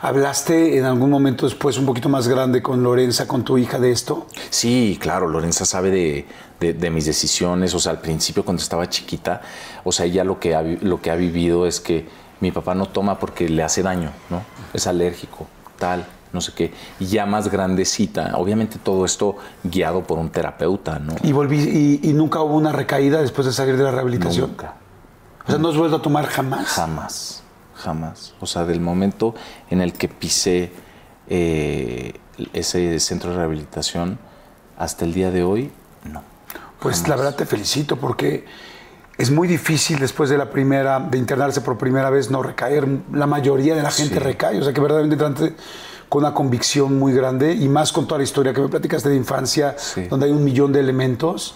[0.00, 3.92] ¿Hablaste en algún momento después, un poquito más grande, con Lorenza, con tu hija de
[3.92, 4.26] esto?
[4.48, 6.26] Sí, claro, Lorenza sabe de,
[6.58, 7.74] de- de mis decisiones.
[7.74, 9.42] O sea, al principio cuando estaba chiquita,
[9.84, 12.08] o sea, ella lo que, ha, lo que ha vivido es que
[12.40, 14.42] mi papá no toma porque le hace daño, ¿no?
[14.72, 15.46] Es alérgico,
[15.78, 16.72] tal, no sé qué.
[17.00, 21.14] Ya más grandecita, obviamente todo esto guiado por un terapeuta, ¿no?
[21.22, 21.58] Y volví,
[22.02, 24.50] y, y nunca hubo una recaída después de salir de la rehabilitación.
[24.50, 24.74] Nunca.
[25.46, 26.66] O sea, ¿no has vuelto a tomar jamás?
[26.68, 27.42] Jamás,
[27.74, 28.34] jamás.
[28.40, 29.34] O sea, del momento
[29.70, 30.72] en el que pisé
[31.28, 32.14] eh,
[32.52, 34.18] ese centro de rehabilitación
[34.78, 35.70] hasta el día de hoy,
[36.04, 36.22] no.
[36.80, 38.44] Pues la verdad te felicito porque
[39.18, 42.86] es muy difícil después de la primera, de internarse por primera vez, no recaer.
[43.12, 44.20] La mayoría de la gente Sí.
[44.20, 44.60] recae.
[44.60, 45.54] O sea que verdaderamente
[46.08, 49.16] con una convicción muy grande y más con toda la historia que me platicaste de
[49.16, 50.02] infancia, Sí.
[50.08, 51.54] donde hay un millón de elementos.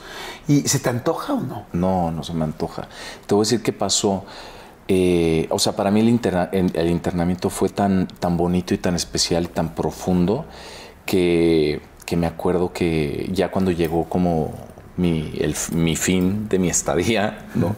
[0.48, 1.66] ¿Y se te antoja o no?
[1.72, 2.88] No, no se me antoja.
[3.26, 4.24] Te voy a decir qué pasó.
[4.88, 8.78] Eh, o sea, para mí el, interna- el- el internamiento fue tan, tan bonito y
[8.78, 10.46] tan especial y tan profundo
[11.06, 14.52] que, que me acuerdo que ya cuando llegó como
[14.96, 17.76] mi, el- mi fin de mi estadía, ¿no?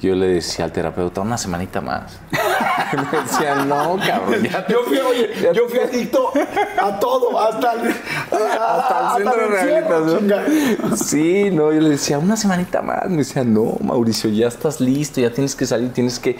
[0.00, 2.18] Yo le decía al terapeuta, una semanita más.
[3.12, 6.32] me decía, no, cabrón, ya te- Yo fui, oye, yo fui adicto
[6.80, 10.96] a todo, hasta el, hasta el centro de encierro, rehabilitación.
[10.98, 13.08] Sí, no, yo le decía, una semanita más.
[13.08, 16.36] Me decía, no, Mauricio, ya estás listo, ya tienes que salir, tienes que,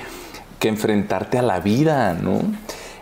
[0.58, 2.40] que enfrentarte a la vida, ¿no?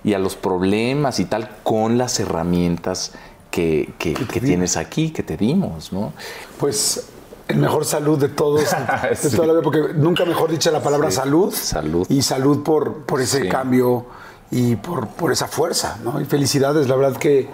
[0.04, 3.12] Y a los problemas y tal, con las herramientas
[3.50, 6.12] que, que- que tienes aquí, que te dimos, ¿no?
[6.58, 7.08] Pues
[7.48, 8.62] el mejor salud de todos,
[9.10, 9.34] de Sí.
[9.36, 11.16] toda la vida, porque nunca mejor dicha la palabra Sí.
[11.16, 11.52] salud.
[11.54, 12.06] Salud.
[12.08, 13.48] Y salud por, por ese Sí.
[13.48, 14.06] cambio
[14.50, 16.20] y por, por esa fuerza, ¿no?
[16.20, 17.48] Y felicidades, la verdad que,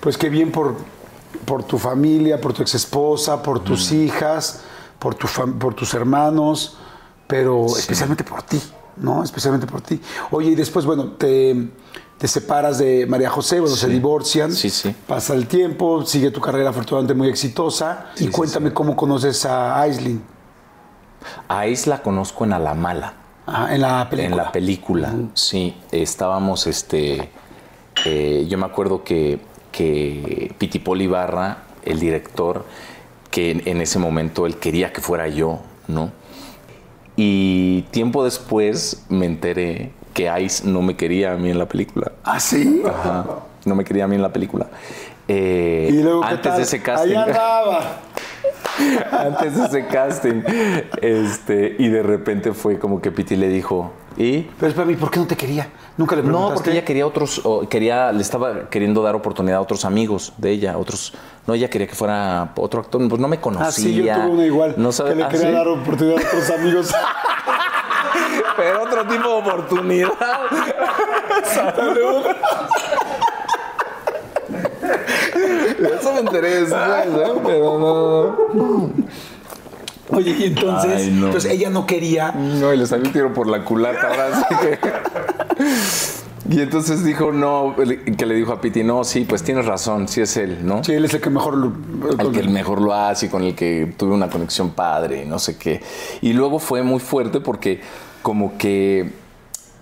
[0.00, 0.74] pues qué bien por,
[1.44, 4.62] por tu familia, por tu ex esposa, por tus hijas,
[4.98, 5.26] por, tu
[5.58, 6.76] por tus hermanos,
[7.26, 8.60] pero especialmente por ti,
[8.96, 9.22] ¿no?
[9.22, 10.00] Especialmente por ti.
[10.30, 11.70] Oye, y después, bueno, te,
[12.18, 14.52] te separas de María José, bueno, se divorcian.
[14.52, 14.94] Sí, sí.
[15.06, 18.06] Pasa el tiempo, sigue tu carrera afortunadamente muy exitosa.
[18.14, 20.22] Sí, y cuéntame cómo conoces a Aislinn
[21.48, 23.14] A Isla conozco en Alamala.
[23.46, 24.30] Ajá, en la película.
[24.30, 25.76] En la película, sí.
[25.90, 27.30] Estábamos, este.
[28.04, 29.38] eh, yo me acuerdo que,
[29.70, 32.64] que Pitipol Ibarra, el director,
[33.30, 36.10] que en, en ese momento él quería que fuera yo, ¿no?
[37.16, 42.12] Y tiempo después me enteré que Ice no me quería a mí en la película.
[42.24, 42.82] ¿Ah, sí?
[42.86, 43.24] Ajá,
[43.66, 44.68] no me quería a mí en la película.
[45.28, 46.56] Eh, Y luego, ¿qué antes tal?
[46.56, 47.10] de ese casting.
[47.10, 47.80] Ahí andaba.
[49.12, 50.42] antes de ese casting.
[51.02, 54.42] Este, y de repente fue como que Piti le dijo, ¿y?
[54.42, 55.68] Pero espérame, ¿por qué no te quería?
[55.96, 56.54] Nunca le No, preguntaste.
[56.54, 60.76] porque ella quería otros, quería, le estaba queriendo dar oportunidad a otros amigos de ella,
[60.76, 61.14] otros,
[61.46, 63.68] no, ella quería que fuera otro actor, pues no me conocía.
[63.68, 64.74] Ah, sí, yo tuve una igual.
[64.76, 65.52] No sabe- que le ¿Ah, quería sí?
[65.52, 66.94] dar oportunidad a otros amigos.
[68.64, 70.08] Pero otro tipo de oportunidad.
[75.78, 77.40] Eso me después, ¿eh?
[77.44, 78.90] Pero no.
[80.10, 81.26] Oye, y entonces, Ay, no.
[81.26, 82.32] entonces ella no quería.
[82.32, 84.78] No, y le salió un tiro por la culata, ahora sí que.
[86.50, 90.20] Y entonces dijo, no, que le dijo a Piti, no, sí, pues tienes razón, sí
[90.20, 90.84] es él, ¿no?
[90.84, 91.72] Sí, él es el que mejor lo.
[92.18, 95.26] el que el mejor lo hace y con el que tuve una conexión padre, y
[95.26, 95.82] no sé qué.
[96.20, 97.80] Y luego fue muy fuerte porque
[98.24, 99.12] como que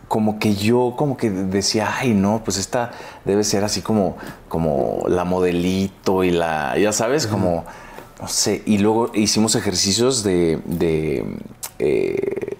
[0.09, 2.91] como que yo como que decía, ay, no, pues esta
[3.25, 4.17] debe ser así como
[4.49, 7.65] como la modelito y la ya sabes, como
[8.21, 11.25] no sé, y luego hicimos ejercicios de, de
[11.79, 12.57] eh,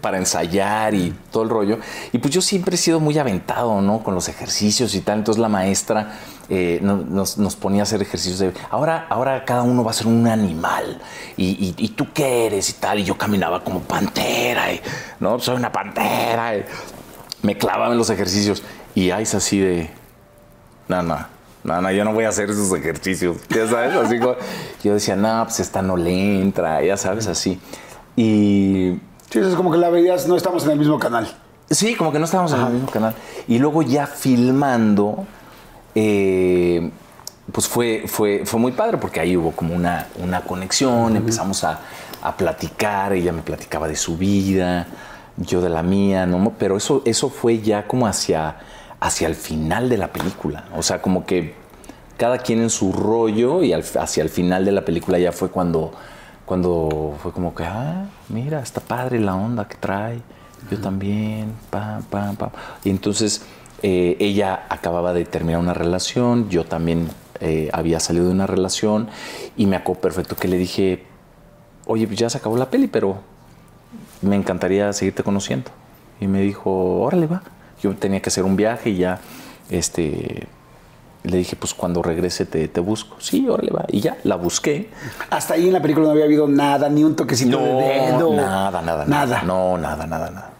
[0.00, 1.78] para ensayar y todo el rollo.
[2.12, 4.04] Y pues yo siempre he sido muy aventado, ¿no?
[4.04, 5.18] Con los ejercicios y tal.
[5.18, 6.18] Entonces la maestra
[6.48, 9.94] eh, no- nos, nos ponía a hacer ejercicios de, ahora, ahora cada uno va a
[9.94, 11.00] ser un animal.
[11.36, 12.98] Y, y- y tú qué eres y tal.
[12.98, 14.80] Y yo caminaba como pantera, y,
[15.20, 15.38] ¿no?
[15.40, 16.56] Soy una pantera.
[16.56, 16.64] y
[17.42, 18.62] me clavaba en los ejercicios.
[18.94, 19.90] Y ahí es así de,
[20.88, 21.34] no, no.
[21.64, 23.38] No, no, yo no voy a hacer esos ejercicios.
[23.48, 24.36] Ya sabes, así como.
[24.82, 27.58] Yo decía, no, pues esta no le entra, ya sabes, así.
[28.16, 28.98] Y
[29.30, 31.26] Sí, es como que la veías, no estamos en el mismo canal.
[31.70, 33.14] Sí, como que no estábamos en el mismo canal.
[33.48, 35.26] Y luego ya filmando,
[35.94, 36.90] eh,
[37.52, 41.80] pues fue, fue, fue muy padre porque ahí hubo como una, una conexión, empezamos a,
[42.22, 44.86] a platicar, ella me platicaba de su vida,
[45.36, 46.52] yo de la mía, ¿no?
[46.58, 48.56] Pero eso, eso fue ya como hacia,
[49.00, 50.64] hacia el final de la película.
[50.76, 51.54] O sea, como que
[52.16, 55.50] cada quien en su rollo y al- hacia el final de la película ya fue
[55.50, 55.92] cuando,
[56.46, 60.20] cuando fue como que, ah, mira, está padre la onda que trae,
[60.70, 62.50] yo también, pam, pam, pam.
[62.84, 63.42] Y entonces
[63.86, 67.08] eh, ella acababa de terminar una relación, yo también
[67.40, 69.08] eh, había salido de una relación
[69.58, 71.04] y me acuerdo perfecto que le dije,
[71.84, 73.18] oye, pues ya se acabó la peli, pero
[74.22, 75.70] me encantaría seguirte conociendo.
[76.18, 76.70] Y me dijo,
[77.02, 77.42] órale, va.
[77.82, 79.20] Yo tenía que hacer un viaje y ya,
[79.68, 80.46] este,
[81.22, 83.16] le dije, pues cuando regrese te, te busco.
[83.20, 83.84] Sí, órale, va.
[83.88, 84.88] Y ya, la busqué.
[85.28, 88.32] Hasta ahí en la película no había habido nada, ni un toquecito de dedo.
[88.32, 89.26] nada, nada, Nada.
[89.26, 89.42] nada.
[89.42, 90.50] No, nada, nada, nada.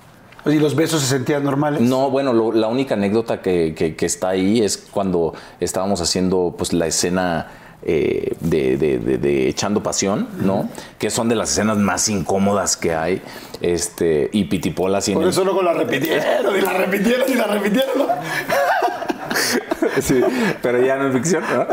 [0.46, 1.80] ¿Y los besos se sentían normales?
[1.80, 6.54] No, bueno, lo- la única anécdota que, que- que está ahí es cuando estábamos haciendo
[6.56, 7.48] pues la escena
[7.86, 10.70] eh, de, de- de- de echando pasión, ¿no?
[10.98, 13.20] Que son de las escenas más incómodas que hay.
[13.60, 17.44] Este, y Pitipola en Por el- eso luego la repitieron y la repitieron y la
[17.46, 17.92] repitieron.
[20.00, 20.20] sí,
[20.62, 21.66] pero ya no es ficción, ¿no?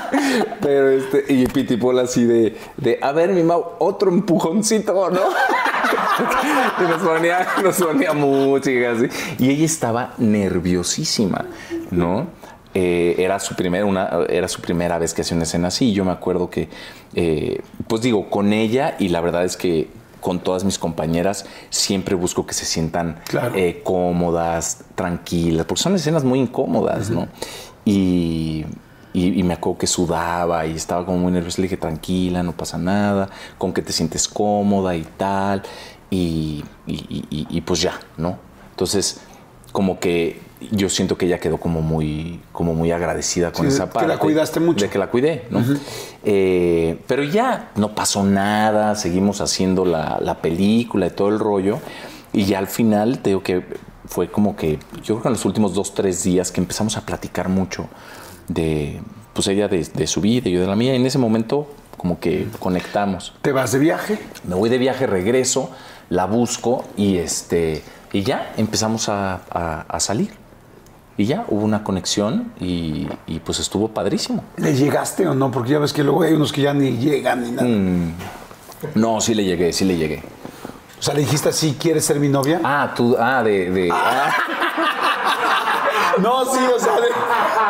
[0.60, 5.20] pero este, y Pitipol así de, de, a ver, mi Mau, otro empujoncito, ¿no?
[6.80, 9.06] y nos ponía, nos ponía música así.
[9.38, 11.46] Y ella estaba nerviosísima,
[11.90, 12.26] ¿no?
[12.74, 15.90] Eh, era, su primera, una, era su primera vez que hacía una escena así.
[15.90, 16.68] Y yo me acuerdo que,
[17.14, 19.88] eh, pues digo, con ella, y la verdad es que
[20.22, 23.20] con todas mis compañeras siempre busco que se sientan
[23.54, 27.28] eh, cómodas, tranquilas, porque son escenas muy incómodas, ¿no?
[27.84, 28.64] Y,
[29.12, 31.60] y, me acuerdo que sudaba y estaba como muy nerviosa.
[31.60, 33.28] Le dije, tranquila, no pasa nada,
[33.58, 35.62] con que te sientes cómoda y tal.
[36.08, 38.38] Y, y pues ya, ¿no?
[38.70, 39.20] Entonces,
[39.72, 40.40] como que
[40.70, 44.06] yo siento que ella quedó como muy, como muy agradecida con esa parte.
[44.06, 44.84] Que la cuidaste mucho.
[44.84, 45.64] De que la cuidé, ¿no?
[46.24, 51.80] Eh, pero ya no pasó nada, seguimos haciendo la, película y todo el rollo.
[52.32, 53.64] Y ya al final, te digo que
[54.06, 57.02] fue como que, yo creo que en los últimos dos, tres días que empezamos a
[57.04, 57.88] platicar mucho
[58.48, 59.00] de,
[59.32, 60.92] pues ella de, de su vida y yo de la mía.
[60.92, 63.34] Y en ese momento, como que conectamos.
[63.42, 64.18] ¿Te vas de viaje?
[64.44, 65.70] Me voy de viaje, regreso,
[66.08, 67.82] la busco y este
[68.12, 69.40] y ya empezamos a,
[69.98, 70.30] salir.
[71.18, 73.06] Y ya hubo una conexión y,
[73.44, 74.44] pues estuvo padrísimo.
[74.56, 75.50] ¿Le llegaste o no?
[75.50, 77.68] Porque ya ves que luego hay unos que ya ni llegan ni nada.
[77.68, 78.14] Mm.
[78.94, 80.22] No, sí le llegué, sí le llegué.
[80.98, 82.60] O sea, le dijiste así, ¿quieres ser mi novia?
[82.62, 83.90] Ah, tú, ah, de...
[83.92, 84.32] Ah.
[86.20, 87.08] No, sí, o sea, de,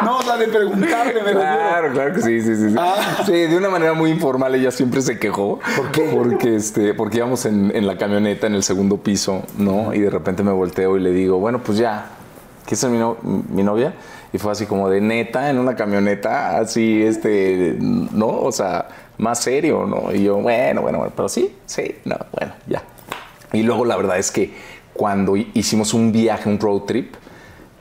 [0.05, 2.75] no, o sea, de preguntarle, me Claro, claro que sí, sí, sí.
[2.79, 3.23] Ah.
[3.25, 5.61] Sí, de una manera muy informal ella siempre se quejó.
[5.77, 6.11] ¿Por qué?
[6.13, 9.95] Porque, este, porque íbamos en, en la camioneta en el segundo piso, ¿no?
[9.95, 12.11] Y de repente me volteo y le digo, bueno, pues ya,
[12.65, 12.99] ¿quieres ser mi,
[13.51, 13.95] mi novia?
[14.33, 18.29] Y fue así como de neta, en una camioneta, así, este, ¿no?
[18.29, 18.89] O sea,
[19.19, 20.13] más serio, ¿no?
[20.15, 22.83] Y yo, bueno, bueno, bueno, pero sí, sí, no, bueno, ya.
[23.53, 24.55] Y luego la verdad es que
[24.95, 27.15] cuando hicimos un viaje, un road trip,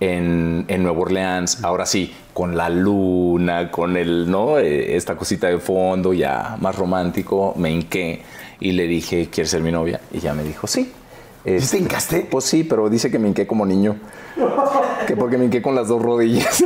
[0.02, 4.58] en, en Nueva Orleans, ahora sí, con la luna, con el, ¿no?
[4.58, 8.22] Eh, esta cosita de fondo ya más romántico, me hinqué
[8.60, 10.02] y le dije, ¿quieres ser mi novia?
[10.12, 10.92] Y ya me dijo, sí.
[11.44, 12.28] ¿Y te hincaste?
[12.30, 13.96] Pues sí, pero dice que me hinqué como niño.
[15.08, 16.64] Que porque me hinqué con las dos rodillas.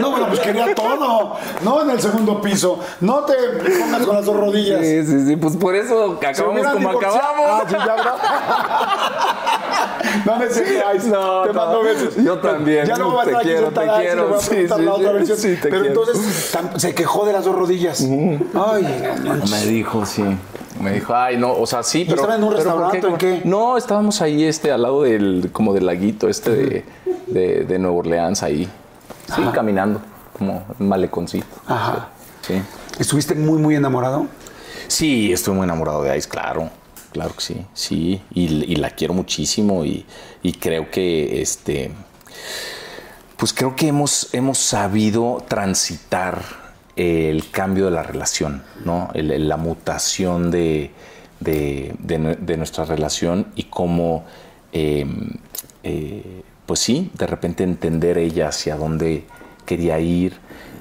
[0.00, 1.36] No, bueno, pues quería todo.
[1.62, 2.78] No en el segundo piso.
[3.00, 4.80] No te pongas con las dos rodillas.
[4.80, 5.36] Sí, sí, sí.
[5.36, 7.46] Pues por eso acabamos como acabamos.
[7.46, 7.96] Ah, sí, ya,
[10.24, 11.06] no me seguíais.
[11.06, 12.16] No, te mando besos.
[12.16, 12.86] Yo también.
[12.86, 14.40] Ya no te quiero, te quiero.
[14.40, 14.66] Sí,
[15.26, 18.00] sí, sí, te Pero entonces se quejó de las dos rodillas.
[18.54, 19.02] Ay,
[19.50, 20.24] Me dijo, sí.
[20.80, 22.22] Me dijo, ay, no, o sea, sí, pero.
[22.22, 23.42] ¿Estaba en un restaurante o qué?
[23.44, 26.84] No, estábamos ahí, este, al lado del, como del laguito, este de,
[27.26, 28.68] de, de Nueva Orleans, ahí.
[29.34, 30.00] Sí, caminando,
[30.36, 31.46] como un maleconcito.
[31.66, 32.08] Ajá.
[32.42, 32.60] Sí.
[32.98, 34.26] ¿Estuviste muy, muy enamorado?
[34.88, 36.70] Sí, estoy muy enamorado de Ice, claro.
[37.12, 38.22] Claro que sí, sí.
[38.32, 40.04] Y, la quiero muchísimo y,
[40.60, 41.92] creo que este.
[43.36, 46.42] Pues creo que hemos, hemos sabido transitar
[47.00, 49.08] el cambio de la relación, ¿no?
[49.14, 50.90] la mutación de,
[51.40, 54.26] de, nuestra relación y cómo,
[54.70, 55.30] em,
[55.82, 59.24] eh, pues sí, de repente entender ella hacia dónde
[59.64, 60.36] quería ir,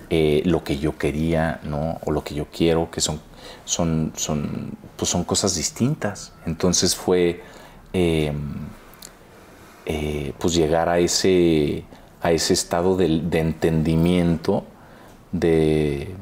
[0.09, 1.99] eh, lo que yo quería, ¿no?
[2.03, 3.21] O lo que yo quiero, que son,
[3.63, 6.33] son, son, pues son cosas distintas.
[6.45, 7.41] Entonces fue,
[7.93, 8.35] em,
[9.85, 11.85] eh, pues llegar a ese,
[12.21, 14.65] a ese estado de, de entendimiento
[15.31, 16.15] de,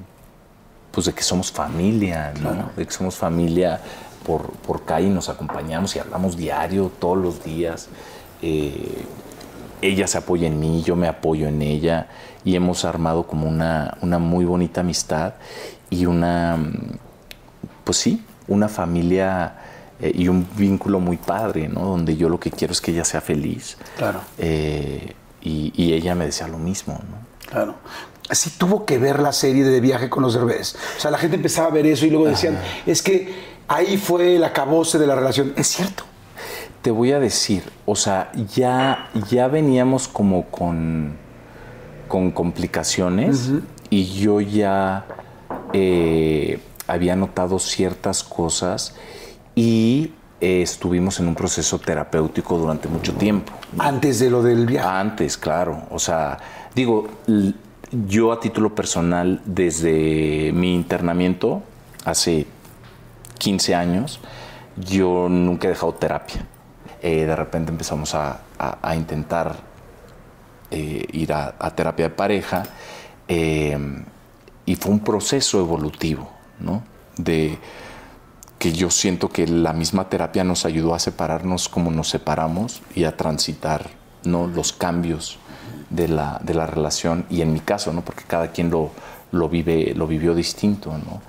[0.91, 2.71] pues de que somos familia, ¿no?
[2.75, 3.79] De que somos familia
[4.25, 7.88] por, por y nos acompañamos y hablamos diario, todos los días.
[8.41, 9.05] Eh,
[9.81, 12.07] ella se apoya en mí, yo me apoyo en ella
[12.43, 15.35] y hemos armado como una, una muy bonita amistad
[15.89, 16.57] y una,
[17.84, 19.55] pues sí, una familia
[20.01, 21.81] eh, y un vínculo muy padre, ¿no?
[21.81, 23.77] Donde yo lo que quiero es que ella sea feliz.
[23.97, 24.21] Claro.
[24.38, 27.49] Eh, y, y, ella me decía lo mismo, ¿no?
[27.49, 27.75] Claro
[28.31, 30.75] sí tuvo que ver la serie de Viaje con los Derbez.
[30.97, 33.33] O sea, la gente empezaba a ver eso y luego decían, es que
[33.67, 35.53] ahí fue el acabose de la relación.
[35.55, 36.03] Es cierto.
[36.81, 41.17] Te voy a decir, o sea, ya, ya veníamos como con,
[42.07, 43.49] con complicaciones
[43.89, 45.05] y yo ya
[45.73, 48.95] eh, había notado ciertas cosas
[49.55, 53.51] y eh, estuvimos en un proceso terapéutico durante mucho tiempo.
[53.79, 54.87] Antes de lo del viaje.
[54.87, 55.83] Antes, claro.
[55.89, 56.37] O sea,
[56.75, 57.07] digo,
[57.91, 61.64] yo a título personal, desde mi internamiento,
[62.05, 62.45] hace
[63.39, 64.19] 15 años,
[64.76, 66.45] yo nunca he dejado terapia.
[67.01, 68.41] Eh, de repente empezamos a,
[68.95, 69.55] intentar
[70.72, 72.64] eh, ir a, terapia de pareja
[73.27, 73.77] eh,
[74.65, 76.84] y fue un proceso evolutivo, ¿no?
[77.15, 77.57] De
[78.59, 83.03] que yo siento que la misma terapia nos ayudó a separarnos como nos separamos y
[83.03, 83.91] a transitar
[84.23, 84.47] ¿no?
[84.47, 85.38] los cambios
[85.89, 88.01] de la, de la relación y en mi caso, ¿no?
[88.03, 88.91] Porque cada quien lo,
[89.31, 91.22] lo, vive, lo vivió distinto, ¿no?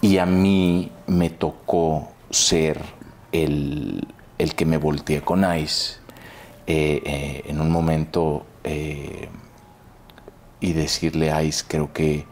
[0.00, 2.82] Y a mí me tocó ser
[3.32, 4.06] el,
[4.38, 5.96] el que me volteé con Ice
[6.66, 9.28] eh, eh, en un momento eh,
[10.60, 12.26] y decirle a Ice, creo que,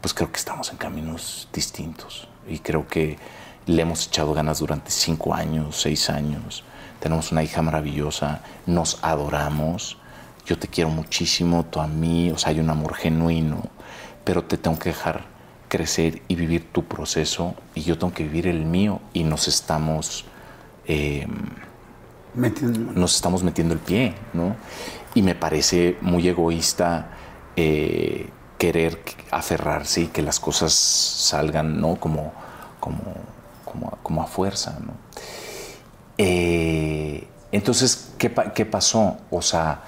[0.00, 3.18] pues creo que estamos en caminos distintos y creo que
[3.66, 6.64] le hemos echado ganas durante cinco años, seis años.
[6.98, 9.96] Tenemos una hija maravillosa, nos adoramos.
[10.50, 13.62] Yo te quiero muchísimo, tú a mí, o sea, hay un amor genuino,
[14.24, 15.26] pero te tengo que dejar
[15.68, 20.24] crecer y vivir tu proceso y yo tengo que vivir el mío y nos estamos
[22.34, 24.56] nos estamos metiendo el pie, ¿no?
[25.14, 27.12] Y me parece muy egoísta
[27.54, 28.28] eh,
[28.58, 29.00] querer
[29.30, 31.94] aferrarse y que las cosas salgan, ¿no?
[31.94, 32.32] Como,
[32.80, 33.00] como,
[34.02, 34.94] como, a fuerza, ¿no?
[36.18, 39.16] Eh, entonces, ¿qué, ¿qué, pasó?
[39.30, 39.82] O sea,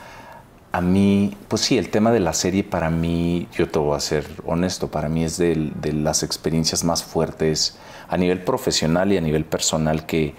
[0.73, 4.01] a mí, pues sí, el tema de la serie para mí, yo te voy a
[4.01, 7.77] ser honesto, para mí es de, las experiencias más fuertes
[8.09, 10.35] a nivel profesional y a nivel personal que,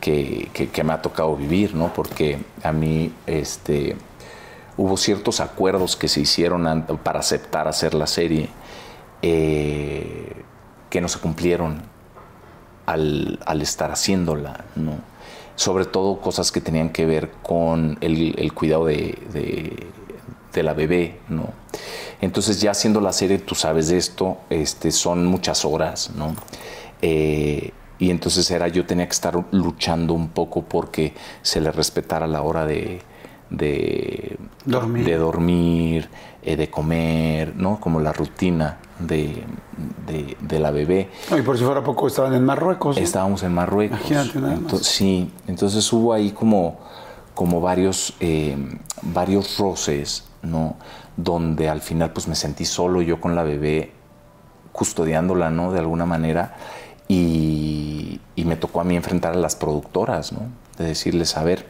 [0.00, 1.92] que, me ha tocado vivir, ¿no?
[1.94, 3.96] Porque a mí este,
[4.76, 8.50] hubo ciertos acuerdos que se hicieron para aceptar hacer la serie
[9.22, 10.44] eh,
[10.90, 11.82] que no se cumplieron
[12.84, 14.98] al, estar haciéndola, ¿no?
[15.58, 19.88] Sobre todo cosas que tenían que ver con el, cuidado de,
[20.54, 21.50] la bebé, ¿no?
[22.20, 26.36] Entonces ya haciendo la serie, tú sabes de esto, este, son muchas horas, ¿no?
[27.02, 32.28] Eh, y entonces era yo tenía que estar luchando un poco porque se le respetara
[32.28, 33.00] la hora de,
[33.50, 36.08] de dormir, de, dormir,
[36.42, 37.80] eh, de comer, ¿no?
[37.80, 39.44] Como la rutina de,
[40.40, 41.10] de, la bebé.
[41.36, 42.96] y por si fuera poco estaban en Marruecos.
[42.96, 43.98] Estábamos en Marruecos.
[44.00, 44.86] Imagínate nada más.
[44.86, 46.78] sí, entonces hubo ahí como,
[47.34, 48.56] como varios, eh,
[49.02, 50.76] varios roces, ¿no?
[51.16, 53.92] Donde al final pues me sentí solo yo con la bebé
[54.72, 55.72] custodiándola, ¿no?
[55.72, 56.56] De alguna manera
[57.08, 60.40] y, me tocó a mí enfrentar a las productoras, ¿no?
[60.78, 61.66] De decirles, a ver,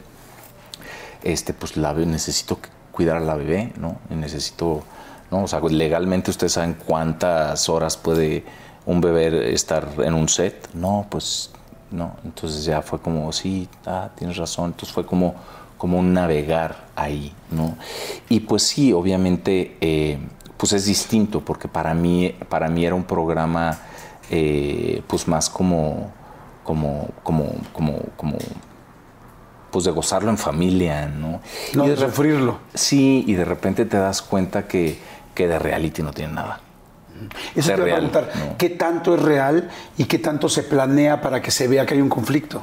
[1.22, 2.58] este, pues la necesito
[2.92, 3.98] cuidar a la bebé, ¿no?
[4.10, 4.82] Y necesito,
[5.30, 5.44] ¿no?
[5.44, 8.44] O sea, legalmente ustedes saben cuántas horas puede
[8.86, 10.68] un bebé estar en un set.
[10.74, 11.50] No, pues
[11.90, 12.16] no.
[12.24, 14.70] Entonces ya fue como, sí, ah, tienes razón.
[14.70, 15.34] Entonces fue como,
[15.76, 17.76] como un navegar ahí, ¿no?
[18.28, 20.18] Y pues sí, obviamente, eh,
[20.56, 23.78] pues es distinto, porque para mí, para mí era un programa
[24.30, 26.10] eh, pues más como,
[26.64, 28.36] como, como, como, como,
[29.70, 31.40] pues de gozarlo en familia, ¿no?
[31.74, 32.58] No, y de sufrirlo.
[32.74, 34.98] Sí, y de repente te das cuenta que,
[35.38, 36.58] que de reality no tiene nada.
[37.54, 41.40] Eso te voy a preguntar, ¿qué tanto es real y qué tanto se planea para
[41.40, 42.62] que se vea que hay un conflicto?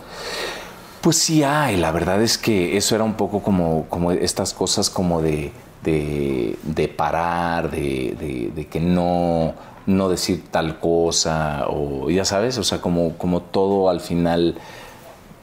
[0.99, 4.89] Pues sí hay, la verdad es que eso era un poco como, como estas cosas
[4.89, 5.53] como de,
[5.83, 9.53] de, de parar, de, de, de que no
[9.85, 14.55] no decir tal cosa o ya sabes, o sea, como, como todo al final,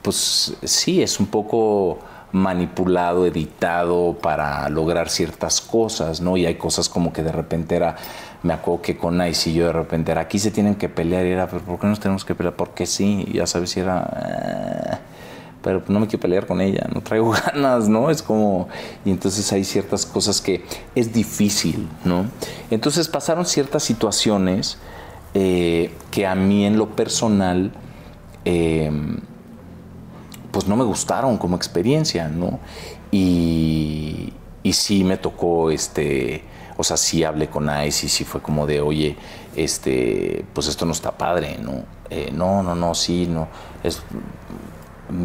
[0.03, 2.01] pues sí, es un poco
[2.33, 6.37] manipulado, editado para lograr ciertas cosas, ¿no?
[6.37, 7.97] Y hay cosas como que de repente era,
[8.43, 11.27] me acuerdo que con Nice y yo de repente era, aquí se tienen que pelear
[11.27, 12.57] y era, pero ¿por qué nos tenemos que pelear?
[12.57, 13.99] Porque sí, ya sabes, si era...
[14.01, 14.99] Ah,
[15.63, 18.11] pero no me quiero pelear con ella, no traigo ganas, ¿no?
[18.11, 18.69] Es como,
[19.05, 20.65] y entonces hay ciertas cosas que
[20.95, 22.27] es difícil, ¿no?
[22.71, 24.79] Entonces pasaron ciertas situaciones
[25.35, 27.73] eh, que a mí en lo personal,
[28.45, 29.21] em,
[30.53, 32.61] pues no me gustaron como experiencia, ¿no?
[33.11, 36.45] Y, y sí me tocó, este,
[36.77, 39.17] o sea, sí hablé con Ice y sí fue como de, oye,
[39.57, 41.85] este, pues esto no está padre, ¿no?
[42.11, 43.49] Eh, no, no, no, sí, no,
[43.83, 44.03] es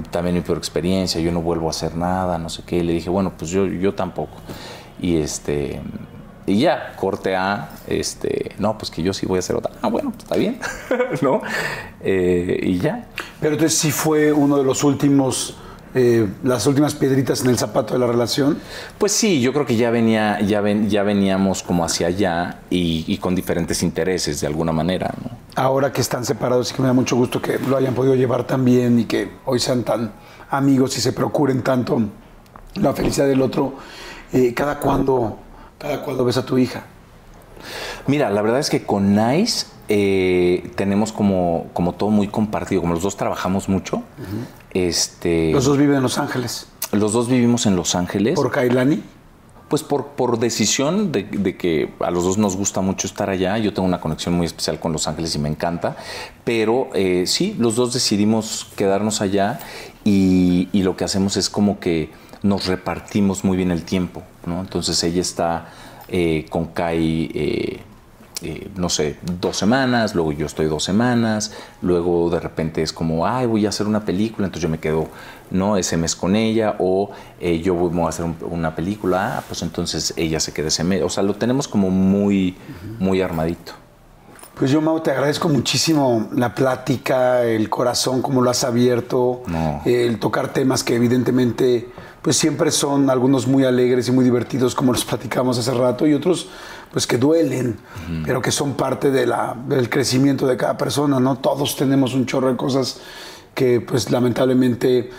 [0.09, 2.77] también mi peor experiencia, yo no vuelvo a hacer nada, no sé qué.
[2.77, 4.37] Y le dije, bueno, pues yo, yo tampoco.
[4.99, 5.81] Y este
[6.47, 9.73] y ya, corte A, este, no, pues que yo sí voy a hacer otra.
[9.81, 10.59] Ah, bueno, pues está bien,
[11.21, 11.41] ¿no?
[12.01, 13.05] Eh, y ya.
[13.41, 15.57] Pero entonces sí fue uno de los últimos,
[15.93, 18.59] eh, las últimas piedritas en el zapato de la relación.
[18.97, 23.03] Pues sí, yo creo que ya venía, ya, ven, ya veníamos como hacia allá y,
[23.05, 25.37] y, con diferentes intereses de alguna manera, ¿no?
[25.57, 28.45] ahora que están separados y que me da mucho gusto que lo hayan podido llevar
[28.45, 30.11] tan bien y que hoy sean tan
[30.51, 31.99] amigos y se procuren tanto
[32.75, 33.73] la felicidad del otro,
[34.31, 35.39] eh, ¿cada cuándo
[35.77, 36.83] cada cuando ves a tu hija?
[38.07, 42.93] Mira, la verdad es que con Nice eh, tenemos como, como todo muy compartido, como
[42.93, 44.03] los dos trabajamos mucho.
[44.73, 46.67] este, los dos viven en Los Ángeles.
[46.91, 48.35] Los dos vivimos en Los Ángeles.
[48.35, 49.03] ¿Por Kailani?
[49.67, 53.57] Pues por, por decisión de, que a los dos nos gusta mucho estar allá.
[53.57, 55.97] Yo tengo una conexión muy especial con Los Ángeles y me encanta.
[56.45, 59.59] Pero eh, sí, los dos decidimos quedarnos allá
[60.05, 62.11] y, lo que hacemos es como que
[62.43, 64.61] nos repartimos muy bien el tiempo, ¿no?
[64.61, 65.69] Entonces ella está
[66.07, 67.79] eh, con Kai, eh,
[68.41, 73.25] eh, no sé, dos semanas, luego yo estoy dos semanas, luego de repente es como,
[73.25, 75.07] ay, voy a hacer una película, entonces yo me quedo,
[75.51, 75.75] ¿no?
[75.75, 77.11] Ese mes con ella, o
[77.41, 81.09] yo voy a hacer una película, ah, pues entonces ella se queda ese mes, o
[81.09, 82.55] sea, lo tenemos como muy,
[82.99, 83.73] muy armadito.
[84.57, 89.43] Pues yo, Mau, te agradezco muchísimo la plática, el corazón, como lo has abierto,
[89.85, 91.89] el tocar temas que evidentemente
[92.21, 96.13] pues siempre son algunos muy alegres y muy divertidos, como los platicamos hace rato, y
[96.13, 96.49] otros
[96.91, 97.77] pues que duelen,
[98.25, 101.37] pero que son parte de la, del crecimiento de cada persona, ¿no?
[101.37, 103.01] Todos tenemos un chorro de cosas
[103.53, 105.09] que pues lamentablemente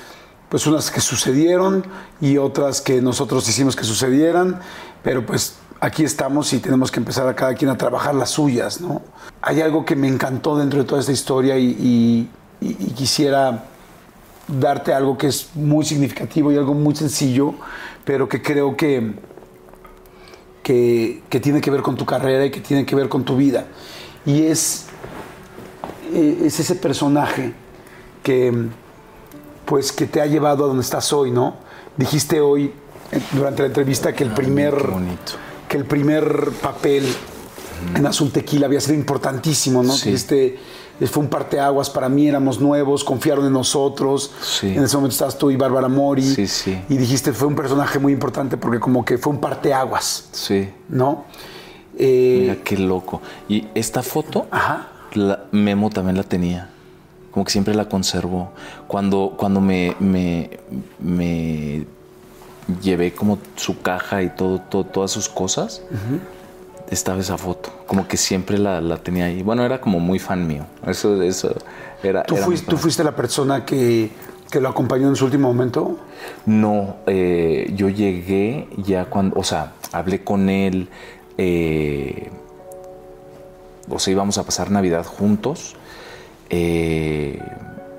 [0.49, 1.85] pues unas que sucedieron
[2.21, 4.61] y otras que nosotros hicimos que sucedieran,
[5.03, 8.81] pero pues aquí estamos y tenemos que empezar a cada quien a trabajar las suyas,
[8.81, 9.03] ¿no?
[9.43, 12.29] Hay algo que me encantó dentro de toda esta historia y,
[12.97, 13.67] quisiera
[14.49, 17.55] darte algo que es muy significativo y algo muy sencillo,
[18.05, 19.13] pero que creo que,
[20.63, 23.67] que, tiene que ver con tu carrera y que tiene que ver con tu vida.
[24.27, 24.87] Y es,
[26.13, 27.53] eh, es ese personaje
[28.23, 28.69] que,
[29.65, 31.57] pues, que te ha llevado a donde estás hoy, ¿no?
[31.97, 32.73] Dijiste hoy,
[33.13, 34.75] eh, durante la entrevista, que el primer...
[34.75, 37.07] bonito que el primer papel
[37.95, 39.95] en Azul Tequila había sido importantísimo, ¿no?
[40.03, 40.59] Que este
[41.07, 44.33] fue un parteaguas para mí, éramos nuevos, confiaron en nosotros.
[44.63, 46.23] En ese momento estabas tú y Bárbara Mori.
[46.23, 46.81] Sí, sí.
[46.89, 50.29] Y dijiste, fue un personaje muy importante porque como que fue un parteaguas.
[50.33, 50.69] Sí.
[50.89, 51.25] ¿No?
[51.97, 53.21] Eh, Mira, qué loco.
[53.49, 54.89] Y esta foto, Ajá.
[55.53, 56.71] Memo también la tenía.
[57.31, 58.51] Como que siempre la conservó.
[58.87, 60.59] Cuando, cuando me, me,
[60.99, 61.87] me
[62.83, 65.83] llevé como su caja y todo, todas sus cosas,
[66.91, 67.71] estaba esa foto.
[67.87, 69.43] Como que siempre la, tenía ahí.
[69.43, 70.65] Bueno, era como muy fan mío.
[70.87, 71.55] Eso, eso
[72.03, 72.23] era.
[72.25, 74.11] ¿Tú, fuiste, ¿tú fuiste la persona que,
[74.61, 75.99] lo acompañó en su último momento?
[76.47, 80.89] No, eh, yo llegué ya cuando, o sea, hablé con él.
[81.37, 82.31] Eh,
[83.89, 85.77] o sea, íbamos a pasar Navidad juntos.
[86.51, 87.39] Eh,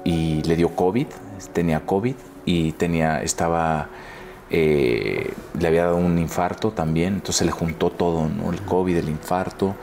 [0.03, 1.07] y le dio COVID,
[1.53, 3.89] tenía COVID y tenía, estaba
[4.51, 9.09] eh, le había dado un infarto también, entonces se le juntó todo, el COVID, el
[9.09, 9.75] infarto,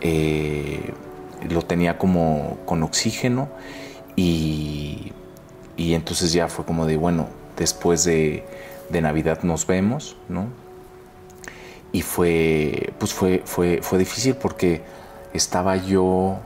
[0.00, 0.92] eh,
[1.50, 3.48] lo tenía como con oxígeno
[4.14, 5.12] y,
[5.76, 8.44] y, entonces ya fue como de, bueno, después de,
[8.90, 10.46] Navidad nos vemos, ¿no?
[11.92, 14.82] Y fue, pues fue, fue, fue difícil porque
[15.34, 16.38] estaba yo,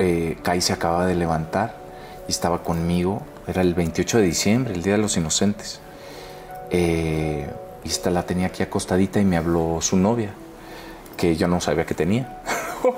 [0.00, 1.76] eh, Kai se acaba de levantar
[2.26, 5.81] y estaba conmigo, era el 28 de diciembre, el Día de los Inocentes.
[6.72, 7.46] Eh,
[7.84, 10.30] y esta la tenía aquí acostadita y me habló su novia,
[11.16, 12.40] que yo no sabía que tenía.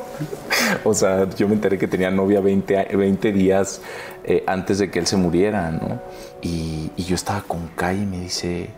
[0.85, 3.83] o sea, yo me enteré que tenía novia 20, 20 días
[4.23, 6.01] eh, antes de que él se muriera, ¿no?
[6.41, 8.71] Y, yo estaba con Kai y me dice,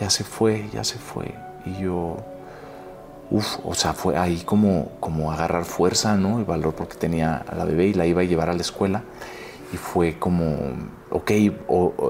[0.00, 1.34] ya se fue, ya se fue.
[1.66, 2.16] Y yo,
[3.30, 6.38] uff, o sea, fue ahí como, como agarrar fuerza, ¿no?
[6.38, 9.02] El valor porque tenía a la bebé y la iba a llevar a la escuela.
[9.72, 10.56] Y fue como,
[11.10, 11.30] ok,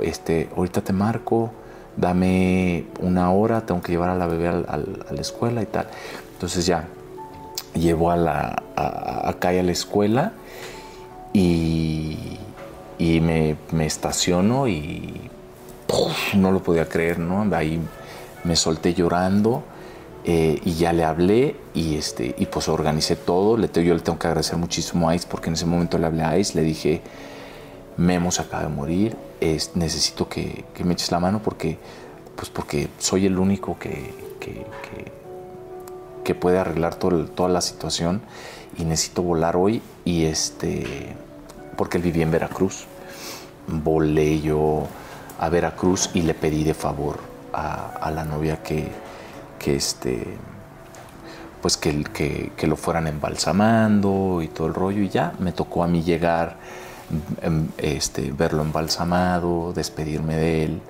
[0.03, 1.51] este, ahorita te marco,
[1.97, 5.87] dame una hora, tengo que llevar a la bebé a la escuela y tal.
[6.35, 6.89] Entonces ya
[7.75, 10.33] llevo a la, a, a a la escuela
[11.33, 12.39] y,
[12.99, 13.57] y me,
[13.87, 15.31] estaciono y
[16.35, 17.55] no lo podía creer, ¿no?
[17.55, 17.81] Ahí
[18.45, 19.63] me solté llorando
[20.25, 23.57] eh, y ya le hablé y, este, y pues organicé todo.
[23.57, 26.23] Le, yo le tengo que agradecer muchísimo a Ice porque en ese momento le hablé
[26.23, 27.03] a Ice, le dije,
[27.97, 31.79] Memo se acaba de morir, es, necesito que, me eches la mano porque,
[32.37, 34.69] pues porque soy el único que, que,
[36.35, 38.23] puede arreglar toda la situación
[38.79, 41.17] y necesito volar hoy y este,
[41.77, 42.87] porque él vivía en Veracruz.
[43.67, 44.87] Volé yo
[45.41, 47.19] a Veracruz y le pedí de favor
[47.53, 48.93] a, la novia que,
[49.59, 50.25] que este,
[51.61, 52.05] pues que,
[52.57, 56.57] que, lo fueran embalsamando y todo el rollo y ya me tocó a mí llegar
[57.79, 60.81] este, verlo embalsamado, despedirme de él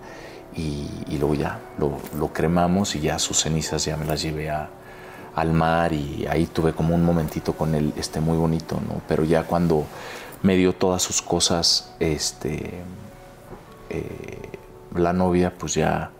[0.56, 5.92] y, luego ya lo, cremamos y ya sus cenizas ya me las llevé al mar
[5.92, 9.00] y ahí tuve como un momentito con él este, muy bonito, ¿no?
[9.06, 9.86] Pero ya cuando
[10.42, 12.82] me dio todas sus cosas, este,
[13.90, 14.48] eh,
[14.94, 16.10] la novia, pues ya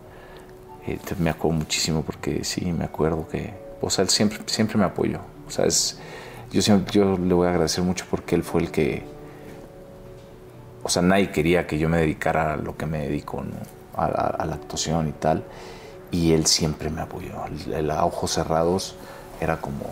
[0.87, 4.85] eh, me acuerdo muchísimo porque sí, me acuerdo que, o sea, él siempre, siempre me
[4.85, 5.19] apoyó.
[5.47, 5.99] O sea, es,
[6.51, 9.03] yo, siempre, yo le voy a agradecer mucho porque él fue el que
[10.83, 13.43] o sea, nadie quería que yo me dedicara a lo que me dedico,
[13.95, 15.43] a, la actuación y tal.
[16.09, 17.33] Y él siempre me apoyó.
[17.73, 18.95] El, a ojos cerrados
[19.39, 19.85] era como,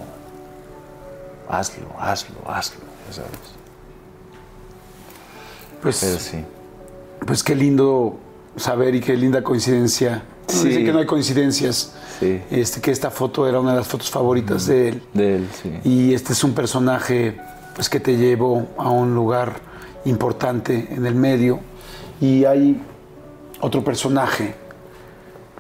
[1.48, 3.32] hazlo, hazlo, hazlo, ya sabes.
[5.82, 6.44] Pues, sí.
[7.26, 8.20] Pues qué lindo
[8.58, 10.24] saber y qué linda coincidencia.
[10.48, 10.70] Sí.
[10.70, 11.94] Dice que no hay coincidencias.
[12.20, 12.42] Sí.
[12.50, 15.04] Este, que esta foto era una de las fotos favoritas de él.
[15.14, 15.80] De él, sí.
[15.84, 17.40] Y este es un personaje
[17.76, 19.69] pues, que te llevó a un lugar
[20.06, 21.60] importante en el medio.
[22.22, 22.82] Y hay
[23.62, 24.56] otro personaje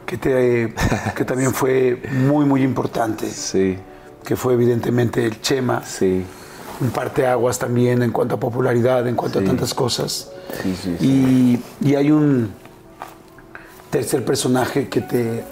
[0.05, 0.73] que, te,
[1.15, 3.77] que también fue muy, muy importante, Sí,
[4.23, 5.83] que fue evidentemente el Chema.
[5.85, 6.25] sí.
[6.81, 9.45] Un parteaguas también en cuanto a popularidad, en cuanto Sí.
[9.45, 10.31] a tantas cosas.
[10.63, 11.05] Sí, sí, sí.
[11.81, 12.53] Y, y hay un
[13.89, 15.43] tercer personaje que te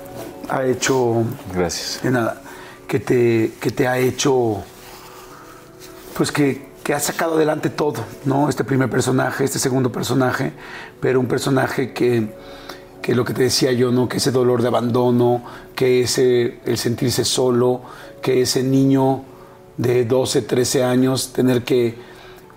[0.47, 1.23] ha hecho
[1.53, 1.99] Gracias.
[2.01, 2.41] de nada,
[2.88, 4.64] que te, que te ha hecho,
[6.15, 8.47] pues que, que ha sacado adelante todo, ¿no?
[8.47, 10.53] Este primer personaje, este segundo personaje,
[11.01, 12.30] pero un personaje que,
[13.01, 14.07] que lo que te decía yo, ¿no?
[14.07, 15.43] Que ese dolor de abandono,
[15.76, 17.81] que ese, el sentirse solo,
[18.22, 19.26] que ese niño
[19.76, 21.95] de 12, 13 años, tener que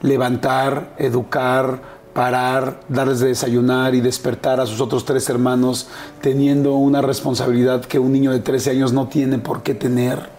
[0.00, 1.82] levantar, educar,
[2.14, 5.88] parar, darles de desayunar y despertar a sus otros tres hermanos
[6.20, 10.30] teniendo una responsabilidad que un niño de 13 años no tiene por qué tener.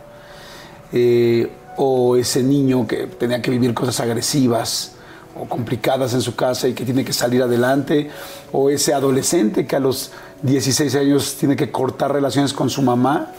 [0.93, 1.51] Eh,
[1.83, 4.91] o ese niño que tenía que vivir cosas agresivas
[5.35, 8.09] o complicadas en su casa y que tiene que salir adelante,
[8.51, 10.11] o ese adolescente que a los
[10.43, 13.31] 16 años tiene que cortar relaciones con su mamá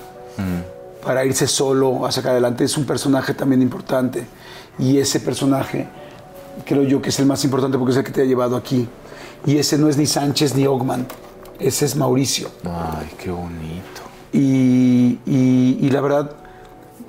[1.04, 4.24] para irse solo a sacar adelante, es un personaje también importante.
[4.78, 5.86] Y ese personaje
[6.64, 8.88] creo yo que es el más importante porque es el que te ha llevado aquí.
[9.46, 11.06] Y ese no es ni Sánchez ni Ogman,
[11.60, 12.48] ese es Mauricio.
[12.64, 14.00] Ay, qué bonito.
[14.32, 16.30] Y, y- y la verdad,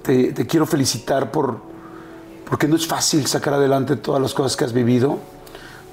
[0.03, 1.59] te, te quiero felicitar por,
[2.47, 5.17] porque no es fácil sacar adelante todas las cosas que has vivido,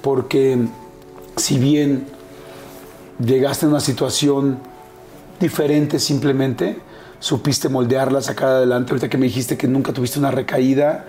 [0.01, 0.67] porque
[1.37, 2.05] si bien
[3.23, 4.59] llegaste a una situación
[5.39, 6.79] diferente simplemente,
[7.19, 8.91] supiste moldearla, sacar adelante.
[8.91, 11.05] Ahorita que me dijiste que nunca tuviste una recaída,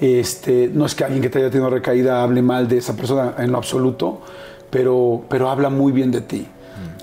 [0.00, 2.96] este, no es que alguien que te haya tenido una recaída hable mal de esa
[2.96, 4.22] persona en lo absoluto,
[4.70, 6.46] pero, pero habla muy bien de ti.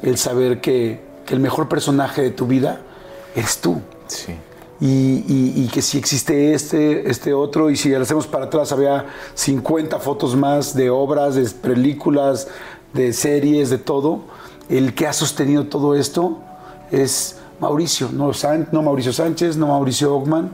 [0.01, 2.81] El saber que, que el mejor personaje de tu vida
[3.35, 3.81] eres tú.
[4.07, 4.33] Sí.
[4.79, 10.35] Y, que si existe este, este otro, y si hacemos para atrás, había 50 fotos
[10.35, 12.47] más de obras, de películas,
[12.93, 14.21] de series, de todo.
[14.69, 16.39] El que ha sostenido todo esto
[16.91, 20.51] es Mauricio, no, San- no Mauricio Sánchez, no Mauricio Ogman,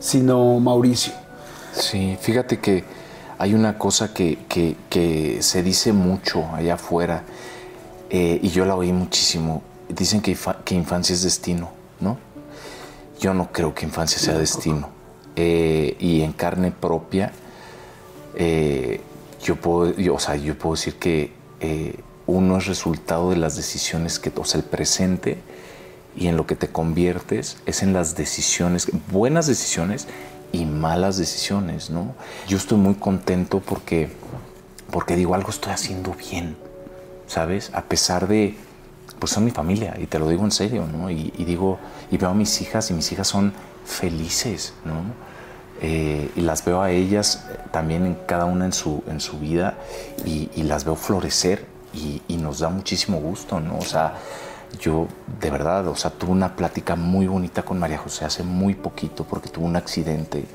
[0.00, 1.12] sino Mauricio.
[1.72, 2.84] Sí, fíjate que
[3.38, 7.24] hay una cosa que, que- se dice mucho allá afuera
[8.10, 9.62] eh, y yo la oí muchísimo.
[9.88, 11.70] Dicen que, que infancia es destino,
[12.00, 12.18] ¿no?
[13.22, 14.88] Yo no creo que infancia sea destino.
[15.36, 17.30] Eh, y en carne propia,
[18.34, 19.00] eh,
[19.44, 24.18] yo, puedo, o sea, yo puedo decir que eh, uno es resultado de las decisiones
[24.18, 25.38] que, o sea, el presente
[26.16, 30.08] y en lo que te conviertes es en las decisiones, buenas decisiones
[30.50, 32.16] y malas decisiones, ¿no?
[32.48, 34.08] Yo estoy muy contento porque,
[34.90, 36.56] porque digo, algo estoy haciendo bien,
[37.28, 37.70] ¿sabes?
[37.72, 38.56] A pesar de,
[39.22, 41.08] pues son mi familia, y te lo digo en serio, ¿no?
[41.08, 41.78] Y, y digo,
[42.10, 43.52] y veo a mis hijas, y mis hijas son
[43.84, 44.94] felices, ¿no?
[45.80, 49.38] Eh, y las veo a ellas eh, también en cada una en su, en su
[49.38, 49.78] vida,
[50.24, 53.78] y, y las veo florecer, y, y nos da muchísimo gusto, ¿no?
[53.78, 54.14] O sea,
[54.80, 55.06] yo
[55.40, 59.22] de verdad, o sea, tuve una plática muy bonita con María José hace muy poquito
[59.22, 60.46] porque tuvo un accidente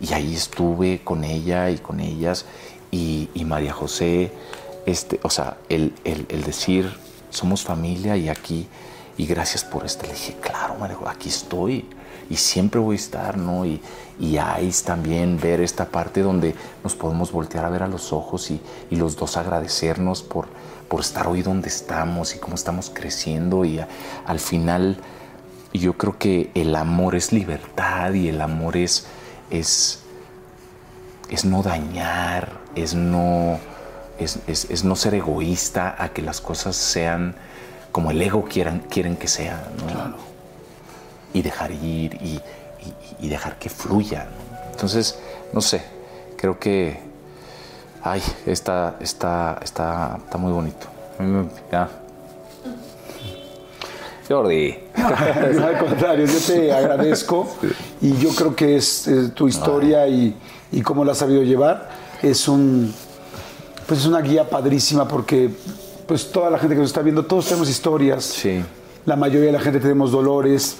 [0.00, 2.46] y ahí estuve con ella y con ellas
[2.90, 4.32] y, y María José,
[4.86, 6.90] este, o sea, el, el- el decir
[7.30, 8.68] somos familia y aquí
[9.16, 10.76] y gracias por esto, le dije, claro,
[11.08, 11.84] aquí estoy
[12.30, 13.66] y siempre voy a estar, ¿no?
[13.66, 13.80] Y,
[14.20, 18.50] y ahí también ver esta parte donde nos podemos voltear a ver a los ojos
[18.50, 18.60] y,
[18.90, 20.46] y los dos agradecernos por,
[20.88, 23.80] por estar hoy donde estamos y cómo estamos creciendo y
[24.24, 24.98] al final
[25.72, 29.06] yo creo que el amor es libertad y el amor es,
[29.50, 30.00] es,
[31.28, 33.58] es no dañar, es no,
[34.18, 37.34] es, es- es no ser egoísta a que las cosas sean
[37.92, 39.60] como el ego quieran, quieren que sean.
[39.86, 40.16] ¿no?
[41.32, 42.42] Y dejar ir y, y-
[43.20, 44.24] y dejar que fluya.
[44.24, 44.70] ¿no?
[44.70, 45.18] Entonces,
[45.52, 45.82] no sé,
[46.36, 47.06] creo que
[48.00, 50.86] Ay, está, está, está, está muy bonito.
[51.72, 51.88] Ya.
[54.28, 54.78] Jordi.
[54.98, 57.48] No, al contrario, yo te agradezco
[58.00, 60.36] y yo creo que es eh, tu historia y,
[60.70, 61.88] y cómo la has sabido llevar.
[62.22, 62.94] Es un
[63.88, 65.50] pues es una guía padrísima porque
[66.06, 68.22] pues toda la gente que nos está viendo, todos tenemos historias.
[68.24, 68.62] Sí.
[69.06, 70.76] La mayoría de la gente tenemos dolores,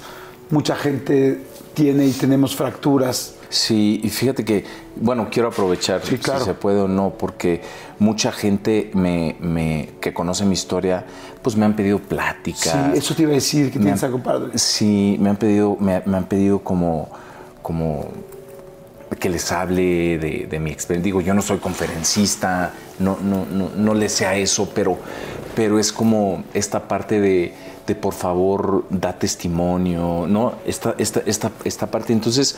[0.51, 1.41] mucha gente
[1.73, 3.33] tiene y tenemos fracturas.
[3.49, 4.63] Sí, y fíjate que,
[4.95, 6.39] bueno, quiero aprovechar Sí, claro.
[6.41, 7.63] si se puede o no, porque
[7.97, 11.03] mucha gente me, me- que conoce mi historia,
[11.41, 12.73] pues me han pedido pláticas.
[12.93, 14.55] Sí, eso te iba a decir, que tienes han- algo padre.
[14.59, 17.09] Sí, me han pedido, me, me han pedido como,
[17.63, 18.05] como
[19.19, 21.05] que les hable de, de mi experiencia.
[21.05, 24.97] Digo, yo no soy conferencista, no, no, no, no le sé a eso, pero
[25.59, 27.53] pero es como esta parte de,
[27.85, 30.53] de por favor, da testimonio, ¿no?
[30.65, 32.13] Esta, esta, esta, esta parte.
[32.13, 32.57] Entonces,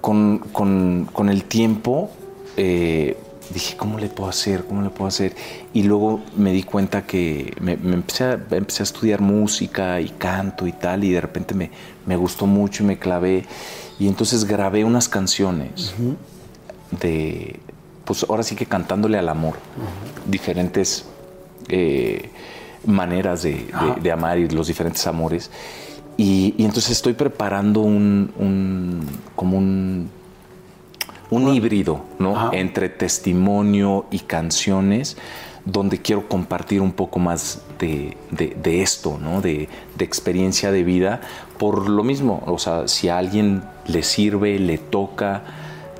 [0.00, 2.10] con, con, con el tiempo,
[2.56, 3.18] eh,
[3.52, 4.64] dije, ¿cómo le puedo hacer?
[4.64, 5.34] ¿Cómo le puedo hacer?
[5.74, 10.66] Y luego me di cuenta que me, empecé, a, empecé, a, estudiar música y canto
[10.66, 11.70] y tal, y de repente me,
[12.06, 13.44] me gustó mucho y me clavé.
[13.98, 15.94] Y entonces grabé unas canciones
[17.00, 17.60] de,
[18.06, 19.56] pues ahora sí que cantándole al amor,
[20.26, 21.04] diferentes
[21.68, 22.30] eh,
[22.86, 23.66] maneras de,
[24.00, 25.50] de, amar y los diferentes amores.
[26.16, 30.08] Y, y entonces estoy preparando un, un como un
[31.30, 32.52] un híbrido, ¿no?
[32.52, 35.16] Entre testimonio y canciones,
[35.64, 38.16] donde quiero compartir un poco más de,
[38.64, 39.40] esto, ¿no?
[39.40, 39.68] De,
[39.98, 41.20] experiencia de vida.
[41.58, 45.42] Por lo mismo, o sea, si a alguien le sirve, le toca,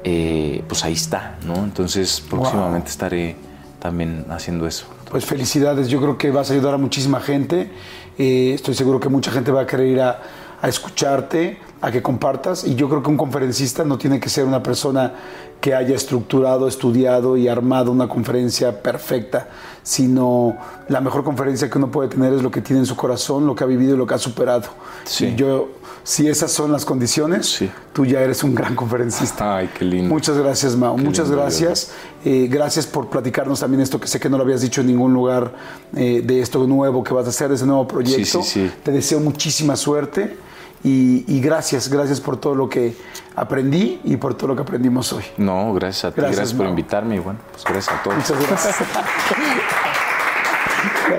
[0.09, 1.57] eh, pues ahí está, ¿no?
[1.65, 3.35] Entonces, próximamente estaré
[3.81, 4.87] también haciendo eso.
[5.11, 7.73] Pues felicidades, yo creo que vas a ayudar a muchísima gente.
[8.17, 10.23] Eh, estoy seguro que mucha gente va a querer ir a,
[10.63, 14.45] a escucharte a que compartas y yo creo que un conferencista no tiene que ser
[14.45, 15.13] una persona
[15.61, 19.49] que haya estructurado, estudiado y armado una conferencia perfecta,
[19.87, 20.57] sino
[20.89, 23.55] la mejor conferencia que uno puede tener es lo que tiene en su corazón, lo
[23.55, 24.65] que ha vivido y lo que ha superado.
[25.05, 25.33] Sí.
[25.37, 25.69] yo,
[26.03, 29.59] si esas son las condiciones, tú ya eres un gran conferencista.
[29.59, 30.13] Ay, qué lindo.
[30.13, 30.99] Muchas gracias, Mao.
[30.99, 31.93] Muchas gracias.
[32.25, 35.15] Eh, gracias por platicarnos también esto que sé que no lo habías dicho en ningún
[35.15, 35.53] lugar
[35.95, 38.41] eh, de esto nuevo que vas a hacer, de ese nuevo proyecto.
[38.83, 40.37] Te deseo muchísima suerte.
[40.83, 42.97] Y, gracias, gracias por todo lo que
[43.35, 45.25] aprendí y por todo lo que aprendimos hoy.
[45.37, 48.17] No, gracias a ti, gracias, por invitarme y bueno, pues gracias a todos.
[48.17, 48.77] Muchas gracias.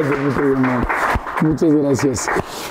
[1.41, 2.28] Muchas gracias.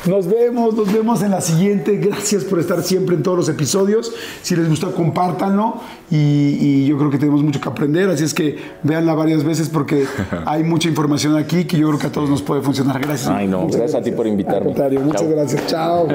[0.06, 1.96] Nos vemos, nos vemos en la siguiente.
[1.98, 4.12] Gracias por estar siempre en todos los episodios.
[4.42, 5.80] Si les gusta, compártanlo
[6.10, 10.04] y, yo creo que tenemos mucho que aprender, así es que véanla varias veces porque
[10.46, 13.00] hay mucha información aquí que yo creo que a todos nos puede funcionar.
[13.00, 13.28] Gracias.
[13.28, 14.74] Ay, no, gracias, a ti por invitarme.
[15.00, 15.66] Muchas gracias.
[15.66, 16.06] Chao.